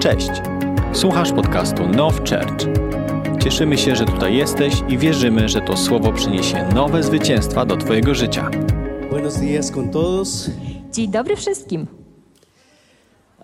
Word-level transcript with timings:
Cześć! 0.00 0.30
Słuchasz 0.92 1.32
podcastu 1.32 1.88
Now 1.88 2.14
Church. 2.18 2.66
Cieszymy 3.44 3.78
się, 3.78 3.96
że 3.96 4.04
tutaj 4.04 4.36
jesteś 4.36 4.74
i 4.88 4.98
wierzymy, 4.98 5.48
że 5.48 5.60
to 5.60 5.76
słowo 5.76 6.12
przyniesie 6.12 6.68
nowe 6.74 7.02
zwycięstwa 7.02 7.66
do 7.66 7.76
Twojego 7.76 8.14
życia. 8.14 8.50
Buenos 9.10 9.40
días 9.40 9.70
con 9.70 9.90
todos. 9.90 10.50
Dzień 10.92 11.10
dobry 11.10 11.36
wszystkim. 11.36 11.86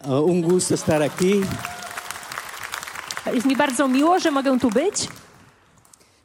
Uh, 0.05 0.31
un 0.31 0.43
gusto 0.43 0.75
estar 0.75 1.03
aquí. 1.03 1.41
Jest 3.35 3.47
mi 3.47 3.57
bardzo 3.57 3.89
miło, 3.89 4.19
że 4.19 4.31
mogę 4.31 4.59
tu 4.61 4.71
być. 4.71 5.09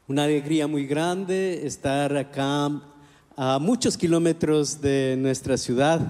Una 0.08 0.22
alegría 0.22 0.68
muy 0.68 0.86
grande 0.86 1.34
estar 1.64 2.16
acá 2.16 2.70
a 3.36 3.58
muchos 3.58 3.96
kilómetros 3.98 4.80
de 4.80 5.16
nuestra 5.16 5.58
ciudad. 5.58 6.00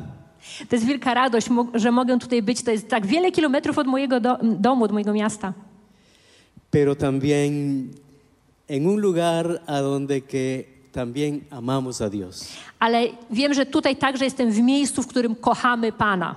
To 0.69 0.77
jest 0.77 0.87
wielka 0.87 1.15
radość, 1.15 1.49
że 1.75 1.93
mogę 1.93 2.19
tutaj 2.19 2.43
być. 2.43 2.63
To 2.63 2.71
jest 2.71 2.89
tak 2.89 3.07
wiele 3.07 3.33
kilometrów 3.33 3.79
od 3.79 3.87
mojego 3.87 4.21
do, 4.21 4.39
domu, 4.43 4.85
od 4.85 4.93
mojego 4.93 5.13
miasta. 5.13 5.53
pero 6.71 6.95
también 6.97 7.89
en 8.69 8.87
un 8.87 9.01
lugar 9.01 9.61
a 9.67 9.83
donde 9.83 10.21
que 10.21 10.65
también 10.93 11.41
amamos 11.51 12.01
a 12.01 12.09
Dios. 12.11 12.49
Ale 12.79 13.09
wiem, 13.31 13.55
że 13.55 13.67
tutaj 13.67 13.97
także 13.97 14.25
jestem 14.25 14.51
w 14.53 14.59
miejscu, 14.61 15.03
w 15.03 15.07
którym 15.07 15.35
kochamy 15.35 15.93
Pana, 15.93 16.35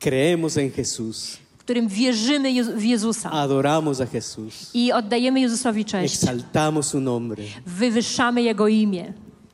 Creemos 0.00 0.56
en 0.56 0.70
Jesús, 0.70 1.36
w 1.58 1.60
którym 1.64 1.88
wierzymy 1.88 2.50
Jezu- 2.52 2.76
w 2.76 2.82
Jezusa 2.84 3.30
adoramos 3.30 4.00
a 4.00 4.04
Jesús, 4.06 4.70
i 4.74 4.92
oddajemy 4.92 5.40
Jezusowi 5.40 5.84
cześć. 5.84 6.14
exaltamos 6.14 6.86
su 6.86 7.00
nombre, 7.00 7.42
Wywyższamy 7.66 8.42
Jego 8.42 8.68
imię. 8.68 9.12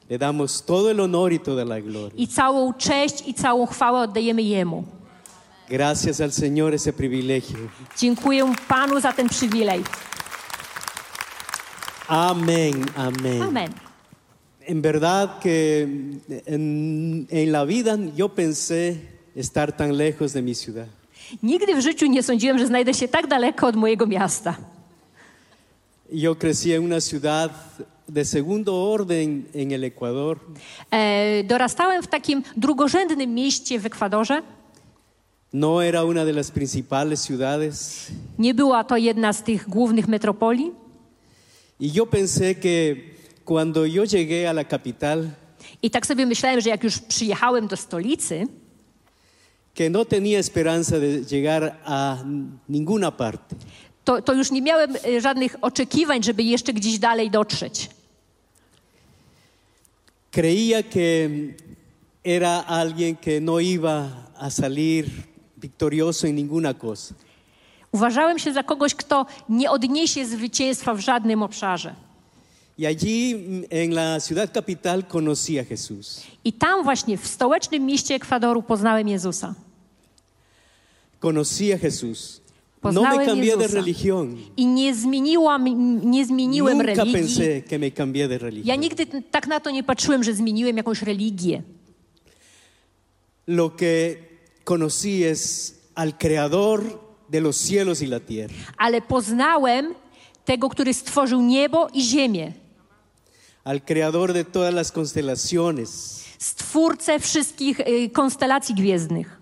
Le 0.09 0.19
damos 0.19 0.63
todo 0.65 0.91
el 0.91 1.01
honor 1.01 1.33
y 1.33 1.39
toda 1.39 1.65
la 1.65 1.81
gloria. 1.81 2.17
I 2.17 2.29
całą 2.29 2.73
cześć 2.75 3.29
i 3.29 3.35
całą 3.35 3.67
chwałę 3.67 4.01
oddajemy 4.01 4.43
Jemu. 4.43 4.85
Gracias 5.69 6.21
al 6.21 6.31
Señor 6.33 6.75
ese 6.75 6.93
privilegio. 6.93 7.59
Dziękuję 7.99 8.53
Panu 8.69 9.01
za 9.01 9.13
ten 9.13 9.29
przywilej. 9.29 9.85
Amén, 12.09 12.87
amén. 12.97 13.43
Amen. 13.43 13.73
En 14.67 14.83
verdad 14.83 15.41
que 15.41 15.89
en, 16.47 17.27
en 17.31 17.53
la 17.53 17.65
vida 17.65 17.97
yo 18.17 18.29
pensé 18.29 18.97
estar 19.35 19.73
tan 19.73 19.97
lejos 19.97 20.33
de 20.33 20.43
mi 20.43 20.55
ciudad. 20.55 20.87
Nigdy 21.43 21.75
w 21.75 21.81
życiu 21.81 22.07
nie 22.07 22.23
sądziłem, 22.23 22.59
że 22.59 22.67
znajdę 22.67 22.95
się 22.95 23.09
tak 23.09 23.27
daleko 23.27 23.67
od 23.67 23.77
mojego 23.77 24.07
miasta. 24.07 24.57
Yo 26.13 26.35
crecí 26.37 26.73
en 26.73 26.85
una 26.85 27.01
ciudad 27.01 27.53
de 28.09 28.25
segundo 28.25 28.75
orden 28.93 29.45
en 29.55 29.73
el 29.73 29.85
Ecuador, 29.85 30.39
E, 30.91 31.45
dorastałem 31.45 32.03
w 32.03 32.07
takim 32.07 32.43
drugorzędnym 32.57 33.35
mieście 33.35 33.79
w 33.81 33.87
Ekwadorze. 33.87 34.43
no 35.53 35.85
era 35.85 36.05
una 36.05 36.25
de 36.25 36.33
las 36.33 36.51
principales 36.51 37.27
ciudades, 37.27 38.07
Nie 38.39 38.55
była 38.55 38.85
to 38.85 38.97
jedna 38.97 39.33
z 39.33 39.43
tych 39.43 39.69
głównych 39.69 40.09
metropolii. 40.09 40.73
y 41.81 41.87
yo 41.93 42.07
pensé 42.07 42.55
que 42.55 42.97
cuando 43.45 43.85
yo 43.87 44.05
llegué 44.05 44.47
a 44.49 44.53
la 44.53 44.65
capital, 44.65 45.29
I 45.83 45.91
tak 45.91 46.07
sobie 46.07 46.27
myślałem, 46.27 46.61
że 46.61 46.71
jak 46.71 46.85
już 46.85 46.99
przyjechałem 46.99 47.67
do 47.69 47.77
stolicy, 47.77 48.47
que 49.75 49.91
no 49.91 50.05
tenía 50.05 50.39
esperanza 50.39 50.99
de 51.01 51.21
llegar 51.25 51.77
a 51.85 52.17
ninguna 52.69 53.11
parte. 53.13 53.57
to, 54.05 54.23
to 54.23 54.33
już 54.33 54.51
nie 54.51 54.63
miałem 54.63 54.97
e, 54.97 55.21
żadnych 55.21 55.57
oczekiwań, 55.63 56.23
żeby 56.23 56.43
jeszcze 56.43 56.73
gdzieś 56.73 56.99
dalej 56.99 57.31
dotrzeć. 57.31 57.91
Creía 60.37 60.83
que 60.83 61.57
era 62.23 62.61
alguien 62.61 63.17
que 63.17 63.41
no 63.41 63.59
iba 63.59 64.29
a 64.37 64.51
salir 64.51 65.03
victorioso 65.57 66.27
en 66.27 66.35
ninguna 66.35 66.75
cosa. 66.75 67.15
Uważałem 67.93 68.39
się 68.39 68.53
za 68.53 68.63
kogoś, 68.63 68.95
kto 68.95 69.27
nie 69.49 69.71
odniesie 69.71 70.27
zwycięstwa 70.27 70.95
w 70.95 71.01
żadnym 71.01 71.43
obszarze. 71.43 71.95
Y 72.79 72.87
allí 72.87 73.35
mm, 73.35 73.65
en 73.71 73.95
la 73.95 74.21
ciudad 74.21 74.53
capital 74.53 75.03
conocí 75.05 75.59
a 75.59 75.65
Jesús. 75.65 76.21
I 76.45 76.53
tam 76.53 76.85
właśnie 76.85 77.19
w 77.19 77.27
stołecznym 77.27 77.87
mieście 77.87 78.15
Ekwadoru 78.15 78.63
poznałem 78.63 79.09
Jezusa. 79.09 79.55
Conocí 81.21 81.73
a 81.73 81.79
Jesús. 81.79 82.41
No 82.83 82.93
me 83.03 83.09
Poznałem 83.11 83.41
de 83.59 83.67
religión. 83.67 84.37
I 84.57 84.67
nie, 84.67 84.95
zmieniłam, 84.95 85.65
nie 86.11 86.27
zmieniłem 86.27 86.79
Nunca 86.79 86.95
religii. 86.95 87.15
pensé 87.15 87.63
que 87.69 87.79
me 87.79 87.91
cambié 87.91 88.29
de 88.29 88.35
Ja 88.35 88.39
religión. 88.41 88.81
nigdy 88.81 89.07
t- 89.07 89.23
tak 89.31 89.47
na 89.47 89.61
to 89.61 89.71
nie 89.71 89.83
patrzyłem, 89.83 90.25
że 90.25 90.35
zmieniłem 90.35 90.77
jakąś 90.77 91.03
religię. 91.03 91.63
Lo 93.47 93.71
que 93.77 94.17
conocí 94.65 95.25
es 95.25 95.75
al 95.95 96.13
creador 96.19 96.83
de 97.29 97.41
los 97.41 97.57
cielos 97.69 98.03
y 98.03 98.07
la 98.07 98.21
tierra. 98.21 98.55
Ale 98.79 99.01
poznałem 99.03 99.95
tego, 100.45 100.69
który 100.69 100.95
stworzył 100.95 101.41
niebo 101.43 101.89
i 101.95 102.03
ziemię. 102.03 102.53
Al 103.65 103.81
creador 103.81 104.33
de 104.33 104.45
todas 104.45 104.75
las 104.75 104.93
constelaciones. 104.93 106.23
Stwórcę 106.39 107.19
wszystkich 107.21 107.81
y, 107.81 108.11
konstelacji 108.11 108.75
gwiezdnych. 108.75 109.41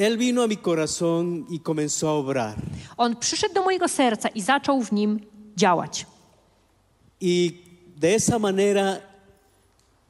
Él 0.00 0.16
vino 0.16 0.42
a 0.42 0.46
mi 0.46 0.56
corazón 0.56 1.46
y 1.50 1.58
comenzó 1.58 2.08
a 2.08 2.12
obrar. 2.12 2.56
On 2.96 3.16
przyszedł 3.16 3.54
do 3.54 3.62
mojego 3.62 3.88
serca 3.88 4.28
i 4.28 4.40
zaczął 4.40 4.82
w 4.82 4.92
nim 4.92 5.20
działać. 5.56 6.06
Y 7.22 7.52
de 7.96 8.14
esa 8.14 8.38
manera 8.38 9.00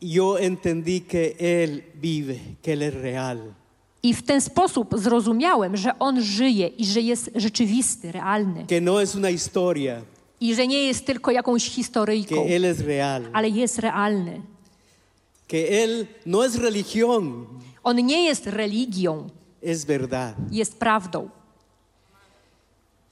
yo 0.00 0.38
entendí 0.38 1.00
que 1.00 1.34
Él 1.40 1.82
vive, 2.00 2.38
que 2.62 2.72
Él 2.72 2.82
es 2.82 2.94
real. 2.94 3.38
I 4.02 4.14
w 4.14 4.22
ten 4.22 4.40
sposób 4.40 4.94
zrozumiałem, 4.98 5.76
że 5.76 5.98
on 5.98 6.22
żyje 6.22 6.66
i 6.68 6.84
że 6.86 7.00
jest 7.00 7.30
rzeczywisty, 7.34 8.12
realny. 8.12 8.66
Que 8.66 8.80
no 8.80 9.02
es 9.02 9.14
una 9.14 9.28
historia, 9.30 10.02
I 10.40 10.54
że 10.54 10.66
nie 10.66 10.82
jest 10.86 11.06
tylko 11.06 11.30
jakąś 11.30 11.64
que 11.64 11.70
historyjką, 11.70 12.34
Él 12.46 12.64
es 12.64 12.80
real. 12.80 13.22
ale 13.32 13.48
jest 13.48 13.78
realny. 13.78 14.40
Que 15.48 15.84
Él 15.84 16.06
no 16.26 16.44
es 16.44 16.56
religión, 16.56 17.46
On 17.82 17.96
nie 17.96 18.24
jest 18.24 18.46
religią, 18.46 19.28
es 19.62 19.84
verdad. 19.84 20.34
jest 20.50 20.78
prawdą. 20.78 21.28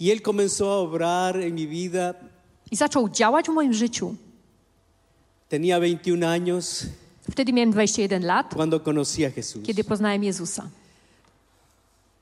Y 0.01 0.11
Él 0.11 0.23
comenzó 0.23 0.73
a 0.73 0.77
obrar 0.79 1.37
en 1.37 1.55
mi 1.55 1.67
vida. 1.67 2.15
I 2.71 2.77
zaczął 2.77 3.09
działać 3.09 3.47
w 3.47 3.53
moim 3.53 3.73
życiu. 3.73 4.15
Tenía 5.49 5.79
21 5.81 6.25
años 6.25 6.87
Wtedy 7.31 7.53
miałem 7.53 7.73
21 7.73 8.23
lat, 8.25 8.55
cuando 8.55 8.81
conocí 8.81 9.25
a 9.25 9.31
Jesús. 9.31 9.63
kiedy 9.67 9.85
poznałem 9.85 10.23
Jezusa. 10.25 10.69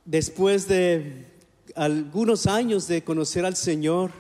Después 0.07 0.67
de 0.69 1.03
algunos 1.75 2.47
años 2.47 2.87
de 2.87 3.03
conocer 3.03 3.45
al 3.45 3.57
Señor, 3.57 4.11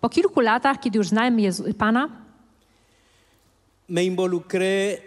Po 0.00 0.08
kilku 0.08 0.40
latach, 0.40 0.80
kiedy 0.80 0.98
już 0.98 1.08
znałem 1.08 1.36
Jezu- 1.36 1.74
Pana, 1.74 2.08
me 3.88 4.04
involucré 4.04 5.02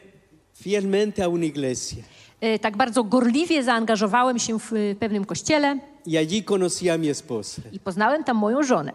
fielmente 0.53 1.23
a 1.23 1.27
una 1.27 1.45
iglesia. 1.45 2.03
E, 2.43 2.59
tak 2.59 2.77
bardzo 2.77 3.03
gorliwie 3.03 3.63
zaangażowałem 3.63 4.39
się 4.39 4.59
w 4.59 4.73
e, 4.73 4.95
pewnym 4.95 5.25
kościele 5.25 5.79
Y 6.07 6.17
allí 6.17 6.43
conocí 6.43 6.89
a 6.89 6.97
mi 6.97 7.09
esposa. 7.09 7.61
i 7.71 7.79
poznałem 7.79 8.23
tam 8.23 8.37
moją 8.37 8.63
żonę. 8.63 8.91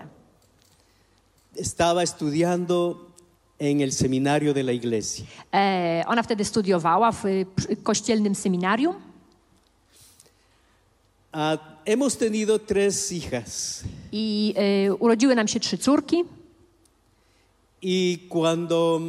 Estaba 1.57 2.03
estudiando 2.03 2.97
en 3.59 3.81
el 3.81 3.93
seminario 3.93 4.55
de 4.55 4.61
la 4.63 4.73
iglesia. 4.73 5.25
E, 5.55 6.05
Ona 6.07 6.23
wtedy 6.23 6.45
studiowała 6.45 7.13
w 7.13 7.23
kościelnym 7.83 8.35
seminarium 8.35 8.95
Ah, 11.33 11.59
hemos 11.87 12.17
tenido 12.17 12.59
tres 12.59 13.09
hijas 13.13 13.83
i 14.13 14.55
e, 14.57 14.95
urodziły 14.95 15.35
nam 15.35 15.49
się 15.49 15.61
trzy 15.61 15.79
córki. 15.79 16.25
y 17.83 18.19
cuando 18.29 19.01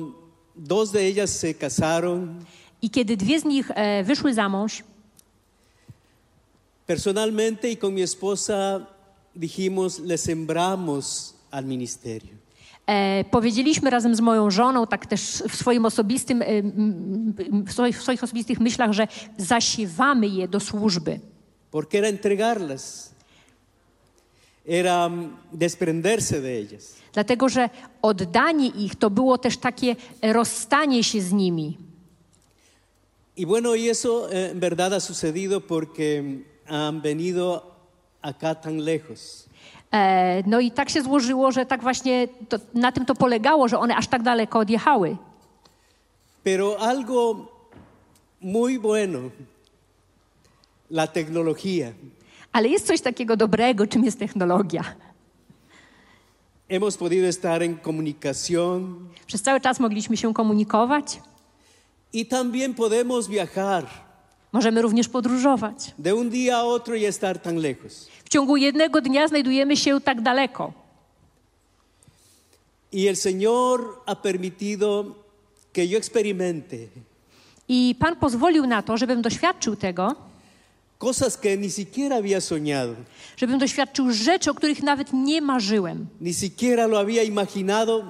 dos 0.56 0.91
de 0.91 1.00
ellas 1.07 1.29
se 1.39 1.53
casaron, 1.53 2.45
I 2.81 2.90
kiedy 2.90 3.17
dwie 3.17 3.40
z 3.40 3.45
nich 3.45 3.72
e, 3.72 4.03
wyszły 4.03 4.34
za 4.34 4.50
mąż, 4.50 4.84
personalmente 6.88 7.68
y 7.68 7.77
con 7.77 7.94
mi 7.94 8.01
esposa 8.01 8.86
dijimos, 9.36 10.00
le 10.00 10.18
sembramos 10.18 11.33
al 11.51 11.65
ministerio. 11.65 12.39
e, 12.89 13.24
powiedzieliśmy 13.31 13.89
razem 13.89 14.15
z 14.15 14.19
moją 14.19 14.51
żoną, 14.51 14.88
tak 14.88 15.06
też 15.06 15.44
w 15.50 15.56
swoim 15.56 15.86
osobistym, 15.86 16.42
e, 16.42 16.45
w 17.65 17.71
swoich, 17.71 18.00
w 18.00 18.01
swoich 18.01 18.24
osobistych 18.24 18.59
myślach, 18.59 18.92
że 18.92 19.07
zasiewamy 19.38 20.27
je 20.27 20.48
do 20.48 20.59
służby. 20.59 21.19
Porque 21.71 21.98
era 21.98 22.07
entregarlas, 22.07 23.13
era 24.65 25.06
mm, 25.06 25.38
desprenderse 25.53 26.42
de 26.42 26.50
ellas. 26.50 26.95
Dlatego, 27.13 27.50
że 27.50 27.69
oddanie 28.01 28.68
ich 28.68 28.95
to 28.95 29.09
było 29.09 29.38
też 29.38 29.57
takie 29.57 29.95
rozstanie 30.21 31.03
się 31.03 31.21
z 31.21 31.31
nimi. 31.31 31.77
Y 33.39 33.45
bueno, 33.45 33.74
y 33.74 33.88
eso 33.88 34.30
eh, 34.30 34.51
en 34.51 34.59
verdad 34.59 34.94
ha 34.94 35.00
sucedido 35.00 35.62
porque 35.62 36.44
han 36.68 37.01
venido 37.01 37.63
acá 38.21 38.53
tan 38.53 38.83
lejos. 38.83 39.45
E, 39.91 40.44
no 40.45 40.59
i 40.59 40.71
tak 40.71 40.89
się 40.89 41.01
złożyło, 41.01 41.51
że 41.51 41.65
tak 41.65 41.81
właśnie 41.81 42.27
to, 42.50 42.57
na 42.74 42.91
tym 42.91 43.06
to 43.06 43.15
polegało, 43.15 43.68
że 43.68 43.80
one 43.80 43.95
aż 43.95 44.07
tak 44.07 44.24
daleko 44.24 44.59
odjechały. 44.59 45.18
Pero 46.44 46.77
algo 46.80 47.47
muy 48.41 48.80
bueno, 48.80 49.19
la 50.91 51.07
tecnología. 51.07 51.94
Ale 52.51 52.68
jest 52.68 52.88
coś 52.88 53.01
takiego 53.01 53.38
dobrego, 53.38 53.88
czym 53.88 54.03
jest 54.03 54.19
technologia. 54.19 54.83
Hemos 56.69 56.97
podido 56.97 57.27
estar 57.27 57.63
en 57.63 57.77
comunicación 57.77 59.09
Przez 59.27 59.41
cały 59.41 59.62
czas 59.62 59.80
mogliśmy 59.80 60.18
się 60.18 60.33
komunikować, 60.33 61.21
y 62.13 62.25
también 62.25 62.73
podemos 62.73 63.27
viajar 63.27 63.85
możemy 64.51 64.81
również 64.81 65.07
podróżować. 65.07 65.94
de 65.97 66.13
un 66.13 66.29
día 66.29 66.57
a 66.57 66.63
otro 66.63 66.95
y 66.95 67.06
estar 67.06 67.38
tan 67.39 67.57
lejos. 67.61 68.07
W 68.25 68.29
ciągu 68.29 68.57
jednego 68.57 69.01
dnia 69.01 69.27
znajdujemy 69.27 69.77
się 69.77 70.01
tak 70.01 70.21
daleko. 70.21 70.73
Y 72.94 73.07
el 73.09 73.15
Señor 73.15 74.01
ha 74.07 74.15
permitido 74.15 75.15
que 75.73 75.88
yo 75.88 75.97
experimente 75.97 76.77
I 77.67 77.95
Pan 78.00 78.15
pozwolił 78.15 78.65
na 78.67 78.81
to, 78.81 78.97
żebym 78.97 79.21
doświadczył 79.21 79.75
tego, 79.75 80.15
cosas 80.97 81.38
que 81.38 81.55
ni 81.57 81.69
siquiera 81.69 82.15
había 82.17 82.41
soñado, 82.41 82.95
żebym 83.38 83.59
doświadczył 83.59 84.12
rzeczy, 84.12 84.51
o 84.51 84.53
których 84.53 84.83
nawet 84.83 85.13
nie 85.13 85.41
marzyłem. 85.41 86.07
ni 86.21 86.33
siquiera 86.33 86.88
lo 86.88 86.97
había 87.00 87.23
imaginado, 87.23 88.03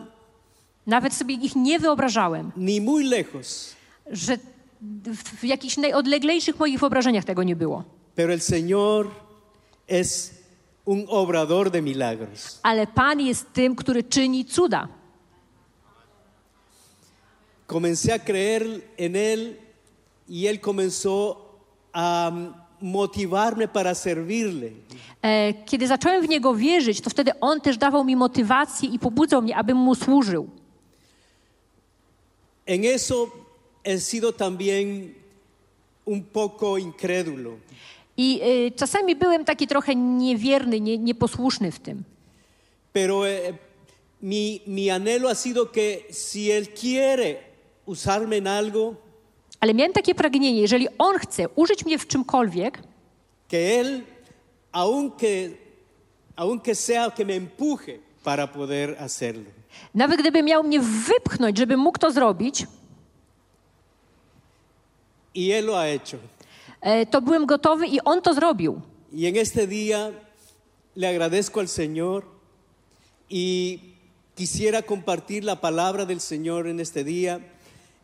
Nawet 0.88 1.14
sobie 1.14 1.36
ich 1.36 1.56
nie 1.56 1.80
wyobrażałem, 1.80 2.52
ni 2.58 2.82
muy 2.82 3.04
lejos. 3.04 3.76
Że 4.12 4.38
w 5.38 5.44
jakichś 5.44 5.78
najodleglejszych 5.78 6.60
moich 6.60 6.80
wyobrażeniach 6.80 7.26
tego 7.26 7.44
nie 7.44 7.56
było. 7.56 7.84
Pero 8.16 8.34
el 8.34 8.40
Señor 8.40 9.08
es 9.88 10.32
un 10.86 11.06
obrador 11.08 11.72
de 11.72 11.82
milagros. 11.82 12.60
Ale 12.64 12.88
Pan 12.88 13.20
jest 13.20 13.54
tym, 13.54 13.76
który 13.76 14.04
czyni 14.04 14.46
cuda. 14.46 14.88
Comencé 17.68 18.12
a 18.14 18.20
creer 18.20 18.64
en 18.98 19.16
Él 19.16 19.56
y 20.30 20.48
Él 20.48 20.60
comenzó 20.60 21.38
a 21.94 22.32
motivarme 22.82 23.68
para 23.68 23.94
servirle. 23.96 24.70
E, 25.22 25.54
Kiedy 25.66 25.88
zacząłem 25.88 26.26
w 26.26 26.30
Niego 26.30 26.56
wierzyć, 26.56 27.02
to 27.02 27.10
wtedy 27.10 27.32
On 27.42 27.62
też 27.62 27.78
dawał 27.78 28.04
mi 28.04 28.16
motywację 28.16 28.90
i 28.90 29.00
pobudzał 29.00 29.42
mnie, 29.42 29.56
abym 29.58 29.78
Mu 29.78 29.96
służył. 29.96 30.50
En 32.66 32.86
eso 32.86 33.28
he 33.90 34.00
sido 34.00 34.32
también 34.34 35.16
un 36.06 36.24
poco 36.24 36.78
incrédulo. 36.78 37.58
I 38.18 38.40
e, 38.42 38.72
czasami 38.72 39.16
byłem 39.16 39.46
taki 39.46 39.68
trochę 39.68 39.96
niewierny, 39.96 40.82
nie, 40.82 40.98
nieposłuszny 40.98 41.72
w 41.72 41.80
tym. 41.80 42.04
Pero 42.94 43.28
eh, 43.28 43.54
mi, 44.22 44.62
mi 44.68 44.90
anhelo 44.90 45.30
ha 45.30 45.36
sido 45.36 45.72
que 45.72 46.02
si 46.12 46.52
Él 46.52 46.68
quiere 46.82 47.36
usarme 47.86 48.38
en 48.38 48.48
algo, 48.48 48.96
Ale 49.62 49.74
miałem 49.74 49.94
takie 49.94 50.16
pragnienie, 50.16 50.62
jeżeli 50.62 50.88
On 50.98 51.18
chce 51.20 51.50
użyć 51.56 51.86
mnie 51.86 52.00
w 52.00 52.08
czymkolwiek, 52.08 52.80
que 53.50 53.58
Él, 53.82 54.02
aunque, 54.72 55.50
aunque 56.36 56.76
sea 56.76 57.12
que 57.12 57.26
me 57.26 57.34
empuje 57.36 58.00
para 58.24 58.48
poder 58.48 58.96
hacerlo. 59.00 59.44
nawet 59.96 60.20
gdyby 60.20 60.44
miał 60.44 60.64
mnie 60.64 60.80
wypchnąć, 60.80 61.58
żebym 61.58 61.80
mógł 61.80 62.00
to 62.00 62.12
zrobić, 62.12 62.66
Y 65.36 65.52
Él 65.52 65.66
lo 65.66 65.78
ha 65.78 65.88
hecho. 65.90 66.18
e, 66.82 67.06
to 67.06 67.22
byłem 67.22 67.46
gotowy 67.46 67.88
i 67.88 68.00
On 68.06 68.22
to 68.22 68.34
zrobił. 68.34 68.82
Y 69.14 69.26
en 69.26 69.36
este 69.36 69.68
día 69.68 70.12
le 70.96 71.08
agradezco 71.08 71.60
al 71.60 71.68
Señor 71.68 72.24
y 73.30 73.80
quisiera 74.36 74.82
compartir 74.82 75.44
la 75.44 75.56
palabra 75.56 76.06
del 76.06 76.20
Señor 76.20 76.68
en 76.68 76.80
este 76.80 77.04
día 77.04 77.40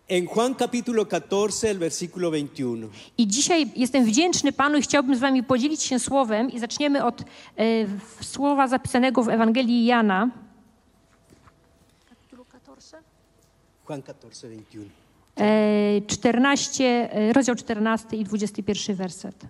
en 0.08 0.26
Juan 0.28 0.54
capítulo 0.54 1.08
14, 1.08 1.72
el 1.72 1.80
versículo 1.80 2.30
21. 2.30 2.90
I 3.18 3.28
dzisiaj 3.28 3.72
jestem 3.76 4.06
wdzięczny 4.06 4.52
Panu 4.52 4.78
i 4.78 4.82
chciałbym 4.82 5.16
z 5.16 5.20
Wami 5.20 5.44
podzielić 5.44 5.82
się 5.82 6.00
słowem 6.00 6.52
i 6.52 6.60
zaczniemy 6.60 7.04
od 7.04 7.22
e, 7.22 7.26
słowa 8.22 8.68
zapisanego 8.68 9.24
w 9.24 9.30
Ewangelii 9.30 9.86
Jana. 9.86 10.30
Juan 13.88 14.02
14, 14.04 14.48
21. 14.48 15.05
E, 15.40 16.02
14, 16.08 16.84
e, 16.84 17.34
rozdział 17.34 17.56
14 17.56 18.18
i 18.18 18.24
21 18.24 18.96
werset. 18.96 19.46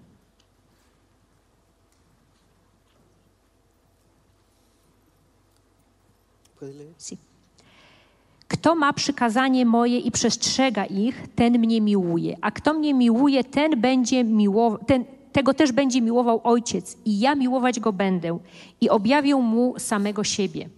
Kto 8.48 8.76
ma 8.76 8.94
przykazanie 8.94 9.66
moje 9.66 10.00
i 10.00 10.12
przestrzega 10.12 10.86
ich, 10.86 11.28
ten 11.36 11.60
mnie 11.60 11.82
miłuje. 11.82 12.38
A 12.42 12.52
kto 12.52 12.74
mnie 12.74 12.94
miłuje, 12.94 13.44
ten 13.44 13.82
będzie 13.82 14.24
miłował, 14.24 14.86
ten, 14.86 15.06
tego 15.32 15.54
też 15.54 15.72
będzie 15.72 16.02
miłował 16.02 16.42
Ojciec. 16.44 16.98
I 17.06 17.20
ja 17.20 17.36
miłować 17.36 17.80
go 17.80 17.94
będę 17.94 18.40
i 18.82 18.90
objawię 18.90 19.36
mu 19.36 19.80
samego 19.80 20.24
siebie. 20.24 20.70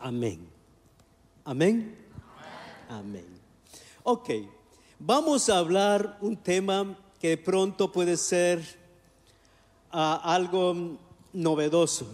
Amén. 0.00 0.38
Amén. 1.44 1.82
Amén. 2.88 3.33
Ok, 4.04 4.28
vamos 5.00 5.48
a 5.48 5.58
hablar 5.58 6.18
un 6.20 6.36
tema 6.36 6.94
que 7.18 7.28
de 7.28 7.36
pronto 7.38 7.90
puede 7.90 8.18
ser 8.18 8.60
ah, 9.90 10.20
algo 10.22 10.74
novedoso. 11.32 12.04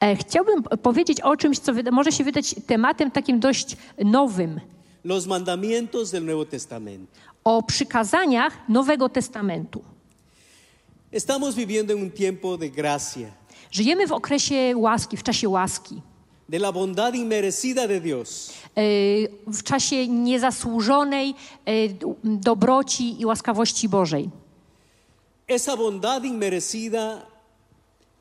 E, 0.00 0.16
Chciałbym 0.16 0.62
powiedzieć 0.62 1.20
o 1.20 1.36
czymś, 1.36 1.58
co 1.58 1.72
może 1.92 2.12
się 2.12 2.24
wydać 2.24 2.54
tematem 2.66 3.10
takim 3.10 3.40
dość 3.40 3.76
nowym. 4.04 4.60
Los 5.04 5.26
mandamientos 5.26 6.10
del 6.10 6.24
Nuevo 6.24 6.44
Testamento. 6.44 7.12
O 7.44 7.62
przykazaniach 7.62 8.68
Nowego 8.68 9.08
Testamentu. 9.08 9.82
Estamos 11.12 11.54
viviendo 11.54 11.92
en 11.94 12.02
un 12.02 12.10
tiempo 12.10 12.58
de 12.58 12.68
gracia, 12.68 13.30
Żyjemy 13.70 14.06
w 14.06 14.12
okresie 14.12 14.76
łaski, 14.76 15.16
w 15.16 15.22
czasie 15.22 15.48
łaski. 15.48 16.02
De 16.48 16.58
la 16.58 16.72
bondad 16.72 17.14
inmerecida 17.14 17.86
de 17.86 18.00
Dios. 18.00 18.52
E, 18.76 18.82
w 19.46 19.62
czasie 19.62 20.08
niezasłużonej 20.08 21.34
e, 21.66 21.72
dobroci 22.24 23.20
i 23.20 23.26
łaskawości 23.26 23.88
Bożej. 23.88 24.30
Esa 25.48 25.76
bondad 25.76 26.24
inmerecida 26.24 27.26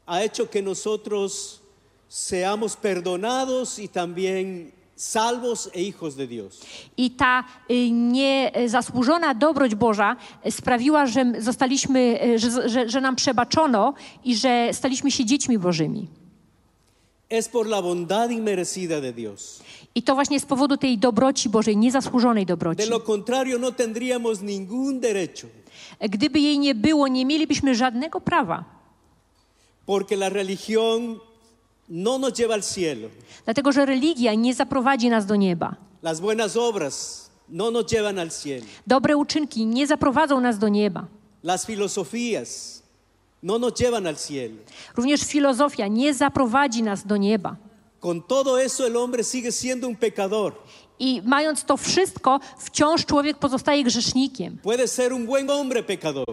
ha 0.06 0.22
hecho 0.22 0.46
que 0.46 0.62
nosotros 0.62 1.62
seamos 2.10 2.76
perdonados 2.76 3.80
y 3.80 3.90
también 3.90 4.72
salvos 4.96 5.70
e 5.74 5.82
hijos 5.82 6.16
de 6.16 6.28
Dios. 6.28 6.62
I 6.98 7.12
ta 7.12 7.44
y, 7.70 7.92
niezasłużona 7.92 9.34
dobroć 9.34 9.76
Boża 9.76 10.16
sprawiła, 10.50 11.06
że 11.06 11.34
zostaliśmy, 11.40 12.20
że, 12.36 12.70
że, 12.70 12.90
że 12.90 13.02
nam 13.02 13.16
przebaczono 13.16 13.94
i 14.24 14.36
że 14.36 14.69
staliśmy 14.72 15.12
się 15.12 15.26
dziećmi 15.26 15.57
Bożymi. 15.60 16.07
Es 17.30 17.50
por 17.50 17.68
la 17.68 17.81
bondad 17.81 18.30
inmerecida 18.30 19.02
de 19.02 19.12
Dios. 19.14 19.62
I 19.96 20.02
to 20.04 20.16
właśnie 20.16 20.40
z 20.40 20.46
powodu 20.46 20.78
tej 20.78 20.98
dobroci 20.98 21.50
Bożej, 21.50 21.78
niezasłużonej 21.78 22.46
dobroci. 22.46 22.78
De 22.78 22.86
lo 22.90 23.00
contrario, 23.00 23.57
no 23.60 23.72
tendríamos 23.72 24.42
ningún 24.42 25.00
derecho, 25.00 25.48
Gdyby 26.00 26.40
jej 26.40 26.60
nie 26.60 26.76
było, 26.76 27.07
nie 27.07 27.26
mielibyśmy 27.26 27.76
żadnego 27.76 28.22
prawa. 28.22 28.64
porque 29.86 30.16
la 30.18 30.30
religión 30.30 31.19
no 31.90 32.18
nos 32.18 32.34
lleva 32.34 32.54
al 32.54 32.62
cielo. 32.64 33.07
Dlatego, 33.46 33.72
że 33.72 33.86
religia 33.86 34.34
nie 34.34 34.54
zaprowadzi 34.54 35.10
nas 35.10 35.26
do 35.26 35.36
nieba. 35.36 35.76
Las 36.04 36.19
buenas 36.22 36.56
obras 36.57 37.30
no 37.50 37.72
nos 37.72 37.86
llevan 37.92 38.19
al 38.19 38.30
cielo. 38.30 38.66
Dobre 38.88 39.16
uczynki 39.18 39.66
nie 39.66 39.88
zaprowadzą 39.88 40.40
nas 40.42 40.57
do 40.60 40.68
nieba. 40.68 41.07
Las 41.44 41.66
filosofías 41.66 42.81
no 43.44 43.60
nos 43.60 43.74
llevan 43.80 44.08
al 44.08 44.16
cielo. 44.16 44.56
Również 44.96 45.24
filozofia 45.26 45.88
nie 45.88 46.14
zaprowadzi 46.14 46.84
nas 46.84 47.04
do 47.08 47.18
nieba. 47.18 47.56
Con 48.00 48.22
todo 48.22 48.58
eso 48.62 48.86
el 48.88 48.96
hombre 48.96 49.24
sigue 49.24 49.52
siendo 49.52 49.88
un 49.88 49.96
pecador. 49.96 50.54
I 51.00 51.22
mając 51.26 51.64
to 51.64 51.78
wszystko, 51.78 52.40
wciąż 52.58 53.06
człowiek 53.06 53.38
pozostaje 53.38 53.84
grzesznikiem. 53.84 54.58
Puede 54.64 54.88
ser 54.88 55.14
un 55.14 55.26
buen 55.26 55.48
hombre 55.48 55.84
pecador, 55.84 56.26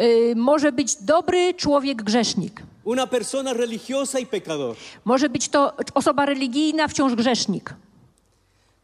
Y, 0.00 0.34
może 0.36 0.72
być 0.72 0.96
dobry 0.96 1.54
człowiek 1.54 2.02
grzesznik. 2.02 2.62
una 2.84 3.06
persona 3.06 3.52
religiosa 3.52 4.18
y 4.18 4.26
pecador. 4.26 4.76
Może 5.04 5.28
być 5.28 5.48
to 5.48 5.72
osoba 5.94 6.26
religijna, 6.26 6.88
wciąż 6.88 7.14
grzesznik. 7.14 7.74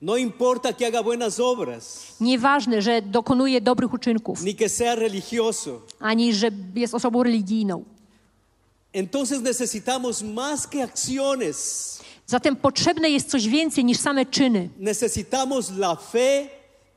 No 0.02 0.16
importa 0.16 0.72
que 0.72 0.84
haga 0.84 1.02
buenas 1.02 1.40
obras, 1.40 2.14
Nieważne, 2.20 2.82
że 2.82 3.02
dokonuje 3.02 3.60
dobrych 3.60 3.92
uczynków, 3.92 4.42
ni 4.44 4.54
que 4.54 4.68
sea 4.68 4.94
religioso. 4.94 5.80
ani 6.00 6.34
że 6.34 6.50
jest 6.74 6.94
osobą 6.94 7.22
religijną. 7.22 7.84
Entonces 8.92 9.40
necesitamos 9.42 10.22
más 10.22 10.66
que 10.66 10.82
acciones. 10.82 12.00
Zatem 12.26 12.56
potrzebne 12.56 13.10
jest 13.10 13.30
coś 13.30 13.48
więcej 13.48 13.84
niż 13.84 13.98
same 13.98 14.26
czyny. 14.26 14.68
Necesitamos 14.78 15.70
la 15.78 15.96
fe 15.96 16.48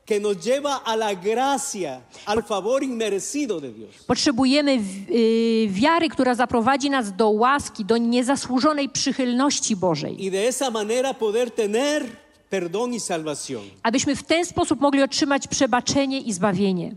que 0.06 0.20
nos 0.20 0.36
lleva 0.36 0.74
a 0.84 0.94
la 0.96 1.14
gracia, 1.14 2.00
al 2.26 2.42
favor 2.42 2.82
inmerecido 2.82 3.60
de 3.60 3.70
Dios. 3.72 3.90
Potrzebujemy 4.06 4.78
y, 5.10 5.68
wiary, 5.70 6.08
która 6.08 6.34
zaprowadzi 6.34 6.90
nas 6.90 7.12
do 7.16 7.30
łaski, 7.30 7.84
do 7.84 7.96
niezasłużonej 7.96 8.88
przychylności 8.88 9.76
Bożej. 9.76 10.26
Y 10.26 10.30
de 10.30 10.48
esa 10.48 10.70
manera 10.70 11.14
poder 11.14 11.50
tener 11.50 12.06
perdón 12.52 12.92
y 12.94 13.00
salvación. 13.00 13.62
Abyśmy 13.82 14.16
w 14.16 14.22
ten 14.22 14.44
sposób 14.44 14.80
mogli 14.80 15.02
otrzymać 15.02 15.48
przebaczenie 15.48 16.20
i 16.20 16.32
zbawienie. 16.32 16.94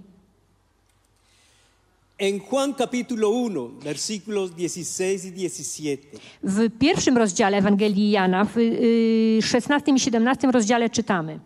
En 2.20 2.40
Juan 2.40 2.74
capítulo 2.74 3.30
1, 3.30 3.80
versículos 3.80 4.52
16 4.58 5.28
y 5.28 5.50
17, 5.50 5.98
W 6.44 6.70
pierwszym 6.80 7.18
rozdziale 7.18 7.58
Ewangelii 7.58 8.12
Jana, 8.12 8.46
w 8.46 8.58
y, 8.58 9.40
16 9.42 9.92
i 9.92 10.00
17 10.00 10.52
rozdziale 10.52 10.90
czytamy. 10.90 11.40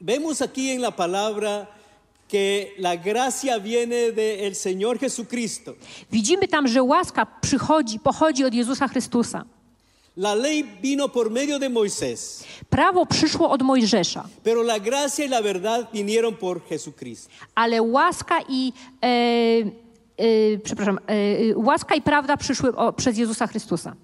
vemos 0.00 0.42
aquí 0.42 0.70
en 0.70 0.80
la 0.80 0.90
palabra 0.90 1.66
que 2.28 2.74
la 2.78 2.96
gracia 2.96 3.58
viene 3.58 4.12
del 4.12 4.54
Señor 4.54 4.98
Jesucristo. 4.98 5.74
Widzimy 6.12 6.48
tam, 6.48 6.68
że 6.68 6.82
łaska 6.82 7.26
przychodzi, 7.40 7.98
pochodzi 7.98 8.44
od 8.44 8.54
Jezusa 8.54 8.88
Chrystusa. 8.88 9.44
La 10.16 10.34
ley 10.34 10.62
vino 10.82 11.08
por 11.08 11.30
medio 11.30 11.58
de 11.58 11.68
Moisés, 11.68 12.44
Prawo 12.70 13.06
przyszło 13.06 13.50
od 13.50 13.62
Mojżesza, 13.62 14.24
pero 14.42 14.62
la 14.62 14.78
gracia 14.78 15.24
y 15.24 15.28
la 15.28 15.42
verdad 15.42 15.86
vinieron 15.92 16.34
por 16.36 16.60
Jesucristo. 16.70 17.28
ale 17.54 17.82
łaska 17.82 18.40
i 18.48 18.72
e, 19.02 19.08
e, 20.18 20.58
przepraszam, 20.64 20.98
e, 21.06 21.56
łaska 21.56 21.94
i 21.94 22.02
prawda 22.02 22.36
przyszły 22.36 22.76
o, 22.76 22.92
przez 22.92 23.18
Jezusa 23.18 23.46
Chrystusa. 23.46 23.94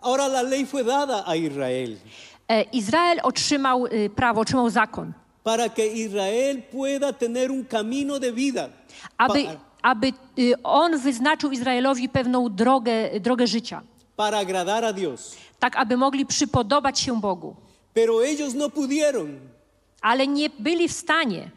Ahora 0.00 0.26
la 0.26 0.42
ley 0.42 0.66
fue 0.66 0.84
dada 0.84 1.24
a 1.26 1.34
Israel 1.36 1.96
E, 2.48 2.62
Izrael 2.72 3.20
otrzymał 3.22 3.86
e, 3.86 4.10
prawo, 4.10 4.40
otrzymał 4.40 4.70
zakon, 4.70 5.12
para 5.44 5.68
que 5.68 5.86
Israel 5.86 6.62
pueda 6.72 7.12
tener 7.12 7.50
un 7.50 7.64
camino 7.64 8.20
de 8.20 8.32
vida. 8.32 8.68
aby, 9.18 9.44
pa- 9.44 9.56
aby 9.84 10.12
y, 10.38 10.54
on 10.62 10.98
wyznaczył 10.98 11.50
Izraelowi 11.52 12.08
pewną 12.08 12.48
drogę, 12.48 13.20
drogę 13.20 13.46
życia, 13.46 13.82
para 14.16 14.38
agradar 14.38 14.84
a 14.84 14.92
Dios. 14.92 15.36
tak 15.58 15.76
aby 15.76 15.96
mogli 15.96 16.26
przypodobać 16.26 17.00
się 17.00 17.20
Bogu. 17.20 17.54
Pero 17.94 18.24
ellos 18.26 18.54
no 18.54 18.70
pudieron, 18.70 19.28
Ale 20.00 20.26
nie 20.26 20.50
byli 20.50 20.88
w 20.88 20.92
stanie, 20.92 21.50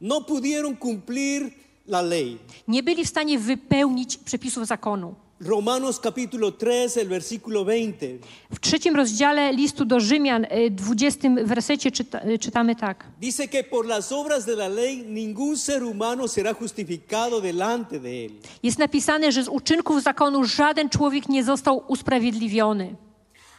no 0.00 0.20
pudieron 0.20 0.76
cumplir 0.76 1.50
la 1.88 2.02
ley. 2.02 2.38
nie 2.68 2.82
byli 2.82 3.04
w 3.04 3.08
stanie 3.08 3.38
wypełnić 3.38 4.16
przepisów 4.16 4.66
zakonu. 4.66 5.14
Romanos 5.40 5.98
capítulo 5.98 6.52
3, 6.52 6.96
el 6.98 7.08
versículo 7.08 7.64
20. 7.64 8.18
W 8.50 8.60
trzecim 8.60 8.94
rozdziale 8.96 9.52
listu 9.52 9.84
do 9.84 10.00
Rzymian, 10.00 10.44
y, 10.44 10.70
20 10.70 11.46
wersecie 11.46 11.90
czyta, 11.90 12.20
y, 12.28 12.38
czytamy 12.38 12.76
tak. 12.76 13.06
Dice 13.20 13.48
que 13.48 13.64
por 13.64 13.86
las 13.86 14.12
obras 14.12 14.44
de 14.46 14.56
la 14.56 14.68
ley 14.68 14.96
ningún 15.06 15.56
ser 15.56 15.82
humano 15.82 16.28
será 16.28 16.52
justificado 16.54 17.40
delante 17.40 17.98
de 18.00 18.26
él. 18.26 18.30
Jest 18.62 18.78
napisane, 18.78 19.32
że 19.32 19.42
z 19.44 19.48
uczynków 19.48 20.02
zakonu 20.02 20.44
żaden 20.44 20.88
człowiek 20.88 21.28
nie 21.28 21.44
został 21.44 21.84
usprawiedliwiony. 21.88 22.96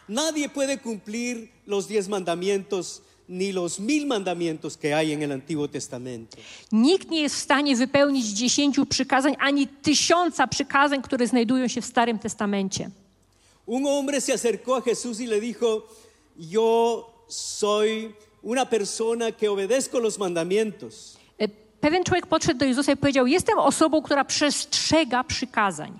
Nadie 0.10 0.50
puede 0.50 0.78
cumplir 0.78 1.48
los 1.68 1.88
diez 1.88 2.08
mandamientos 2.08 3.02
ni 3.30 3.51
los 3.51 3.80
mil 3.80 4.06
mandamientos 4.08 4.78
que 4.78 4.94
hay 4.94 5.12
en 5.13 5.24
el 5.24 5.32
Antiguo 5.32 5.68
Testamento. 5.68 6.38
Nikt 6.72 7.10
nie 7.10 7.22
jest 7.22 7.36
w 7.36 7.40
stanie 7.40 7.75
wypełnić 7.75 8.25
dziesięciu 8.25 8.86
przykazań 8.86 9.36
ani 9.40 9.68
tysiąca 9.68 10.48
przykazań, 10.48 11.01
które 11.01 11.28
znajdują 11.28 11.68
się 11.68 11.82
w 11.82 11.86
Starym 11.86 12.20
Testamencie. 12.20 12.90
Un 13.66 13.84
hombre 13.84 14.22
se 14.22 14.34
acercó 14.34 14.75
a 14.75 14.82
Jesús 14.82 15.20
y 15.20 15.28
le 15.28 15.40
dijo, 15.42 15.88
yo 16.38 17.06
soy 17.28 18.13
una 18.42 18.66
persona 18.66 19.32
que 19.32 19.50
obedezco 19.50 20.00
los 20.00 20.18
mandamientos. 20.18 21.18
E, 21.40 21.48
Pewien 21.82 22.04
człowiek 22.04 22.28
podszedł 22.28 22.60
do 22.60 22.66
Jezusa 22.66 22.92
i 22.92 22.98
powiedział: 22.98 23.28
Jestem 23.28 23.60
osobą, 23.60 24.01
która 24.01 24.25
przestrzega 24.25 25.24
przykazań. 25.24 26.00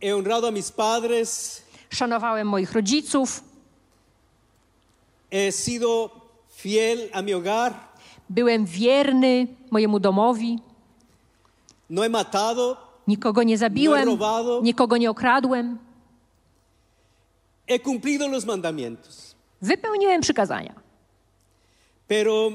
He 0.00 0.10
honrado 0.10 0.48
a 0.48 0.50
mis 0.50 0.72
padres, 0.72 1.62
Szanowałem 1.90 2.48
moich 2.48 2.72
rodziców, 2.72 3.44
he 5.32 5.50
sido 5.52 6.10
fiel 6.48 7.08
a 7.12 7.22
mi 7.22 7.32
hogar, 7.32 7.74
byłem 8.30 8.64
wierny 8.66 9.46
mojemu 9.70 9.98
domowi, 10.00 10.58
no 11.90 12.02
he 12.02 12.08
matado, 12.08 12.76
nikogo 13.08 13.42
nie 13.42 13.58
zabiłem, 13.58 14.04
No 14.04 14.10
he 14.10 14.16
robado. 14.16 14.60
nikogo 14.62 14.96
nie 14.96 15.10
okradłem. 15.10 15.78
he 17.68 17.78
cumplido 17.78 18.28
los 18.28 18.44
mandamientos. 18.44 19.34
Wypełniłem 19.62 20.20
przykazania. 20.20 20.74
Pero 22.08 22.52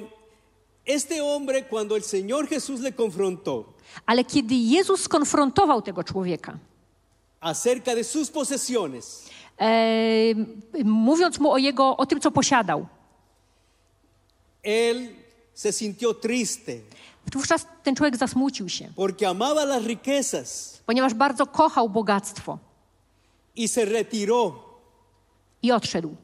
este 0.86 1.20
hombre, 1.22 1.64
cuando 1.64 1.96
el 1.96 2.04
Señor 2.04 2.48
Jesús 2.48 2.82
le 2.82 2.92
confrontó 2.92 3.74
Ale 4.06 4.24
kiedy 4.24 4.56
Jezus 4.56 5.02
skonfrontował 5.02 5.82
tego 5.82 6.04
człowieka, 6.04 6.58
acerca 7.42 7.96
de 7.96 8.04
sus 8.04 8.30
posesiones, 8.32 9.30
e, 9.60 10.34
mówiąc 10.84 11.40
mu 11.40 11.52
o, 11.52 11.58
jego, 11.58 11.98
o 11.98 12.06
tym, 12.06 12.20
co 12.20 12.32
posiadał, 12.32 12.88
él 14.64 15.10
se 15.54 15.72
sintió 15.72 16.14
triste 16.14 16.72
wówczas 17.34 17.68
ten 17.84 17.96
człowiek 17.96 18.18
zasmucił 18.18 18.70
się, 18.70 18.92
porque 18.96 19.28
amaba 19.28 19.66
las 19.66 19.84
riquezas 19.84 20.82
ponieważ 20.86 21.14
bardzo 21.14 21.46
kochał 21.46 21.90
bogactwo 21.90 22.58
y 23.58 23.68
se 23.68 23.86
retiró 23.86 24.54
i 25.62 25.72
odszedł. 25.72 26.16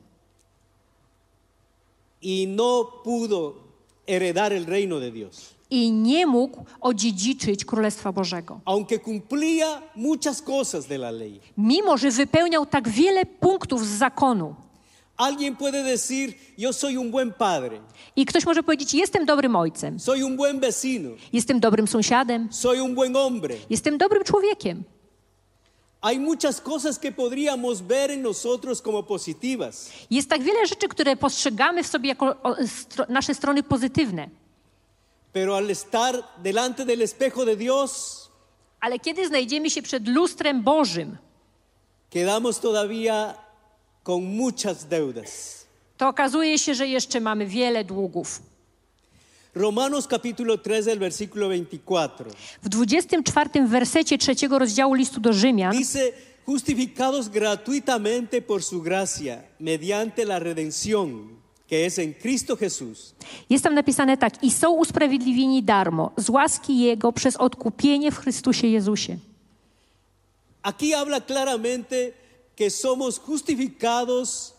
y 2.23 2.47
no 2.47 3.01
pudo 3.03 3.55
heredar 4.07 4.53
el 4.53 4.65
reino 4.65 4.99
de 4.99 5.11
Dios. 5.11 5.52
I 5.73 5.91
nie 5.91 6.25
mógł 6.27 6.65
odziedziczyć 6.81 7.65
Królestwa 7.65 8.11
Bożego. 8.11 8.59
Aunque 8.65 8.99
cumplía 8.99 9.81
muchas 9.95 10.41
cosas 10.41 10.85
de 10.87 10.95
la 10.95 11.11
ley. 11.11 11.39
Mimo, 11.57 11.97
że 11.97 12.11
wypełniał 12.11 12.65
tak 12.65 12.89
wiele 12.89 13.25
punktów 13.25 13.85
z 13.85 13.97
zakonu. 13.97 14.55
Alguien 15.17 15.55
puede 15.55 15.83
decir, 15.83 16.33
yo 16.57 16.73
soy 16.73 16.97
un 16.99 17.11
buen 17.11 17.33
padre, 17.33 17.79
I 18.15 18.25
ktoś 18.25 18.45
może 18.45 18.63
powiedzieć: 18.63 18.93
Jestem 18.93 19.25
dobrym 19.25 19.55
ojcem, 19.55 19.99
soy 19.99 20.25
un 20.25 20.37
buen 20.37 20.59
vecino, 20.59 21.09
jestem 21.33 21.59
dobrym 21.59 21.87
sąsiadem, 21.87 22.47
soy 22.51 22.81
un 22.83 22.95
buen 22.95 23.13
hombre. 23.13 23.55
jestem 23.69 23.97
dobrym 23.97 24.23
człowiekiem. 24.23 24.83
Hay 26.01 26.19
muchas 26.19 26.61
cosas 26.61 26.99
que 26.99 27.11
podríamos 27.11 27.81
ver 27.81 28.11
en 28.11 28.21
nosotros 28.21 28.81
como 28.81 29.03
positivas, 29.03 29.91
Jest 30.09 30.29
tak 30.29 30.43
wiele 30.43 30.67
rzeczy, 30.67 30.87
które 30.87 31.15
postrzegamy 31.15 31.83
w 31.83 31.87
sobie 31.87 32.09
jako 32.09 32.35
nasze 33.09 33.35
strony 33.35 33.63
pozytywne. 33.63 34.29
Pero 35.33 35.55
al 35.55 35.69
estar 35.69 36.23
delante 36.43 36.85
del 36.85 37.01
espejo 37.01 37.45
de 37.45 37.55
Dios, 37.57 38.19
Ale 38.79 38.99
kiedy 38.99 39.27
znajdziemy 39.27 39.69
się 39.69 39.81
przed 39.81 40.07
lustrem 40.07 40.63
Bożym, 40.63 41.17
quedamos 42.11 42.59
todavía 42.59 43.33
con 44.03 44.23
muchas 44.23 44.85
deudas. 44.87 45.65
to 45.97 46.07
okazuje 46.07 46.59
się, 46.59 46.73
że 46.75 46.87
jeszcze 46.87 47.19
mamy 47.21 47.45
wiele 47.45 47.83
długów. 47.83 48.41
Romanos 49.55 50.07
capítulo 50.07 50.57
3, 50.57 50.91
el 50.91 50.99
versículo 50.99 51.45
24. 51.47 52.11
W 52.63 52.69
24 52.69 53.67
wersecie 53.67 54.17
trzeciego 54.17 54.59
rozdziału 54.59 54.93
listu 54.93 55.19
do 55.19 55.33
Rzymian 55.33 55.71
Dice, 55.77 56.11
justificados 56.45 57.29
gratuitamente 57.29 58.41
por 58.41 58.63
su 58.63 58.81
gracia, 58.81 59.43
mediante 59.59 60.25
la 60.25 60.39
redención 60.39 61.29
que 61.69 61.85
es 61.85 61.99
en 61.99 62.13
Cristo 62.13 62.55
Jesús, 62.55 63.13
jest 63.49 63.63
tam 63.63 63.75
napisane 63.75 64.17
tak: 64.17 64.43
I 64.43 64.51
są 64.51 64.71
usprawiedliwieni 64.71 65.63
darmo, 65.63 66.11
z 66.17 66.29
łaski 66.29 66.79
Jego 66.79 67.11
przez 67.11 67.35
odkupienie 67.35 68.11
w 68.11 68.17
Chrystusie 68.17 68.67
Jezusie. 68.67 69.17
Aquí 70.63 70.93
habla 70.93 71.19
claramente 71.21 72.13
que 72.55 72.69
somos 72.69 73.19
justificados 73.19 74.53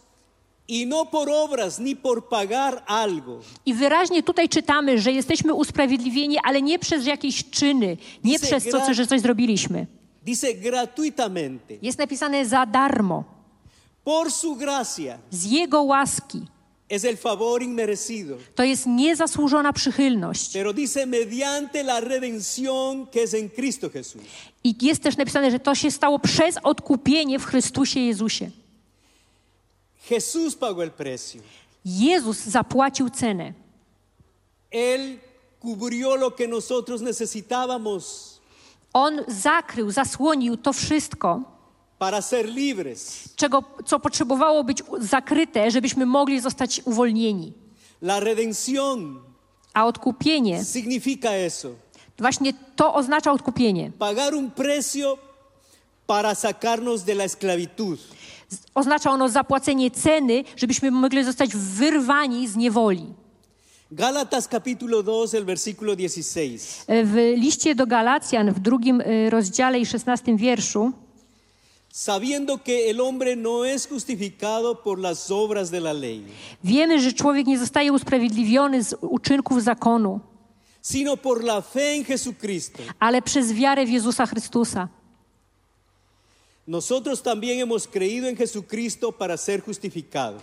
y 0.68 0.86
no 0.86 1.06
por 1.06 1.30
obras 1.30 1.78
ni 1.78 1.96
por 1.96 2.28
pagar 2.28 2.82
algo. 2.86 3.40
I 3.66 3.74
wyraźnie 3.74 4.22
tutaj 4.22 4.48
czytamy, 4.48 4.98
że 4.98 5.12
jesteśmy 5.12 5.54
usprawiedliwieni, 5.54 6.38
ale 6.44 6.62
nie 6.62 6.78
przez 6.78 7.06
jakieś 7.06 7.50
czyny, 7.50 7.96
nie 8.24 8.38
Dice 8.38 8.46
przez 8.46 8.64
to, 8.64 8.94
że 8.94 9.06
coś 9.06 9.20
zrobiliśmy. 9.20 9.86
Dice 10.22 10.54
gratuitamente, 10.54 11.74
Jest 11.82 11.98
napisane 11.98 12.46
za 12.46 12.66
darmo, 12.66 13.24
por 14.04 14.32
su 14.32 14.56
gracia, 14.56 15.18
z 15.30 15.44
Jego 15.44 15.82
łaski. 15.82 16.53
To 18.54 18.64
jest 18.64 18.86
niezasłużona 18.86 19.72
przychylność. 19.72 20.52
Pero 20.52 20.72
dice 20.72 21.06
mediante 21.06 21.82
la 21.82 22.00
redención 22.00 23.06
que 23.06 23.22
es 23.22 23.34
en 23.34 23.48
Cristo 23.48 23.88
Jesús. 23.88 24.22
I 24.64 24.74
jest 24.80 25.02
też 25.02 25.16
napisane, 25.16 25.50
że 25.50 25.58
to 25.58 25.74
się 25.74 25.90
stało 25.90 26.18
przez 26.18 26.58
odkupienie 26.62 27.38
w 27.38 27.44
Chrystusie 27.44 28.00
Jezusie. 28.00 28.50
Jesús 30.10 30.54
pagó 30.54 30.82
el 30.82 30.90
precio. 30.90 31.38
Jezus 31.84 32.38
zapłacił 32.38 33.10
cenę. 33.10 33.52
Él 34.70 35.18
cubrió 35.62 36.16
lo 36.16 36.30
que 36.30 36.48
nosotros 36.48 37.00
necesitábamos 37.00 38.34
On 38.94 39.20
zakrył, 39.28 39.90
zasłonił 39.90 40.56
to 40.56 40.72
wszystko. 40.72 41.53
Czego, 43.36 43.62
co 43.86 44.00
potrzebowało 44.00 44.64
być 44.64 44.82
zakryte, 45.00 45.70
żebyśmy 45.70 46.06
mogli 46.06 46.40
zostać 46.40 46.80
uwolnieni. 46.84 47.52
La 48.02 48.20
redención 48.20 49.20
A 49.74 49.86
odkupienie, 49.86 50.64
significa 50.64 51.30
eso. 51.32 51.68
właśnie 52.18 52.52
to 52.76 52.94
oznacza 52.94 53.32
odkupienie. 53.32 53.90
Pagar 53.98 54.34
un 54.34 54.50
precio 54.50 55.18
para 56.06 56.34
sacarnos 56.34 57.02
de 57.04 57.12
la 57.14 57.24
esclavitud. 57.24 57.98
Oznacza 58.74 59.10
ono 59.10 59.28
zapłacenie 59.28 59.90
ceny, 59.90 60.44
żebyśmy 60.56 60.90
mogli 60.90 61.24
zostać 61.24 61.56
wyrwani 61.56 62.48
z 62.48 62.56
niewoli. 62.56 63.06
Gálatas 63.90 64.48
capítulo 64.48 65.02
2, 65.02 65.12
el 65.38 65.44
versículo 65.44 65.94
16. 65.96 66.84
E, 66.88 67.04
W 67.04 67.14
liście 67.36 67.74
do 67.74 67.86
Galacjan 67.86 68.52
w 68.52 68.58
drugim 68.60 69.00
e, 69.00 69.30
rozdziale 69.30 69.78
i 69.80 69.86
szesnastym 69.86 70.36
wierszu 70.36 70.92
Sabiendo 71.96 72.58
que 72.58 72.90
el 72.90 73.00
hombre 73.00 73.36
no 73.36 73.64
es 73.64 73.86
justificado 73.86 74.82
por 74.82 74.98
las 74.98 75.30
obras 75.30 75.70
de 75.70 75.80
la 75.80 75.92
ley, 75.92 76.24
wiemy, 76.64 77.00
że 77.00 77.12
człowiek 77.12 77.46
nie 77.46 77.58
zostaje 77.58 77.92
usprawiedliwiony 77.92 78.82
z 78.84 78.94
uczynków 79.00 79.62
zakonu, 79.62 80.20
sino 80.82 81.16
por 81.16 81.44
la 81.44 81.60
fe 81.60 81.92
en 81.92 82.04
Jesucristo. 82.08 82.82
ale 82.98 83.22
przez 83.22 83.52
wiarę 83.52 83.86
w 83.86 83.90
Jezusa 83.90 84.26
Chrystusa. 84.26 84.88
Nosotros 86.66 87.22
también 87.22 87.58
hemos 87.58 87.86
creído 87.86 88.26
en 88.28 88.36
Jesucristo 88.36 89.12
para 89.12 89.36
ser 89.36 89.62
justificados. 89.62 90.42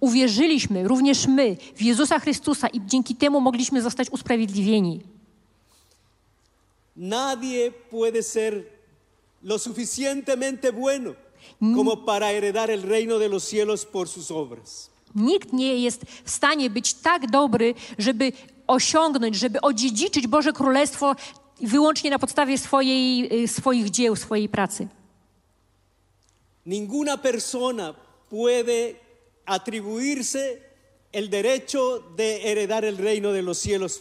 Uwierzyliśmy, 0.00 0.88
również 0.88 1.26
my, 1.26 1.56
w 1.76 1.82
Jezusa 1.82 2.18
Chrystusa 2.18 2.68
i 2.68 2.80
dzięki 2.86 3.14
temu 3.16 3.40
mogliśmy 3.40 3.82
zostać 3.82 4.10
usprawiedliwieni. 4.10 5.00
Nadie 6.96 7.72
puede 7.90 8.22
ser 8.22 8.71
lo 9.42 9.58
suficientemente 9.58 10.70
bueno 10.70 11.14
como 11.60 12.04
para 12.04 12.30
heredar 12.30 12.70
el 12.70 12.82
reino 12.82 13.18
de 13.18 13.28
los 13.28 13.44
cielos 13.44 13.84
por 13.84 14.08
sus 14.08 14.30
obras. 14.30 14.90
Nikt 15.14 15.52
nie 15.52 15.76
jest 15.76 16.04
w 16.24 16.30
stanie 16.30 16.70
być 16.70 16.94
tak 16.94 17.30
dobry, 17.30 17.74
żeby 17.98 18.32
osiągnąć, 18.66 19.36
żeby 19.36 19.60
odziedziczyć 19.60 20.26
Boże 20.26 20.52
Królestwo 20.52 21.16
wyłącznie 21.60 22.10
na 22.10 22.18
podstawie 22.18 22.58
swojej, 22.58 23.28
swoich 23.48 23.90
dzieł, 23.90 24.16
swojej 24.16 24.48
pracy. 24.48 24.88
Ninguna 26.66 27.18
persona 27.18 27.94
puede 28.30 28.94
atribuirse 29.46 30.58
el 31.12 31.28
derecho 31.28 32.02
de 32.16 32.40
heredar 32.40 32.84
el 32.84 32.96
reino 32.96 33.32
de 33.32 33.42
los 33.42 33.58
cielos 33.58 34.00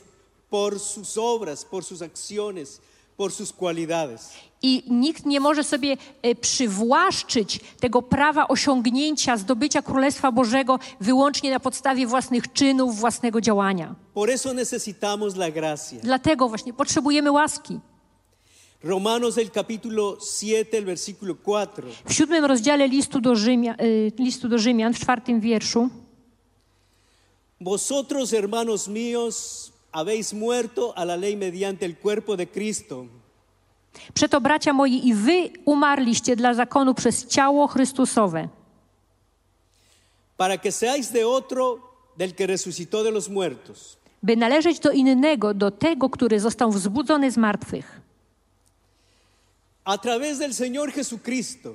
por 0.50 0.79
sus 0.79 1.17
obras, 1.17 1.65
por 1.65 1.83
sus 1.83 2.01
acciones, 2.01 2.79
por 3.17 3.31
sus 3.31 3.51
cualidades. 3.51 4.31
I 4.63 4.84
nikt 4.89 5.25
nie 5.25 5.39
może 5.39 5.63
sobie 5.63 5.98
e, 6.22 6.36
przywłaszczyć 6.36 7.60
tego 7.80 8.01
prawa 8.01 8.48
osiągnięcia, 8.48 9.38
zdobycia 9.38 9.82
Królestwa 9.82 10.32
Bożego 10.32 10.80
wyłącznie 11.00 11.51
na 11.51 11.60
podstawie 11.60 12.08
własnych 12.08 12.53
czynów, 12.53 13.00
własnego 13.00 13.41
działania. 13.41 13.96
Dlatego 16.03 16.50
właśnie 16.50 16.74
potrzebujemy 16.74 17.32
łaski. 17.32 17.80
Romanos 18.84 19.38
el 19.38 19.51
capítulo 19.51 20.18
7, 20.39 20.77
el 20.77 20.86
versículo 20.86 21.36
4. 21.36 21.88
W 22.06 22.13
siódmym 22.13 22.46
rozdziale 22.46 22.88
listu 22.88 23.22
do, 23.22 23.36
Rzymia, 23.36 23.75
y, 23.82 24.12
listu 24.20 24.50
do 24.50 24.58
Rzymian, 24.58 24.94
w 24.94 25.00
czwartym 25.00 25.39
wierszu, 25.39 25.89
Vosotros, 27.63 28.34
hermanos 28.34 28.88
míos, 28.88 29.72
habéis 29.91 30.34
muerto 30.34 30.94
a 30.98 31.06
la 31.06 31.15
ley 31.15 31.36
mediante 31.36 31.86
el 31.86 31.96
cuerpo 31.96 32.36
de 32.36 32.48
Cristo, 32.48 33.06
Przeto, 34.13 34.41
bracia 34.41 34.74
moi, 34.74 35.07
i 35.07 35.13
wy 35.13 35.50
umarliście 35.65 36.36
dla 36.36 36.53
zakonu 36.53 36.93
przez 36.93 37.25
ciało 37.27 37.67
Chrystusowe, 37.67 38.48
para 40.38 40.57
que 40.57 40.71
seáis 40.71 41.12
de 41.12 41.27
otro 41.27 41.79
del 42.17 42.33
que 42.33 42.48
resucitó 42.48 43.03
de 43.03 43.12
los 43.12 43.29
muertos. 43.29 43.98
by 44.24 44.36
należeć 44.38 44.79
do 44.79 44.91
innego, 44.91 45.53
do 45.53 45.71
tego, 45.71 46.10
który 46.10 46.39
został 46.39 46.71
wzbudzony 46.71 47.31
z 47.31 47.38
martwych. 47.38 48.01
A 49.86 49.98
través 49.98 50.38
del 50.39 50.53
Señor 50.53 50.98
Jesucristo 50.98 51.74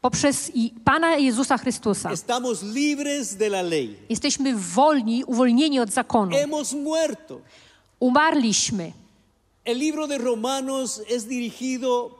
Poprzez 0.00 0.52
Pana 0.84 1.16
Jezusa 1.16 1.58
Chrystusa 1.58 2.12
estamos 2.12 2.62
libres 2.62 3.34
de 3.36 3.46
la 3.46 3.62
ley. 3.62 3.96
jesteśmy 4.08 4.54
wolni, 4.56 5.24
uwolnieni 5.24 5.80
od 5.80 5.90
zakonu. 5.90 6.32
Hemos 6.32 6.72
muerto. 6.72 7.40
Umarliśmy. 8.00 8.92
El 9.66 9.78
libro 9.78 10.06
de 10.06 10.18
Romanos 10.18 11.02
es 11.08 11.26
dirigido 11.28 12.10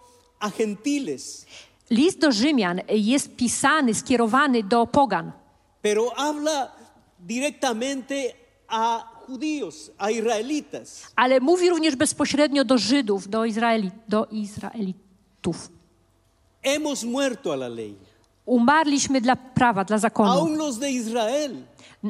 a 0.41 0.50
gentiles, 0.50 1.47
List 1.91 2.19
do 2.21 2.32
Rzymian 2.32 2.80
jest 2.89 3.37
pisany, 3.37 3.95
skierowany 3.95 4.63
do 4.63 4.87
pogan, 4.87 5.32
pero 5.82 6.11
habla 6.17 6.73
directamente 7.21 8.35
a 8.69 9.04
judíos, 9.28 9.91
a 9.99 10.11
israelitas. 10.11 11.13
ale 11.17 11.41
mówi 11.41 11.71
również 11.71 11.97
bezpośrednio 11.97 12.65
do 12.65 12.78
Żydów, 12.78 13.28
do, 13.28 13.45
Izraeli, 13.45 13.91
do 14.09 14.26
Izraelitów. 14.30 15.71
Hemos 16.63 17.04
muerto 17.04 17.52
a 17.52 17.56
la 17.56 17.69
ley. 17.69 17.95
Umarliśmy 18.47 19.21
dla 19.21 19.37
prawa, 19.37 19.85
dla 19.85 19.99
zakonu. 19.99 20.56
Los 20.56 20.78
de 20.78 20.91
Israel, 20.91 21.56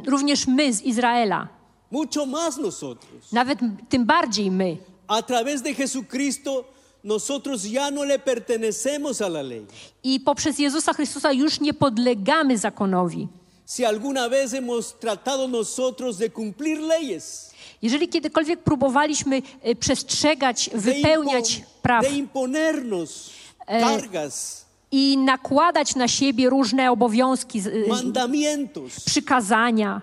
Również 0.07 0.47
my 0.47 0.73
z 0.73 0.83
Izraela, 0.83 1.49
mucho 1.91 2.27
más 2.27 2.59
nosotros. 2.59 3.33
nawet 3.33 3.59
tym 3.89 4.05
bardziej 4.07 4.51
my. 4.51 4.77
A 5.09 5.23
través 5.23 5.63
de 5.63 5.75
Jesucristo, 5.75 6.65
nosotros 7.05 7.65
ya 7.65 7.91
no 7.91 8.05
le 8.05 8.19
pertenecemos 8.19 9.21
a 9.21 9.29
la 9.29 9.43
ley. 9.43 9.67
I 10.03 10.21
poprzez 10.21 10.59
Jezusa 10.59 10.93
Chrystusa 10.93 11.33
już 11.33 11.61
nie 11.61 11.75
podlegamy 11.75 12.59
zakonowi. 12.59 13.29
Si 13.67 13.85
alguna 13.85 14.29
vez 14.29 14.53
hemos 14.53 14.95
tratado 14.99 15.49
nosotros 15.49 16.19
de 16.19 16.31
cumplir 16.31 16.79
leyes, 16.81 17.51
Jeżeli 17.83 18.09
kiedykolwiek 18.09 18.61
próbowaliśmy 18.63 19.43
e, 19.63 19.75
przestrzegać, 19.75 20.71
wypełniać 20.75 21.63
praw 21.83 22.05
de 22.05 22.11
imponernos 22.11 23.31
cargas, 23.67 24.67
i 24.91 25.19
nakładać 25.19 25.95
na 25.95 26.09
siebie 26.09 26.51
różne 26.51 26.91
obowiązki, 26.91 27.59
e, 27.59 27.89
mandamientos, 27.89 29.01
przykazania, 29.01 30.03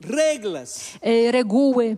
reglas, 0.00 0.80
e, 1.02 1.32
reguły, 1.32 1.96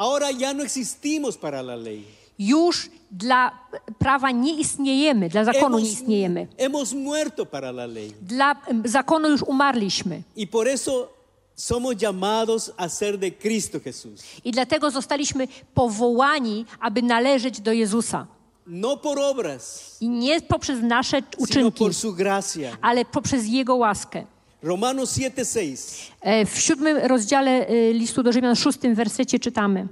ahora 0.00 0.30
ya 0.30 0.54
no 0.54 0.62
existimos 0.62 1.36
para 1.36 1.60
la 1.62 1.76
ley. 1.76 2.02
już 2.38 2.90
dla 3.10 3.50
prawa 3.98 4.30
nie 4.30 4.54
istniejemy, 4.54 5.28
dla 5.28 5.44
zakonu 5.44 5.78
nie 5.78 5.84
istniejemy. 5.90 6.46
hemos 6.58 6.92
muerto 6.92 7.46
para 7.46 7.70
la 7.70 7.86
ley. 7.86 8.12
Dla 8.22 8.56
zakonu 8.84 9.28
już 9.28 9.42
umarliśmy. 9.42 10.22
Y 10.36 10.46
por 10.46 10.68
eso 10.68 11.08
somos 11.56 11.94
llamados 11.96 12.72
a 12.76 12.88
ser 12.88 13.18
de 13.18 13.30
Cristo 13.30 13.78
Jesús. 13.80 14.20
I 14.44 14.50
dlatego 14.52 14.90
zostaliśmy 14.90 15.48
powołani, 15.74 16.64
aby 16.80 17.02
należeć 17.02 17.60
do 17.60 17.72
Jezusa. 17.72 18.26
No 18.66 18.96
por 18.96 19.18
obras, 19.18 19.96
I 20.00 20.08
nie 20.08 20.40
poprzez 20.40 20.82
nasze 20.82 21.16
sino 21.16 21.44
uczynki, 21.44 21.78
por 21.78 21.94
su 21.94 22.12
gracia. 22.14 22.76
ale 22.82 23.04
poprzez 23.04 23.46
Jego 23.46 23.76
łaskę. 23.76 24.24
Romanos 24.62 25.18
7:6. 25.18 26.12
E, 26.22 26.44
W 26.44 26.60
siódmym 26.60 26.96
rozdziale 26.96 27.66
e, 27.68 27.92
listu 27.92 28.22
do 28.22 28.32
Rzymian, 28.32 28.56
szóstym 28.56 28.94
wersecie 28.94 29.38
czytamy. 29.38 29.88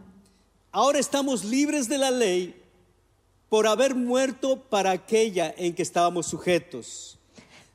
Ahora 0.72 0.98
estamos 0.98 1.44
libres 1.44 1.88
de 1.88 1.98
la 1.98 2.10
ley 2.10 2.52
por 3.48 3.66
haber 3.66 3.94
muerto 3.94 4.56
para 4.56 4.90
aquella 4.90 5.54
en 5.56 5.74
que 5.74 5.82
estábamos 5.82 6.26
sujetos. 6.26 7.16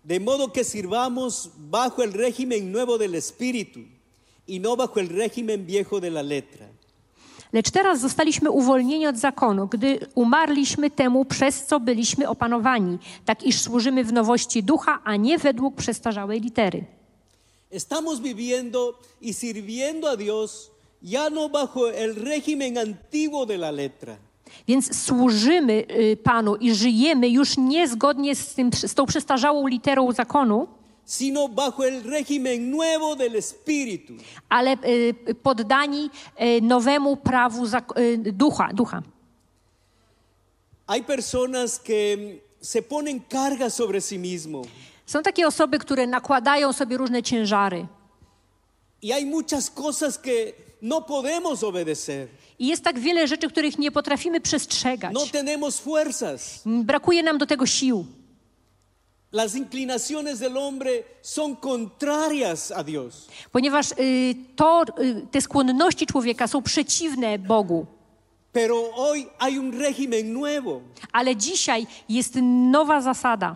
De 0.04 0.20
modo 0.20 0.52
que 0.52 0.64
sirvamos 0.64 1.50
bajo 1.58 2.04
el 2.04 2.14
régimen 2.14 2.72
nuevo 2.72 2.98
del 2.98 3.16
Espíritu 3.16 3.80
y 4.46 4.60
no 4.60 4.76
bajo 4.76 5.00
el 5.00 5.10
régimen 5.10 5.66
viejo 5.66 6.00
de 6.00 6.12
la 6.12 6.22
letra. 6.22 6.70
Lecz 7.54 7.72
teraz 7.72 8.00
zostaliśmy 8.00 8.52
uwolnieni 8.52 9.08
od 9.08 9.18
zakonu, 9.18 9.68
gdy 9.68 10.00
umarliśmy 10.16 10.90
temu, 10.90 11.26
przez 11.26 11.66
co 11.66 11.80
byliśmy 11.80 12.30
opanowani, 12.30 12.98
tak 13.26 13.44
iż 13.44 13.62
służymy 13.62 14.04
w 14.04 14.14
nowości 14.14 14.64
ducha, 14.64 15.00
a 15.04 15.16
nie 15.16 15.38
według 15.38 15.76
przestarzałej 15.76 16.42
litery. 16.42 16.84
Estamos 17.72 18.20
viviendo 18.20 18.94
y 19.22 19.34
sirviendo 19.34 20.10
a 20.10 20.18
Dios 20.18 20.72
ya 21.02 21.30
no 21.30 21.50
bajo 21.50 21.92
el 21.92 22.16
régimen 22.16 22.78
antiguo 22.78 23.46
de 23.46 23.56
la 23.56 23.72
letra, 23.72 24.16
Więc 24.68 25.06
służymy 25.06 25.86
y, 25.92 26.18
Panu 26.24 26.56
i 26.56 26.76
żyjemy 26.76 27.30
już 27.30 27.58
nie 27.58 27.88
zgodnie 27.88 28.36
z, 28.36 28.54
tym, 28.54 28.70
z 28.74 28.94
tą 28.94 29.06
przestarzałą 29.06 29.68
literą 29.68 30.12
zakonu, 30.12 30.68
sino 31.06 31.48
bajo 31.48 31.84
el 31.84 32.04
régimen 32.04 32.72
nuevo 32.72 33.16
del 33.16 33.36
Espíritu. 33.36 34.14
ale 34.50 34.78
y, 34.84 35.34
poddani 35.36 36.10
y, 36.40 36.62
nowemu 36.62 37.16
prawu 37.18 37.66
y, 37.66 38.18
ducha, 38.32 38.70
ducha. 38.74 39.04
Hay 40.88 41.02
personas 41.02 41.80
que 41.80 42.42
se 42.62 42.82
ponen 42.82 43.20
cargas 43.30 43.74
sobre 43.74 44.02
sí 44.02 44.18
mismos 44.20 44.68
Są 45.06 45.22
takie 45.24 45.48
osoby, 45.48 45.80
które 45.80 46.08
nakładają 46.08 46.74
sobie 46.74 46.98
różne 46.98 47.24
ciężary. 47.24 47.88
y 49.04 49.12
hay 49.14 49.26
muchas 49.26 49.70
cosas 49.70 50.18
que 50.18 50.54
no 50.82 51.02
podemos 51.02 51.64
obedecer. 51.64 52.28
I 52.60 52.68
jest 52.68 52.84
tak 52.84 53.00
wiele 53.00 53.28
rzeczy, 53.28 53.48
których 53.50 53.78
nie 53.80 53.92
potrafimy 53.92 54.42
przestrzegać. 54.42 55.14
No 55.14 55.26
tenemos 55.32 55.80
fuerzas. 55.80 56.62
Brakuje 56.66 57.24
nam 57.24 57.38
do 57.38 57.46
tego 57.46 57.66
sił. 57.66 58.06
Las 59.34 59.56
inclinaciones 59.56 60.40
del 60.40 60.56
hombre 60.58 61.06
son 61.22 61.56
contrarias 61.56 62.72
a 62.72 62.84
Dios. 62.84 63.28
Ponieważ 63.52 63.92
y, 64.00 64.36
to, 64.56 64.84
y, 65.00 65.28
te 65.32 65.42
skłonności 65.42 66.06
człowieka 66.06 66.48
są 66.48 66.62
przeciwne 66.62 67.40
Bogu. 67.40 67.86
Pero 68.52 68.92
hoy 68.96 69.28
hay 69.40 69.58
un 69.58 69.72
régimen 69.72 70.34
nuevo 70.34 70.82
Ale 71.12 71.36
dzisiaj 71.36 71.88
jest 72.10 72.36
nowa 72.72 73.02
zasada, 73.02 73.56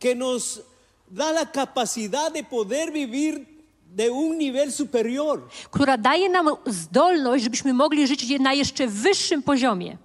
que 0.00 0.14
nos 0.14 0.60
da 1.10 1.30
la 1.30 1.46
capacidad 1.46 2.32
de 2.32 2.42
poder 2.42 2.92
vivir 2.92 3.46
de 3.86 4.10
un 4.10 4.38
nivel 4.38 4.72
superior. 4.72 5.48
która 5.70 5.96
daje 5.96 6.28
nam 6.28 6.48
zdolność, 6.66 7.44
żebyśmy 7.44 7.72
mogli 7.72 8.06
żyć 8.06 8.40
na 8.40 8.54
jeszcze 8.54 8.86
wyższym 8.86 9.42
poziomie. 9.42 9.98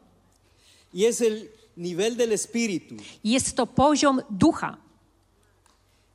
Y 0.93 1.08
es 1.08 1.22
el 1.22 1.48
nivel 1.78 2.15
del 2.15 2.32
espíritu. 2.32 2.95
Jest 3.24 3.56
to 3.56 3.67
poziom 3.67 4.22
ducha. 4.30 4.78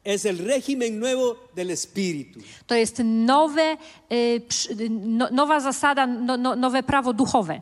Es 0.04 0.24
el 0.26 0.38
régimen 0.38 0.98
nuevo 1.00 1.36
del 1.54 1.70
espíritu. 1.70 2.40
To 2.66 2.74
jest 2.74 2.98
nowe, 3.04 3.76
y, 4.12 4.40
przy- 4.48 4.90
no, 4.90 5.28
nowa 5.30 5.60
zasada, 5.60 6.06
no, 6.06 6.36
no, 6.36 6.54
nowe 6.56 6.82
prawo 6.82 7.12
duchowe. 7.12 7.60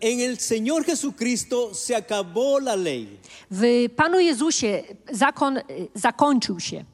En 0.00 0.20
el 0.20 0.36
Señor 0.38 0.84
Jesucristo 0.84 1.72
se 1.74 1.94
acabó 1.96 2.60
la 2.60 2.76
ley. 2.76 3.08
W 3.50 3.88
Panu 3.96 4.18
Jezusie 4.20 4.84
zakon 5.12 5.56
y, 5.58 5.62
zakończył 5.94 6.60
się. 6.60 6.84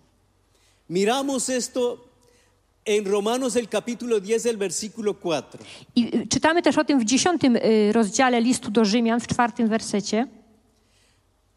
Miramos 0.88 1.48
esto 1.48 1.98
en 2.84 3.04
Romanos 3.06 3.56
el 3.56 3.68
capítulo 3.68 4.20
10, 4.20 4.46
el 4.46 4.56
versículo 4.56 5.14
4. 5.14 5.58
I 5.96 6.16
y, 6.16 6.26
czytamy 6.28 6.62
też 6.62 6.78
o 6.78 6.84
tym 6.84 7.00
w 7.00 7.04
dziesiątym 7.04 7.56
y, 7.56 7.92
rozdziale 7.92 8.40
listu 8.40 8.70
do 8.70 8.84
Rzymian, 8.84 9.20
w 9.20 9.26
czwartym 9.26 9.68
wersecie. 9.68 10.26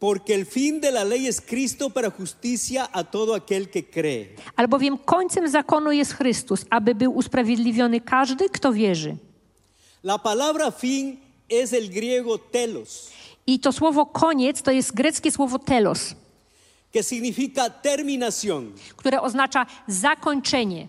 Porque 0.04 0.34
el 0.34 0.44
fin 0.44 0.80
de 0.80 0.90
la 0.90 1.02
ley 1.02 1.26
es 1.26 1.40
Cristo 1.40 1.88
para 1.88 2.10
justicia 2.10 2.90
a 2.92 3.04
todo 3.04 3.34
aquel 3.34 3.70
que 3.70 3.82
cree. 3.82 4.28
Albowiem 4.56 4.98
końcem 4.98 5.48
zakonu 5.48 5.92
jest 5.92 6.12
Chrystus, 6.12 6.64
aby 6.70 6.94
był 6.94 7.16
usprawiedliwiony 7.16 8.00
każdy, 8.00 8.48
kto 8.48 8.72
wierzy. 8.72 9.16
La 10.02 10.18
palabra 10.18 10.70
fin 10.70 11.16
es 11.48 11.72
el 11.72 11.88
griego 11.88 12.38
telos, 12.38 13.10
I 13.46 13.58
to 13.58 13.72
słowo 13.72 14.06
koniec 14.06 14.62
to 14.62 14.70
jest 14.70 14.92
greckie 14.94 15.30
słowo 15.32 15.58
telos, 15.58 16.14
que 16.92 17.02
significa 17.02 17.70
terminación, 17.70 18.72
które 18.96 19.22
oznacza 19.22 19.66
zakończenie. 19.88 20.88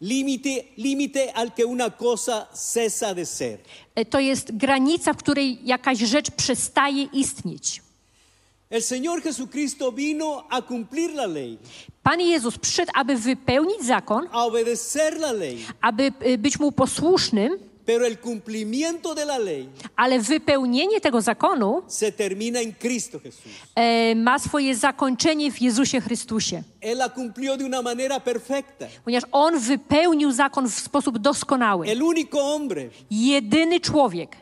límite, 0.00 0.50
límite 0.78 1.32
al 1.32 1.50
que 1.50 1.64
una 1.64 1.90
cosa 1.90 2.46
cesa 2.54 3.14
de 3.14 3.26
ser. 3.26 3.58
E, 3.94 4.04
To 4.04 4.20
jest 4.20 4.56
granica, 4.56 5.12
w 5.12 5.16
której 5.16 5.58
jakaś 5.64 5.98
rzecz 5.98 6.30
przestaje 6.30 7.02
istnieć. 7.12 7.81
El 8.72 8.82
Señor 8.82 9.20
Jesucristo 9.22 9.92
vino 9.92 10.46
a 10.50 10.62
cumplir 10.62 11.10
la 11.14 11.26
ley, 11.26 11.58
Pan 12.02 12.20
Jezus 12.20 12.58
przyszedł, 12.58 12.90
aby 12.94 13.16
wypełnić 13.16 13.82
zakon, 13.84 14.28
a 14.32 14.44
obedecer 14.44 15.18
la 15.20 15.32
ley, 15.32 15.58
aby 15.80 16.12
y, 16.26 16.38
być 16.38 16.58
mu 16.60 16.72
posłusznym, 16.72 17.58
pero 17.86 18.06
el 18.06 18.16
cumplimiento 18.18 19.14
de 19.14 19.22
la 19.24 19.38
ley 19.38 19.68
ale 19.96 20.18
wypełnienie 20.20 21.00
tego 21.00 21.20
zakonu 21.20 21.82
se 21.88 22.12
termina 22.12 22.60
en 22.60 22.72
Cristo 22.72 23.18
Jesús. 23.18 23.52
e, 23.74 24.14
ma 24.14 24.38
swoje 24.38 24.74
zakończenie 24.76 25.50
w 25.52 25.60
Jezusie 25.60 26.00
Chrystusie. 26.00 26.62
Él 26.80 26.96
la 26.98 27.08
cumplió 27.08 27.56
de 27.56 27.64
una 27.64 27.82
manera 27.82 28.20
perfecta. 28.20 28.86
Ponieważ 29.04 29.28
On 29.32 29.58
wypełnił 29.58 30.32
zakon 30.32 30.68
w 30.68 30.74
sposób 30.80 31.18
doskonały. 31.18 31.86
El 31.88 32.02
único 32.02 32.38
hombre, 32.40 32.88
Jedyny 33.10 33.80
człowiek, 33.80 34.36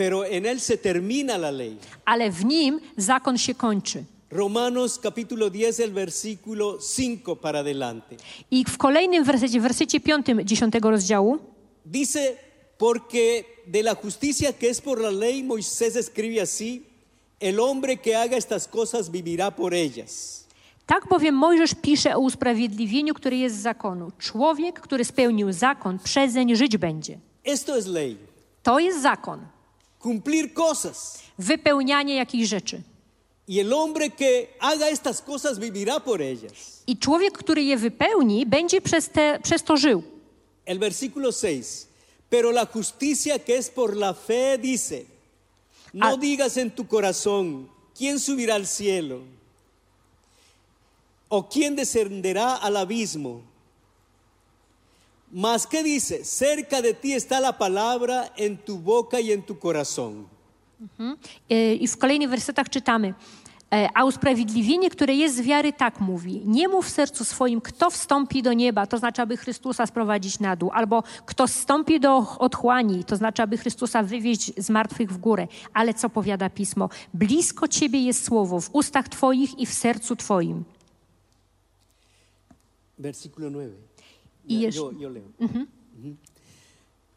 pero 0.00 0.24
en 0.24 0.46
él 0.46 0.60
se 0.60 0.76
termina 0.78 1.36
la 1.38 1.50
ley. 1.50 1.76
ale 2.04 2.30
w 2.30 2.44
nim 2.44 2.80
zakon 2.96 3.38
się 3.38 3.54
kończy. 3.54 4.04
Romanos 4.30 4.98
capítulo 4.98 5.50
10, 5.50 5.80
el 5.80 5.92
versículo 5.92 6.78
5 6.96 7.36
para 7.42 7.58
adelante. 7.60 8.16
I 8.50 8.64
w 8.64 8.76
kolejnym 8.78 9.24
wersecie, 9.24 9.60
w 9.60 9.62
wersecie 9.62 10.00
5 10.00 10.26
dziesiątego 10.44 10.90
rozdziału, 10.90 11.38
Dice, 11.86 12.36
porque 12.78 13.44
de 13.66 13.82
la 13.82 13.94
justicia 13.94 14.52
que 14.52 14.70
es 14.70 14.80
por 14.80 15.00
la 15.00 15.10
ley, 15.10 15.42
Moisés 15.44 15.96
escribe 15.96 16.40
así, 16.40 16.82
el 17.40 17.58
hombre 17.60 17.96
que 17.96 18.14
haga 18.16 18.36
estas 18.36 18.68
cosas 18.68 19.10
vivirá 19.10 19.50
por 19.50 19.74
ellas. 19.74 20.44
tak 20.86 21.08
bowiem 21.08 21.34
Mojżesz 21.34 21.74
pisze 21.82 22.16
o 22.16 22.20
usprawiedliwieniu, 22.20 23.14
które 23.14 23.36
jest 23.36 23.56
z 23.56 23.62
zakonu. 23.62 24.12
Człowiek, 24.18 24.80
który 24.80 25.04
spełnił 25.04 25.52
zakon, 25.52 25.98
przezeń 25.98 26.56
żyć 26.56 26.76
będzie. 26.78 27.18
Esto 27.44 27.76
es 27.78 27.86
ley, 27.86 28.16
To 28.62 28.78
jest 28.78 29.02
zakon. 29.02 29.40
Cumplir 30.02 30.52
cosas. 30.54 31.18
Wypełnianie 31.38 32.14
jakichś 32.14 32.48
rzeczy. 32.48 32.82
Y 33.48 33.60
el 33.60 33.72
hombre 33.72 34.10
que 34.10 34.46
haga 34.60 34.88
estas 34.88 35.20
cosas 35.22 35.58
vivirá 35.58 36.00
por 36.00 36.20
ellas. 36.22 36.82
I 36.86 36.96
człowiek, 36.98 37.38
który 37.38 37.62
je 37.62 37.76
wypełni, 37.76 38.46
będzie 38.46 38.80
przez, 38.80 39.08
te, 39.08 39.38
przez 39.42 39.62
to 39.62 39.76
żył. 39.76 40.02
El 40.66 40.78
versículo 40.78 41.32
6, 41.32 41.86
pero 42.30 42.50
la 42.52 42.66
justicia 42.66 43.38
que 43.38 43.56
es 43.58 43.68
por 43.70 43.96
la 43.96 44.12
fe 44.14 44.58
dice, 44.58 45.04
no 45.94 46.06
Ah. 46.06 46.16
digas 46.16 46.56
en 46.56 46.70
tu 46.70 46.84
corazón, 46.86 47.68
¿quién 47.98 48.20
subirá 48.20 48.54
al 48.54 48.66
cielo? 48.66 49.20
¿O 51.28 51.48
quién 51.48 51.76
descenderá 51.76 52.56
al 52.56 52.76
abismo? 52.76 53.42
Mas 55.32 55.66
¿qué 55.66 55.82
dice? 55.82 56.24
Cerca 56.24 56.82
de 56.82 56.92
ti 56.94 57.12
está 57.12 57.40
la 57.40 57.52
palabra 57.52 58.30
en 58.36 58.56
tu 58.58 58.78
boca 58.78 59.20
y 59.20 59.32
en 59.32 59.42
tu 59.42 59.54
corazón. 59.58 60.26
E, 61.48 61.74
I 61.74 61.86
w 61.88 61.96
kolejnych 61.98 62.30
wersetach 62.30 62.68
czytamy. 62.68 63.14
e, 63.72 63.88
A 63.94 64.04
usprawiedliwienie, 64.04 64.90
które 64.90 65.14
jest 65.14 65.36
z 65.36 65.40
wiary, 65.40 65.72
tak 65.72 66.00
mówi. 66.00 66.42
Nie 66.46 66.68
mów 66.68 66.86
w 66.86 66.90
sercu 66.90 67.24
swoim, 67.24 67.60
kto 67.60 67.90
wstąpi 67.90 68.42
do 68.42 68.52
nieba, 68.52 68.86
to 68.86 68.98
znaczy, 68.98 69.22
aby 69.22 69.36
Chrystusa 69.36 69.86
sprowadzić 69.86 70.40
na 70.40 70.56
dół, 70.56 70.70
albo 70.74 71.02
kto 71.26 71.46
wstąpi 71.46 72.00
do 72.00 72.26
otchłani, 72.38 73.04
to 73.04 73.16
znaczy, 73.16 73.42
aby 73.42 73.58
Chrystusa 73.58 74.02
wywieźć 74.02 74.52
z 74.56 74.70
martwych 74.70 75.12
w 75.12 75.18
górę. 75.18 75.46
Ale 75.74 75.94
co 75.94 76.08
powiada 76.10 76.50
Pismo? 76.50 76.88
Blisko 77.14 77.68
Ciebie 77.68 78.00
jest 78.04 78.24
słowo, 78.24 78.60
w 78.60 78.70
ustach 78.74 79.08
Twoich 79.08 79.58
i 79.58 79.66
w 79.66 79.74
sercu 79.74 80.16
Twoim. 80.16 80.64
Versículo 82.98 83.50
9. 83.50 83.89
Y 84.46 84.64
es- 84.66 84.74
yo, 84.74 84.92
yo 84.92 85.10
leo. 85.10 85.24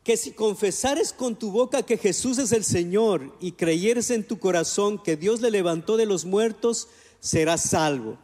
Que 0.04 0.18
si 0.18 0.32
confesares 0.32 1.14
con 1.14 1.36
tu 1.38 1.52
boca 1.52 1.84
que 1.84 1.98
Jesús 1.98 2.38
es 2.38 2.52
el 2.52 2.66
Señor 2.66 3.38
y 3.40 3.54
creyeres 3.54 4.10
en 4.12 4.26
tu 4.28 4.38
corazón 4.38 5.02
que 5.02 5.16
Dios 5.16 5.40
le 5.40 5.50
levantó 5.50 5.96
de 5.96 6.06
los 6.06 6.26
muertos, 6.26 6.90
serás 7.22 7.62
salvo. 7.70 8.18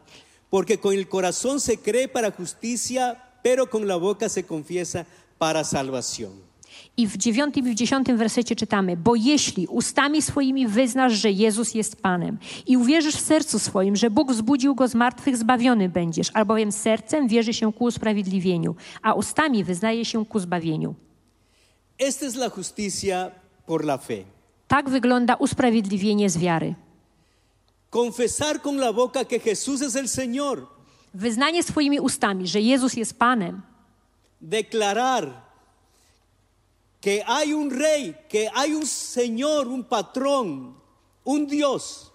Porque 0.50 0.78
con 0.78 0.92
el 0.94 1.08
corazón 1.08 1.58
se 1.60 1.78
cree 1.78 2.06
para 2.08 2.32
justicia, 2.32 3.24
pero 3.42 3.70
con 3.70 3.86
la 3.88 3.96
boca 3.96 4.28
se 4.28 4.44
confiesa 4.44 5.06
para 5.38 5.64
salvación. 5.64 6.32
I 7.00 7.06
w 7.06 7.16
dziewiątym 7.16 7.68
i 7.68 7.70
w 7.70 7.74
dziesiątym 7.74 8.16
wersecie 8.16 8.56
czytamy: 8.56 8.96
Bo 8.96 9.14
jeśli 9.14 9.66
ustami 9.66 10.22
swoimi 10.22 10.66
wyznasz, 10.68 11.12
że 11.12 11.30
Jezus 11.30 11.74
jest 11.74 11.96
Panem 11.96 12.38
i 12.66 12.76
uwierzysz 12.76 13.14
w 13.14 13.20
sercu 13.20 13.58
swoim, 13.58 13.96
że 13.96 14.10
Bóg 14.10 14.32
wzbudził 14.32 14.74
go 14.74 14.88
z 14.88 14.94
martwych, 14.94 15.36
zbawiony 15.36 15.88
będziesz, 15.88 16.30
albowiem 16.34 16.72
sercem 16.72 17.28
wierzy 17.28 17.54
się 17.54 17.72
ku 17.72 17.84
usprawiedliwieniu, 17.84 18.74
a 19.02 19.12
ustami 19.14 19.64
wyznaje 19.64 20.04
się 20.04 20.26
ku 20.26 20.38
zbawieniu. 20.38 20.94
Esta 21.98 22.26
es 22.26 22.34
la 22.34 22.50
justicia 22.56 23.30
por 23.66 23.84
la 23.84 23.98
fe. 23.98 24.24
Tak 24.68 24.90
wygląda 24.90 25.34
usprawiedliwienie 25.34 26.30
z 26.30 26.38
wiary. 26.38 26.74
Confesar 27.90 28.60
con 28.62 28.76
la 28.76 28.92
boca 28.92 29.24
que 29.24 29.38
Jesús 29.38 29.82
es 29.82 29.96
el 29.96 30.08
Señor. 30.08 30.66
Wyznanie 31.14 31.62
swoimi 31.62 32.00
ustami, 32.00 32.46
że 32.46 32.60
Jezus 32.60 32.96
jest 32.96 33.18
Panem, 33.18 33.62
declarar 34.40 35.49
que 37.00 37.22
hay 37.26 37.52
un 37.54 37.70
rey, 37.70 38.14
que 38.28 38.48
hay 38.54 38.74
un 38.74 38.86
señor, 38.86 39.68
un 39.68 39.84
patrón, 39.84 40.74
un 41.24 41.46
Dios, 41.46 42.10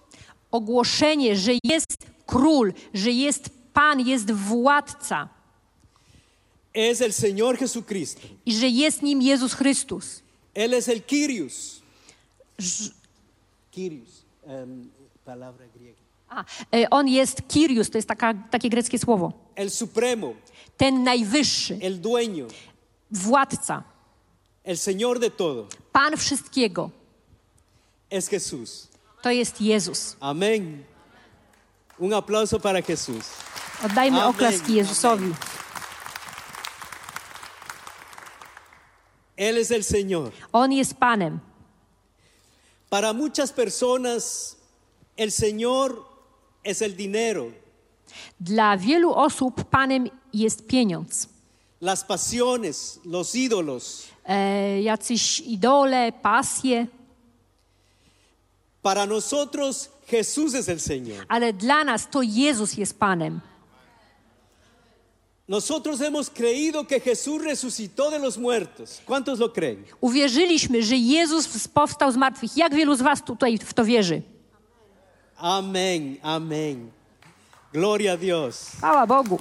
ogłoszenie, 0.51 1.35
że 1.35 1.51
jest 1.63 1.97
król, 2.25 2.73
że 2.93 3.11
jest 3.11 3.49
Pan, 3.73 3.99
jest 3.99 4.31
władca 4.31 5.29
es 6.73 7.01
el 7.01 7.11
Señor 7.13 7.61
Jesucristo. 7.61 8.21
i 8.45 8.53
że 8.53 8.67
jest 8.67 9.01
nim 9.01 9.21
Jezus 9.21 9.53
Chrystus. 9.53 10.21
Él 10.55 10.73
es 10.73 10.89
el 10.89 11.01
Kyrios. 11.03 11.81
Ż- 12.59 12.91
Kyrios, 13.71 14.23
em, 14.47 14.89
palabra 15.25 15.65
griega. 15.75 15.99
A, 16.29 16.43
e, 16.71 16.89
on 16.89 17.07
jest 17.07 17.41
Kyrios, 17.47 17.89
to 17.89 17.97
jest 17.97 18.07
taka, 18.07 18.33
takie 18.51 18.69
greckie 18.69 18.99
słowo. 18.99 19.31
El 19.55 19.69
Supremo, 19.71 20.33
Ten 20.77 21.03
najwyższy, 21.03 21.79
el 21.81 22.01
dueño, 22.01 22.47
władca, 23.11 23.83
el 24.65 24.77
Señor 24.77 25.19
de 25.19 25.29
todo, 25.29 25.67
Pan 25.91 26.17
wszystkiego. 26.17 26.91
es 28.09 28.27
Jesús. 28.27 28.89
To 29.23 29.29
jest 29.29 29.59
Jezus. 29.59 30.15
Amén. 30.19 30.85
Un 31.97 32.13
aplauso 32.13 32.59
para 32.59 32.81
Jesús. 32.81 33.23
Oddajmy 33.83 34.19
Amen. 34.19 34.29
oklaski 34.35 34.73
Jezusowi. 34.75 35.33
Él 39.37 39.57
es 39.57 39.71
el 39.71 39.83
Señor. 39.83 40.31
On 40.51 40.71
jest 40.71 40.93
Panem. 40.97 41.39
Para 42.89 43.13
muchas 43.13 43.51
personas, 43.51 44.57
el 45.17 45.31
Señor 45.31 46.05
es 46.63 46.81
el 46.81 46.95
dinero, 46.95 47.51
Dla 48.39 48.77
wielu 48.77 49.11
osób 49.13 49.63
Panem 49.69 50.09
jest 50.33 50.67
pieniądz. 50.67 51.27
las 51.81 52.03
pasiones, 52.03 52.99
los 53.03 53.35
ídolos. 53.35 54.07
E, 54.27 54.81
jacyś 54.81 55.39
idole, 55.39 56.11
pasje, 56.21 56.87
Para 58.81 59.05
nosotros 59.05 59.89
Jesús 60.11 60.53
es 60.53 60.69
el 60.69 60.79
Señor. 60.79 61.25
ale 61.27 61.53
dla 61.53 61.83
nas 61.83 62.07
to 62.09 62.21
Jezus 62.21 62.73
jest 62.77 62.99
Panem. 62.99 63.41
Nosotros 65.47 65.99
hemos 66.01 66.29
creído 66.29 66.87
que 66.87 66.99
Jesús 66.99 67.39
resucitó 67.43 68.09
de 68.11 68.19
los 68.19 68.37
muertos. 68.37 69.01
¿Cuántos 69.05 69.39
lo 69.39 69.53
creen? 69.53 69.83
Uwierzyliśmy, 70.01 70.83
że 70.83 70.95
Jezus 70.95 71.67
powstał 71.67 72.11
z 72.11 72.15
martwych. 72.17 72.57
Jak 72.57 72.73
wielu 72.75 72.95
z 72.95 73.01
was 73.01 73.21
tutaj 73.23 73.57
w 73.57 73.73
to 73.73 73.85
wierzy? 73.85 74.21
Amén, 75.37 76.17
amén. 76.23 76.89
Gloria 77.73 78.13
a 78.13 78.17
Dios. 78.17 78.69
Chwała 78.77 79.07
Bogu. 79.07 79.39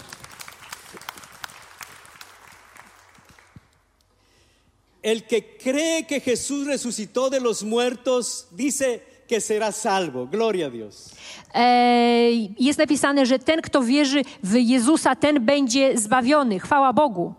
El 5.05 5.23
que 5.27 5.43
cree 5.65 6.07
que 6.07 6.19
Jesús 6.21 6.67
resucitó 6.67 7.29
de 7.31 7.39
los 7.41 7.63
muertos 7.63 8.47
dice 8.53 9.01
que 9.29 9.39
será 9.41 9.71
salvo. 9.73 10.27
Gloria 10.27 10.67
a 10.67 10.71
Dios. 10.71 11.11
E, 11.55 12.31
jest 12.59 12.79
napisane, 12.79 13.27
że 13.27 13.39
ten, 13.39 13.61
kto 13.63 13.83
wierzy 13.83 14.23
w 14.43 14.55
Jezusa, 14.57 15.15
ten 15.17 15.45
będzie 15.45 15.99
zbawiony. 15.99 16.59
Chwała 16.61 16.93
Bogu. 16.93 17.35